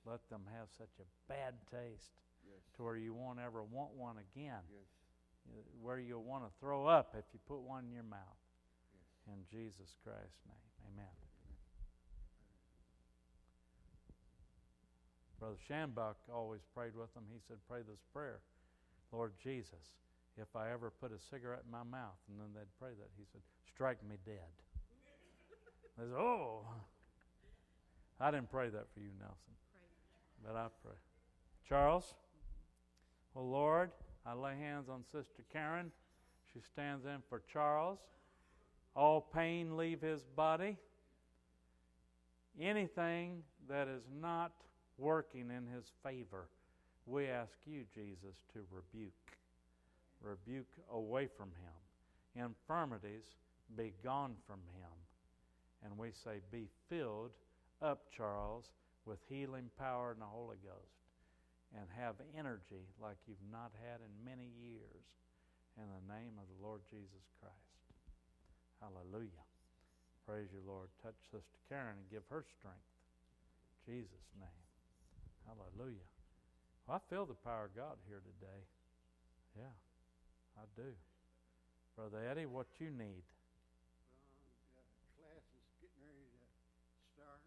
Let 0.06 0.28
them 0.30 0.42
have 0.56 0.68
such 0.76 0.98
a 0.98 1.04
bad 1.28 1.54
taste 1.70 2.16
Yes. 2.50 2.62
to 2.76 2.82
where 2.82 2.96
you 2.96 3.14
won't 3.14 3.38
ever 3.38 3.62
want 3.62 3.92
one 3.94 4.16
again, 4.18 4.62
Yes. 4.68 5.64
where 5.80 5.98
you'll 5.98 6.24
want 6.24 6.44
to 6.44 6.50
throw 6.58 6.86
up 6.86 7.14
if 7.16 7.24
you 7.32 7.40
put 7.46 7.60
one 7.60 7.84
in 7.84 7.92
your 7.92 8.02
mouth. 8.02 8.40
Yes. 9.26 9.34
In 9.34 9.46
Jesus 9.46 9.96
Christ's 10.02 10.42
name, 10.46 10.70
amen. 10.92 11.14
Brother 15.38 15.56
Shanbuck 15.68 16.16
always 16.32 16.60
prayed 16.74 16.94
with 16.94 17.12
them. 17.14 17.24
He 17.32 17.40
said, 17.48 17.56
Pray 17.66 17.80
this 17.80 18.00
prayer 18.12 18.40
Lord 19.10 19.32
Jesus, 19.42 19.96
if 20.36 20.54
I 20.54 20.70
ever 20.70 20.90
put 20.90 21.12
a 21.12 21.18
cigarette 21.18 21.62
in 21.64 21.70
my 21.70 21.82
mouth, 21.82 22.20
and 22.28 22.38
then 22.38 22.48
they'd 22.54 22.70
pray 22.78 22.90
that, 22.90 23.08
he 23.16 23.24
said, 23.32 23.40
Strike 23.66 24.06
me 24.06 24.16
dead. 24.24 24.52
they 25.98 26.04
said, 26.04 26.14
Oh. 26.14 26.66
I 28.20 28.30
didn't 28.30 28.50
pray 28.50 28.68
that 28.68 28.92
for 28.92 29.00
you, 29.00 29.08
Nelson. 29.18 29.56
But 30.44 30.54
I 30.54 30.66
pray. 30.84 30.96
Charles? 31.66 32.14
Well, 33.34 33.48
Lord, 33.48 33.90
I 34.26 34.34
lay 34.34 34.56
hands 34.56 34.88
on 34.88 35.04
Sister 35.12 35.44
Karen. 35.52 35.92
She 36.52 36.60
stands 36.60 37.04
in 37.04 37.18
for 37.28 37.42
Charles. 37.52 37.98
All 38.96 39.20
pain 39.20 39.76
leave 39.76 40.00
his 40.00 40.22
body. 40.36 40.76
Anything 42.60 43.42
that 43.68 43.86
is 43.86 44.02
not 44.20 44.52
working 44.98 45.50
in 45.50 45.66
his 45.72 45.92
favor, 46.02 46.48
we 47.06 47.26
ask 47.26 47.52
you, 47.64 47.84
Jesus, 47.94 48.36
to 48.52 48.60
rebuke. 48.70 49.12
Rebuke 50.20 50.72
away 50.92 51.28
from 51.36 51.48
him. 51.48 52.44
Infirmities 52.44 53.24
be 53.76 53.92
gone 54.02 54.34
from 54.46 54.60
him. 54.74 54.90
And 55.84 55.96
we 55.96 56.10
say, 56.24 56.40
Be 56.50 56.68
filled 56.88 57.30
up, 57.80 58.06
Charles, 58.14 58.66
with 59.06 59.18
healing 59.28 59.70
power 59.78 60.10
and 60.10 60.20
the 60.20 60.26
Holy 60.26 60.58
Ghost. 60.62 60.99
And 61.70 61.86
have 61.94 62.18
energy 62.34 62.90
like 62.98 63.22
you've 63.30 63.46
not 63.46 63.70
had 63.78 64.02
in 64.02 64.10
many 64.26 64.50
years. 64.58 65.06
In 65.78 65.86
the 65.86 66.04
name 66.10 66.34
of 66.36 66.50
the 66.50 66.58
Lord 66.58 66.82
Jesus 66.90 67.22
Christ. 67.38 67.78
Hallelujah. 68.82 69.46
Praise 70.26 70.50
you, 70.50 70.60
Lord. 70.66 70.90
Touch 70.98 71.16
Sister 71.30 71.58
Karen 71.70 71.94
and 71.94 72.10
give 72.10 72.26
her 72.28 72.42
strength. 72.58 72.90
In 73.86 74.02
Jesus' 74.02 74.30
name. 74.34 74.66
Hallelujah. 75.46 76.10
Well, 76.86 76.98
I 76.98 77.00
feel 77.06 77.26
the 77.26 77.38
power 77.38 77.70
of 77.70 77.76
God 77.78 78.02
here 78.10 78.22
today. 78.22 78.62
Yeah, 79.54 79.74
I 80.58 80.66
do. 80.74 80.90
Brother 81.94 82.22
Eddie, 82.22 82.46
what 82.46 82.66
you 82.78 82.90
need? 82.90 83.26
Well, 84.74 84.86
the 84.86 85.10
class 85.18 85.42
getting 85.82 86.02
ready 86.06 86.26
to 86.30 86.42
start, 87.14 87.42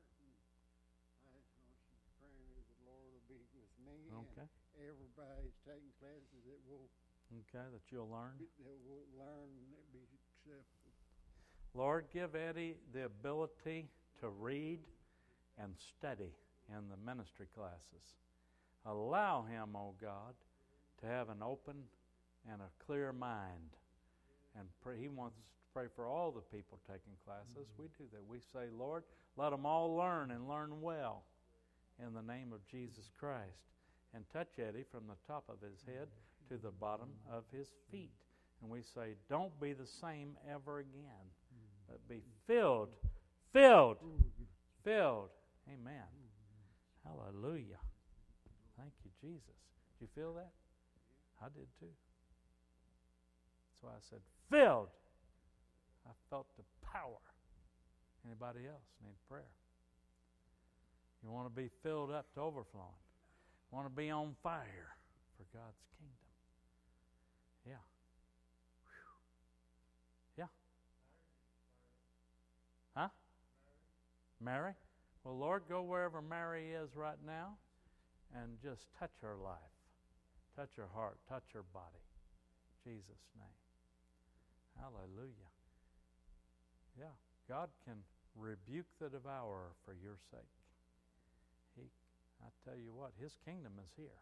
be 3.33 3.41
with 3.57 3.73
me 3.81 3.97
Okay. 4.13 4.45
and 4.45 4.85
everybody's 4.85 5.57
taking 5.65 5.93
classes 5.97 6.41
that 6.45 6.61
will 6.69 6.89
Okay, 7.33 7.65
that 7.73 7.81
you'll 7.89 8.09
learn. 8.09 8.37
that 8.37 8.77
will 8.85 9.07
learn 9.17 9.49
and 9.49 9.85
be 9.91 10.05
successful. 10.05 10.91
Lord, 11.73 12.05
give 12.13 12.35
Eddie 12.35 12.77
the 12.93 13.05
ability 13.05 13.89
to 14.19 14.29
read 14.29 14.79
and 15.57 15.73
study 15.97 16.31
in 16.69 16.89
the 16.89 16.97
ministry 16.97 17.47
classes. 17.55 18.05
Allow 18.85 19.43
him, 19.43 19.75
O 19.75 19.79
oh 19.79 19.95
God, 19.99 20.35
to 21.01 21.07
have 21.07 21.29
an 21.29 21.41
open 21.41 21.75
and 22.51 22.61
a 22.61 22.85
clear 22.85 23.11
mind. 23.11 23.77
And 24.59 24.67
pray, 24.83 24.97
he 24.99 25.07
wants 25.07 25.37
us 25.37 25.45
to 25.45 25.73
pray 25.73 25.87
for 25.95 26.07
all 26.07 26.31
the 26.31 26.41
people 26.55 26.79
taking 26.85 27.13
classes. 27.25 27.67
Mm-hmm. 27.73 27.81
We 27.81 27.87
do 27.97 28.03
that. 28.11 28.23
We 28.27 28.39
say, 28.39 28.69
Lord, 28.77 29.03
let 29.37 29.49
them 29.49 29.65
all 29.65 29.95
learn 29.95 30.29
and 30.29 30.47
learn 30.47 30.81
well 30.81 31.23
in 31.99 32.13
the 32.13 32.21
name 32.21 32.53
of 32.53 32.65
Jesus 32.69 33.09
Christ. 33.19 33.61
And 34.15 34.23
touch 34.31 34.59
Eddie 34.59 34.85
from 34.91 35.03
the 35.07 35.17
top 35.27 35.43
of 35.49 35.57
his 35.61 35.83
head 35.85 36.07
to 36.49 36.57
the 36.57 36.71
bottom 36.71 37.09
of 37.31 37.43
his 37.51 37.67
feet. 37.91 38.13
And 38.61 38.69
we 38.71 38.81
say, 38.81 39.15
don't 39.29 39.59
be 39.59 39.73
the 39.73 39.87
same 39.87 40.37
ever 40.49 40.79
again 40.79 41.27
but 41.93 42.07
be 42.07 42.21
filled, 42.47 42.89
filled, 43.51 43.97
filled. 44.83 45.29
Amen. 45.67 46.09
Hallelujah. 47.05 47.77
Thank 48.77 48.93
you, 49.03 49.11
Jesus. 49.21 49.59
You 50.01 50.07
feel 50.15 50.33
that? 50.33 50.51
I 51.41 51.45
did 51.45 51.67
too. 51.79 51.93
That's 53.69 53.83
why 53.83 53.91
I 53.91 54.01
said 54.09 54.19
filled. 54.49 54.89
I 56.07 56.11
felt 56.29 56.47
the 56.57 56.63
power. 56.85 57.21
Anybody 58.25 58.67
else 58.67 58.89
need 59.03 59.15
prayer? 59.29 59.53
You 61.23 61.31
want 61.31 61.47
to 61.47 61.61
be 61.61 61.69
filled 61.81 62.11
up 62.11 62.25
to 62.35 62.41
overflowing. 62.41 62.99
You 63.71 63.77
Want 63.77 63.87
to 63.87 63.95
be 63.95 64.09
on 64.09 64.35
fire 64.43 64.95
for 65.37 65.45
God's 65.57 65.79
kingdom. 65.97 66.13
Yeah. 67.65 67.73
Yeah? 70.37 70.45
Huh? 72.95 73.07
Mary? 74.41 74.73
Well, 75.23 75.37
Lord, 75.37 75.63
go 75.69 75.81
wherever 75.81 76.21
Mary 76.21 76.71
is 76.71 76.89
right 76.95 77.17
now 77.25 77.53
and 78.35 78.57
just 78.61 78.83
touch 78.99 79.13
her 79.21 79.35
life, 79.41 79.57
touch 80.57 80.71
her 80.75 80.89
heart, 80.93 81.17
touch 81.29 81.45
her 81.53 81.63
body. 81.73 82.03
Jesus' 82.83 83.31
name. 83.39 83.57
Hallelujah. 84.77 85.51
Yeah, 86.99 87.15
God 87.47 87.69
can 87.85 87.95
rebuke 88.35 88.87
the 88.99 89.09
devourer 89.09 89.71
for 89.85 89.93
your 89.93 90.17
sake. 90.29 90.62
I 92.43 92.69
tell 92.69 92.77
you 92.77 92.93
what, 92.93 93.11
His 93.19 93.37
kingdom 93.45 93.73
is 93.83 93.89
here. 93.95 94.21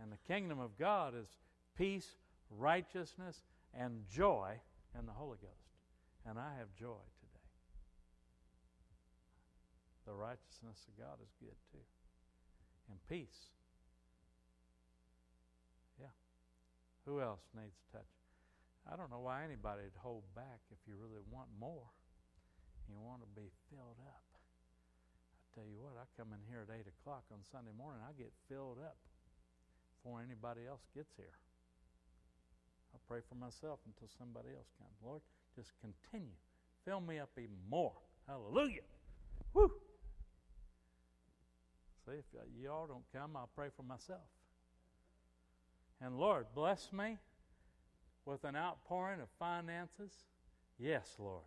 And 0.00 0.10
the 0.10 0.32
kingdom 0.32 0.58
of 0.58 0.76
God 0.78 1.14
is 1.14 1.28
peace, 1.76 2.16
righteousness, 2.50 3.42
and 3.72 4.04
joy 4.12 4.60
in 4.98 5.06
the 5.06 5.12
Holy 5.12 5.38
Ghost. 5.40 5.72
And 6.26 6.38
I 6.38 6.58
have 6.58 6.68
joy 6.78 7.02
today. 7.20 7.32
The 10.06 10.14
righteousness 10.14 10.86
of 10.88 10.98
God 10.98 11.18
is 11.22 11.30
good 11.40 11.56
too. 11.70 11.86
And 12.90 12.98
peace. 13.08 13.50
Yeah. 16.00 16.12
Who 17.06 17.20
else 17.20 17.42
needs 17.54 17.78
touch? 17.92 18.02
I 18.90 18.96
don't 18.96 19.10
know 19.10 19.20
why 19.20 19.44
anybody'd 19.44 19.94
hold 19.98 20.24
back 20.34 20.60
if 20.72 20.78
you 20.86 20.94
really 20.98 21.22
want 21.30 21.48
more. 21.58 21.86
You 22.90 22.98
want 22.98 23.22
to 23.22 23.30
be 23.40 23.48
filled 23.70 24.02
up. 24.04 24.31
Tell 25.54 25.68
you 25.68 25.76
what, 25.84 26.00
I 26.00 26.08
come 26.16 26.32
in 26.32 26.40
here 26.48 26.64
at 26.64 26.72
8 26.72 26.88
o'clock 26.88 27.24
on 27.30 27.44
Sunday 27.44 27.76
morning, 27.76 28.00
I 28.00 28.12
get 28.16 28.32
filled 28.48 28.78
up 28.80 28.96
before 29.92 30.22
anybody 30.24 30.62
else 30.66 30.80
gets 30.96 31.12
here. 31.16 31.36
I 32.94 32.98
pray 33.06 33.20
for 33.28 33.34
myself 33.34 33.80
until 33.84 34.08
somebody 34.16 34.48
else 34.56 34.72
comes. 34.80 34.96
Lord, 35.04 35.20
just 35.54 35.72
continue. 35.80 36.36
Fill 36.84 37.00
me 37.00 37.18
up 37.18 37.30
even 37.36 37.60
more. 37.68 37.92
Hallelujah. 38.26 38.88
Woo! 39.52 39.70
See, 42.04 42.12
if 42.16 42.24
y'all 42.60 42.86
don't 42.86 43.04
come, 43.12 43.36
I'll 43.36 43.50
pray 43.54 43.68
for 43.76 43.82
myself. 43.82 44.24
And 46.00 46.18
Lord, 46.18 46.46
bless 46.54 46.92
me 46.92 47.18
with 48.24 48.42
an 48.44 48.56
outpouring 48.56 49.20
of 49.20 49.28
finances. 49.38 50.12
Yes, 50.78 51.14
Lord. 51.18 51.44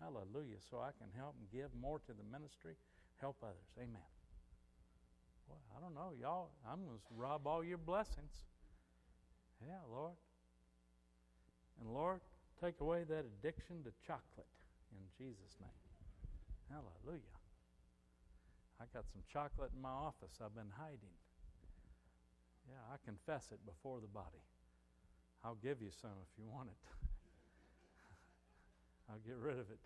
Hallelujah. 0.00 0.60
So 0.70 0.78
I 0.78 0.90
can 0.98 1.08
help 1.16 1.34
and 1.40 1.50
give 1.50 1.70
more 1.80 1.98
to 2.00 2.12
the 2.12 2.22
ministry, 2.30 2.74
help 3.20 3.36
others. 3.42 3.70
Amen. 3.78 4.08
Well, 5.48 5.58
I 5.76 5.80
don't 5.80 5.94
know, 5.94 6.12
y'all. 6.20 6.50
I'm 6.66 6.84
going 6.84 6.98
to 6.98 7.14
rob 7.16 7.46
all 7.46 7.64
your 7.64 7.78
blessings. 7.78 8.32
Yeah, 9.60 9.80
Lord. 9.90 10.16
And 11.80 11.92
Lord, 11.92 12.20
take 12.60 12.80
away 12.80 13.04
that 13.08 13.24
addiction 13.24 13.82
to 13.84 13.90
chocolate 14.06 14.48
in 14.92 15.02
Jesus' 15.16 15.56
name. 15.60 15.70
Hallelujah. 16.70 17.36
I 18.80 18.84
got 18.92 19.04
some 19.12 19.22
chocolate 19.32 19.70
in 19.74 19.80
my 19.80 19.90
office 19.90 20.38
I've 20.44 20.54
been 20.54 20.72
hiding. 20.76 21.14
Yeah, 22.68 22.82
I 22.92 22.96
confess 23.04 23.48
it 23.52 23.60
before 23.64 24.00
the 24.00 24.08
body. 24.08 24.42
I'll 25.44 25.58
give 25.62 25.80
you 25.80 25.90
some 26.02 26.10
if 26.22 26.38
you 26.38 26.44
want 26.50 26.68
it. 26.68 26.76
I'll 29.10 29.22
get 29.24 29.36
rid 29.36 29.58
of 29.58 29.66
it. 29.70 29.80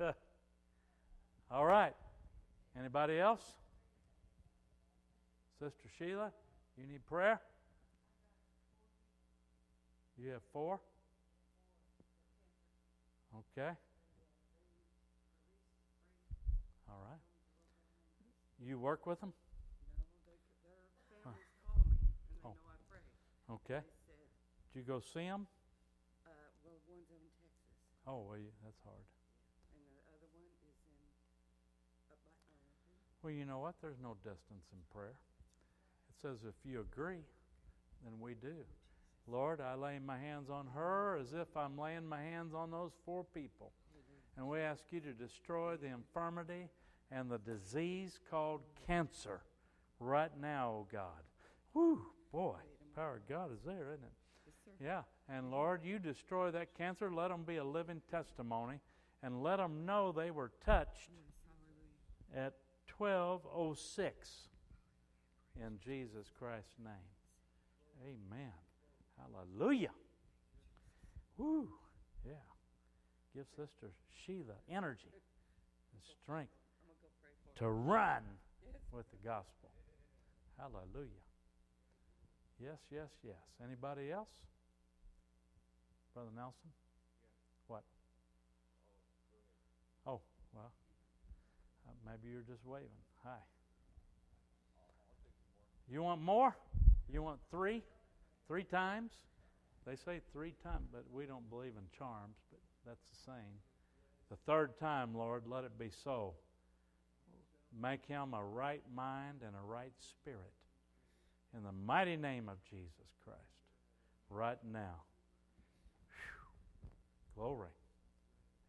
All 1.50 1.64
right. 1.64 1.94
Anybody 2.78 3.18
else? 3.18 3.54
Sister 5.58 5.88
Sheila, 5.98 6.32
you 6.78 6.86
need 6.86 7.04
prayer? 7.06 7.40
You 10.16 10.30
have 10.30 10.42
four? 10.52 10.80
Okay. 13.34 13.70
All 16.88 17.00
right. 17.08 17.20
You 18.66 18.78
work 18.78 19.06
with 19.06 19.20
them? 19.20 19.32
No, 21.10 21.16
Huh. 21.24 21.32
families 21.32 21.56
call 21.64 21.76
me, 21.84 21.96
and 22.28 22.36
they 22.36 22.44
Oh. 22.44 22.54
know 22.54 22.66
I 22.68 22.76
pray. 22.88 23.00
Okay. 23.48 23.82
Said, 24.06 24.14
Did 24.72 24.80
you 24.80 24.82
go 24.84 25.00
see 25.00 25.26
them? 25.26 25.46
uh, 26.24 26.30
well, 26.62 26.80
one's 26.86 27.10
in 27.10 27.28
Texas, 27.40 27.74
Oh, 28.06 28.22
well, 28.22 28.38
you, 28.38 28.50
that's 28.62 28.80
hard. 28.84 29.04
and 29.72 29.86
the 29.86 30.00
other 30.12 30.26
one 30.28 30.50
is 30.60 30.76
in, 30.86 31.00
up 32.10 32.18
by 32.24 32.32
Arlington. 32.44 33.09
Well, 33.22 33.32
you 33.32 33.44
know 33.44 33.58
what? 33.58 33.74
There's 33.82 34.00
no 34.02 34.16
distance 34.22 34.64
in 34.72 34.78
prayer. 34.92 35.14
It 36.08 36.20
says 36.20 36.38
if 36.48 36.54
you 36.64 36.80
agree, 36.80 37.22
then 38.04 38.14
we 38.20 38.34
do. 38.34 38.64
Lord, 39.26 39.60
I 39.60 39.74
lay 39.74 39.98
my 39.98 40.18
hands 40.18 40.50
on 40.50 40.66
her 40.74 41.18
as 41.20 41.32
if 41.32 41.56
I'm 41.56 41.78
laying 41.78 42.06
my 42.06 42.20
hands 42.20 42.54
on 42.54 42.70
those 42.70 42.92
four 43.04 43.24
people. 43.24 43.72
And 44.36 44.48
we 44.48 44.60
ask 44.60 44.82
you 44.90 45.00
to 45.00 45.12
destroy 45.12 45.76
the 45.76 45.88
infirmity 45.88 46.68
and 47.10 47.30
the 47.30 47.38
disease 47.38 48.18
called 48.30 48.60
cancer 48.86 49.40
right 49.98 50.30
now, 50.40 50.70
oh 50.70 50.86
God. 50.90 51.22
Whew, 51.72 52.00
boy, 52.32 52.56
power 52.94 53.16
of 53.16 53.28
God 53.28 53.52
is 53.52 53.60
there, 53.64 53.92
isn't 53.92 54.04
it? 54.04 54.12
Yes. 54.80 55.04
Yeah, 55.28 55.36
and 55.36 55.50
Lord, 55.50 55.82
you 55.84 55.98
destroy 55.98 56.50
that 56.52 56.74
cancer. 56.74 57.12
Let 57.12 57.28
them 57.28 57.42
be 57.46 57.56
a 57.56 57.64
living 57.64 58.00
testimony, 58.10 58.80
and 59.22 59.42
let 59.42 59.56
them 59.56 59.84
know 59.84 60.10
they 60.10 60.30
were 60.30 60.52
touched 60.64 61.10
Yes, 62.34 62.46
at 62.46 62.54
1206 62.98 64.48
in 65.56 65.78
Jesus 65.84 66.30
Christ's 66.38 66.78
name. 66.82 67.10
Amen. 68.04 68.52
Hallelujah. 69.18 69.90
Woo. 71.36 71.68
Yeah. 72.24 72.32
Give 73.34 73.46
Sister 73.56 73.92
Sheila 74.24 74.54
energy 74.68 75.12
and 75.92 76.02
strength 76.22 76.52
to 77.56 77.68
run 77.68 78.22
with 78.92 79.06
the 79.10 79.28
gospel. 79.28 79.70
Hallelujah. 80.58 81.24
Yes, 82.62 82.78
yes, 82.90 83.08
yes. 83.24 83.36
Anybody 83.64 84.10
else? 84.10 84.28
Brother 86.12 86.30
Nelson? 86.34 86.70
What? 87.68 87.84
Oh, 90.06 90.20
well, 90.54 90.72
maybe 92.06 92.32
you're 92.32 92.42
just 92.42 92.64
waving. 92.66 92.88
Hi. 93.24 93.38
You 95.90 96.02
want 96.02 96.22
more? 96.22 96.56
You 97.12 97.22
want 97.22 97.40
three? 97.50 97.82
Three 98.46 98.64
times? 98.64 99.12
They 99.86 99.96
say 99.96 100.20
three 100.32 100.54
times, 100.62 100.86
but 100.92 101.04
we 101.12 101.26
don't 101.26 101.48
believe 101.50 101.72
in 101.76 101.84
charms, 101.98 102.36
but 102.50 102.60
that's 102.86 103.02
the 103.12 103.32
same. 103.32 103.58
The 104.30 104.36
third 104.46 104.78
time, 104.78 105.14
Lord, 105.14 105.42
let 105.46 105.64
it 105.64 105.78
be 105.78 105.90
so. 106.04 106.34
Make 107.80 108.06
him 108.06 108.34
a 108.34 108.44
right 108.44 108.82
mind 108.94 109.42
and 109.46 109.54
a 109.56 109.64
right 109.64 109.92
spirit. 109.98 110.52
In 111.56 111.64
the 111.64 111.72
mighty 111.72 112.16
name 112.16 112.48
of 112.48 112.56
Jesus 112.70 113.10
Christ. 113.24 113.38
Right 114.28 114.58
now. 114.72 115.02
Whew. 117.36 117.42
Glory. 117.42 117.70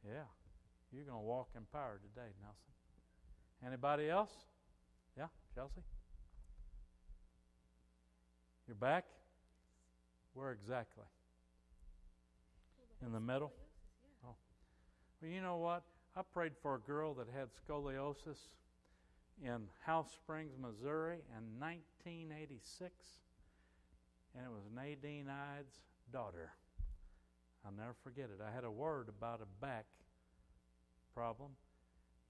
Yeah. 0.04 0.26
You're 0.92 1.06
going 1.06 1.20
to 1.20 1.26
walk 1.26 1.50
in 1.56 1.62
power 1.72 2.00
today, 2.02 2.30
Nelson. 2.42 2.74
Anybody 3.66 4.10
else? 4.10 4.32
Yeah, 5.18 5.28
Chelsea? 5.54 5.82
You're 8.68 8.76
back? 8.76 9.06
Where 10.34 10.52
exactly? 10.52 11.04
In 13.06 13.12
the 13.12 13.20
middle? 13.20 13.52
Oh. 14.24 14.36
Well, 15.22 15.32
you 15.32 15.42
know 15.42 15.58
what? 15.58 15.84
I 16.16 16.22
prayed 16.34 16.54
for 16.62 16.76
a 16.76 16.80
girl 16.80 17.14
that 17.16 17.28
had 17.36 17.50
scoliosis 17.54 18.38
in 19.44 19.68
House 19.86 20.12
Springs, 20.14 20.54
Missouri 20.60 21.20
in 21.38 21.60
1986, 21.60 22.94
and 24.36 24.46
it 24.46 24.50
was 24.50 24.64
Nadine 24.74 25.28
Ide's 25.28 25.82
daughter. 26.12 26.52
I'll 27.66 27.72
never 27.72 27.96
forget 28.04 28.26
it. 28.26 28.42
I 28.42 28.54
had 28.54 28.64
a 28.64 28.72
word 28.72 29.10
about 29.10 29.42
a 29.42 29.66
back 29.66 29.86
problem. 31.14 31.52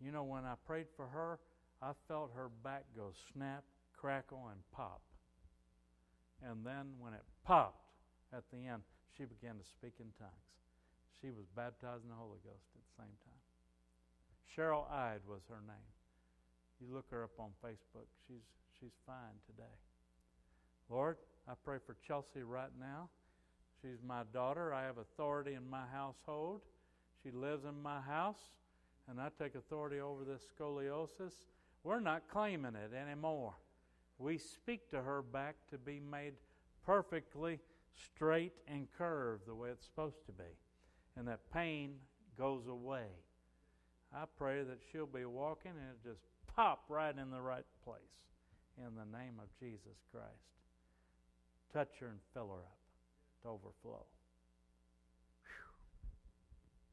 You 0.04 0.12
know, 0.12 0.24
when 0.24 0.46
I 0.46 0.56
prayed 0.66 0.88
for 0.96 1.08
her, 1.08 1.40
I 1.82 1.92
felt 2.08 2.32
her 2.36 2.50
back 2.64 2.86
go 2.96 3.12
snap, 3.34 3.64
crackle, 3.96 4.50
and 4.52 4.60
pop. 4.72 5.02
And 6.42 6.66
then 6.66 6.98
when 7.00 7.14
it 7.14 7.22
popped 7.46 7.86
at 8.34 8.44
the 8.52 8.66
end, 8.66 8.82
she 9.16 9.26
began 9.26 9.58
to 9.58 9.66
speak 9.66 9.94
in 10.00 10.08
tongues. 10.18 10.50
She 11.22 11.30
was 11.30 11.46
baptized 11.56 12.04
in 12.04 12.10
the 12.10 12.18
Holy 12.18 12.42
Ghost 12.44 12.66
at 12.74 12.82
the 12.82 12.96
same 12.98 13.16
time. 13.22 13.42
Cheryl 14.50 14.90
Ide 14.92 15.22
was 15.30 15.42
her 15.50 15.62
name. 15.68 15.92
You 16.82 16.94
look 16.94 17.06
her 17.12 17.24
up 17.24 17.38
on 17.40 17.52
Facebook. 17.64 18.10
She's 18.28 18.42
she's 18.80 18.98
fine 19.06 19.38
today. 19.46 19.78
Lord, 20.90 21.18
I 21.48 21.54
pray 21.64 21.78
for 21.86 21.96
Chelsea 22.06 22.42
right 22.42 22.74
now. 22.80 23.10
She's 23.82 24.02
my 24.06 24.24
daughter. 24.34 24.74
I 24.74 24.84
have 24.84 24.98
authority 24.98 25.54
in 25.54 25.70
my 25.70 25.86
household. 25.94 26.62
She 27.24 27.32
lives 27.32 27.66
in 27.66 27.82
my 27.82 28.02
house, 28.02 28.42
and 29.10 29.20
I 29.20 29.30
take 29.38 29.56
authority 29.56 30.00
over 30.00 30.24
this 30.24 30.42
scoliosis. 30.58 31.34
We're 31.84 32.00
not 32.00 32.24
claiming 32.32 32.76
it 32.76 32.96
anymore. 32.96 33.54
We 34.20 34.38
speak 34.38 34.90
to 34.92 35.02
her 35.02 35.22
back 35.22 35.56
to 35.72 35.78
be 35.78 36.00
made 36.00 36.34
perfectly 36.86 37.60
straight 37.94 38.54
and 38.68 38.88
curved 38.98 39.48
the 39.48 39.56
way 39.56 39.70
it's 39.70 39.86
supposed 39.86 40.26
to 40.28 40.32
be. 40.32 40.52
And 41.18 41.28
that 41.28 41.40
pain 41.54 41.96
goes 42.38 42.68
away. 42.68 43.08
I 44.16 44.26
pray 44.38 44.64
that 44.64 44.80
she'll 44.92 45.06
be 45.06 45.26
walking 45.26 45.72
and 45.72 45.90
it 45.92 46.08
just 46.08 46.22
pop 46.56 46.84
right 46.90 47.16
in 47.18 47.32
the 47.32 47.42
right 47.42 47.66
place 47.84 47.98
in 48.78 48.96
the 48.96 49.18
name 49.18 49.36
of 49.40 49.48
Jesus 49.60 49.98
Christ. 50.12 50.26
Touch 51.74 52.00
her 52.00 52.08
and 52.08 52.20
fill 52.34 52.50
her 52.50 52.60
up. 52.60 52.78
to 53.44 53.50
overflow. 53.50 54.06
Whew. 55.44 55.72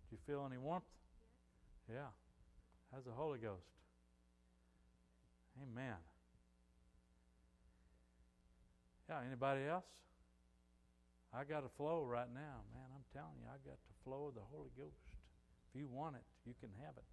Do 0.09 0.17
you 0.17 0.19
feel 0.27 0.47
any 0.47 0.59
warmth? 0.59 0.85
Yeah. 1.89 2.13
How's 2.93 3.05
the 3.05 3.13
Holy 3.13 3.39
Ghost? 3.39 3.65
Amen. 5.63 5.97
Yeah, 9.09 9.21
anybody 9.27 9.65
else? 9.65 9.89
I 11.33 11.45
got 11.45 11.65
a 11.65 11.73
flow 11.77 12.05
right 12.05 12.29
now, 12.33 12.65
man. 12.73 12.89
I'm 12.93 13.05
telling 13.13 13.37
you, 13.41 13.49
I 13.49 13.57
got 13.65 13.77
the 13.77 13.97
flow 14.05 14.29
of 14.29 14.35
the 14.35 14.45
Holy 14.53 14.71
Ghost. 14.77 14.97
If 15.73 15.81
you 15.81 15.89
want 15.89 16.17
it, 16.17 16.25
you 16.47 16.55
can 16.61 16.71
have 16.85 16.97
it. 16.97 17.05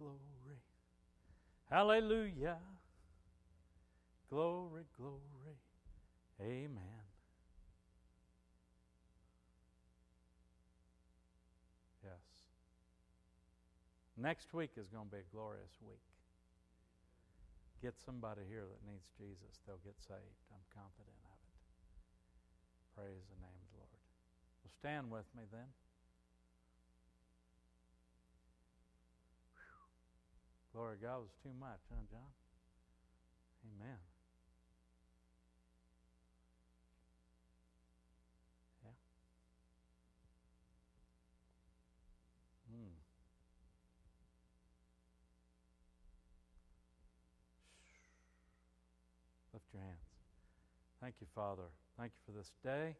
Glory. 0.00 0.56
Hallelujah. 1.68 2.56
Glory, 4.30 4.84
glory. 4.96 5.56
Amen. 6.40 7.04
Yes. 12.02 12.24
Next 14.16 14.54
week 14.54 14.70
is 14.80 14.88
going 14.88 15.04
to 15.04 15.12
be 15.12 15.20
a 15.20 15.28
glorious 15.36 15.76
week. 15.84 16.00
Get 17.82 17.92
somebody 18.00 18.40
here 18.48 18.64
that 18.64 18.80
needs 18.88 19.04
Jesus, 19.20 19.60
they'll 19.66 19.84
get 19.84 20.00
saved. 20.00 20.40
I'm 20.48 20.64
confident 20.72 21.20
of 21.28 21.36
it. 21.44 21.56
Praise 22.96 23.24
the 23.28 23.36
name 23.36 23.52
of 23.52 23.68
the 23.68 23.84
Lord. 23.84 24.00
Well, 24.64 24.72
stand 24.72 25.12
with 25.12 25.28
me 25.36 25.44
then. 25.52 25.68
Glory 30.72 30.96
to 30.98 31.02
God 31.02 31.18
was 31.18 31.34
too 31.42 31.50
much, 31.58 31.80
huh, 31.90 31.98
John? 32.10 32.30
Amen. 33.66 33.98
Yeah. 38.84 38.94
Hmm. 42.70 42.94
Lift 49.52 49.66
your 49.74 49.82
hands. 49.82 49.98
Thank 51.00 51.16
you, 51.20 51.26
Father. 51.34 51.66
Thank 51.98 52.12
you 52.14 52.32
for 52.32 52.38
this 52.38 52.52
day. 52.62 52.94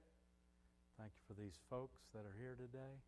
Thank 0.98 1.12
you 1.14 1.34
for 1.34 1.40
these 1.40 1.54
folks 1.70 2.00
that 2.12 2.26
are 2.26 2.34
here 2.36 2.56
today. 2.58 2.98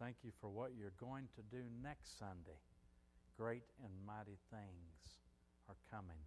Thank 0.00 0.16
you 0.24 0.32
for 0.40 0.48
what 0.48 0.72
you're 0.76 0.96
going 0.98 1.28
to 1.36 1.42
do 1.54 1.62
next 1.82 2.18
Sunday. 2.18 2.58
Great 3.38 3.64
and 3.82 3.92
mighty 4.06 4.38
things 4.50 4.96
are 5.68 5.78
coming. 5.90 6.20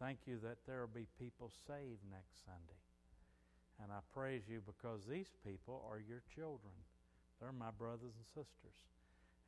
Thank 0.00 0.24
you 0.26 0.38
that 0.42 0.64
there 0.66 0.80
will 0.80 0.96
be 0.96 1.06
people 1.20 1.52
saved 1.66 2.00
next 2.08 2.44
Sunday. 2.44 2.80
And 3.82 3.92
I 3.92 4.00
praise 4.12 4.48
you 4.48 4.60
because 4.64 5.04
these 5.04 5.32
people 5.44 5.84
are 5.88 6.00
your 6.00 6.22
children. 6.34 6.72
They're 7.40 7.52
my 7.52 7.72
brothers 7.72 8.16
and 8.16 8.28
sisters. 8.32 8.76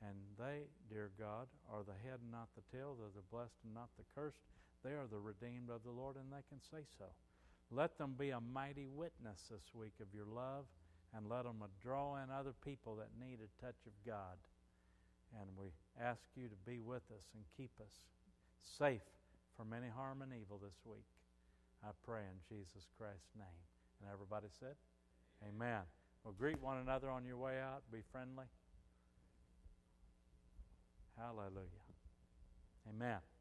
And 0.01 0.17
they, 0.37 0.69
dear 0.89 1.11
God, 1.19 1.47
are 1.73 1.85
the 1.85 1.97
head 2.05 2.21
and 2.21 2.33
not 2.33 2.49
the 2.57 2.65
tail. 2.75 2.97
They're 2.99 3.15
the 3.15 3.29
blessed 3.31 3.61
and 3.65 3.73
not 3.73 3.89
the 3.97 4.05
cursed. 4.15 4.45
They 4.85 4.93
are 4.93 5.07
the 5.07 5.21
redeemed 5.21 5.71
of 5.71 5.85
the 5.85 5.95
Lord, 5.95 6.17
and 6.17 6.33
they 6.33 6.43
can 6.49 6.61
say 6.61 6.85
so. 6.99 7.07
Let 7.71 7.97
them 7.97 8.17
be 8.19 8.31
a 8.31 8.41
mighty 8.41 8.89
witness 8.89 9.41
this 9.49 9.73
week 9.73 9.95
of 10.01 10.13
your 10.13 10.27
love, 10.27 10.67
and 11.15 11.29
let 11.29 11.45
them 11.45 11.63
draw 11.81 12.17
in 12.17 12.29
other 12.29 12.53
people 12.65 12.97
that 12.97 13.15
need 13.21 13.39
a 13.39 13.65
touch 13.65 13.79
of 13.87 13.93
God. 14.05 14.37
And 15.41 15.49
we 15.57 15.72
ask 16.01 16.20
you 16.37 16.49
to 16.49 16.59
be 16.66 16.80
with 16.80 17.03
us 17.11 17.24
and 17.35 17.45
keep 17.57 17.72
us 17.80 17.93
safe 18.78 19.05
from 19.57 19.72
any 19.72 19.89
harm 19.89 20.22
and 20.22 20.33
evil 20.33 20.61
this 20.62 20.76
week. 20.85 21.07
I 21.85 21.91
pray 22.05 22.22
in 22.22 22.39
Jesus 22.49 22.87
Christ's 22.99 23.33
name. 23.37 23.62
And 24.01 24.11
everybody 24.12 24.47
said, 24.59 24.76
Amen. 25.49 25.83
Well, 26.24 26.35
greet 26.39 26.61
one 26.62 26.78
another 26.78 27.11
on 27.11 27.24
your 27.24 27.37
way 27.37 27.59
out. 27.61 27.83
Be 27.93 28.03
friendly. 28.12 28.47
Hallelujah. 31.18 31.83
Amen. 32.89 33.32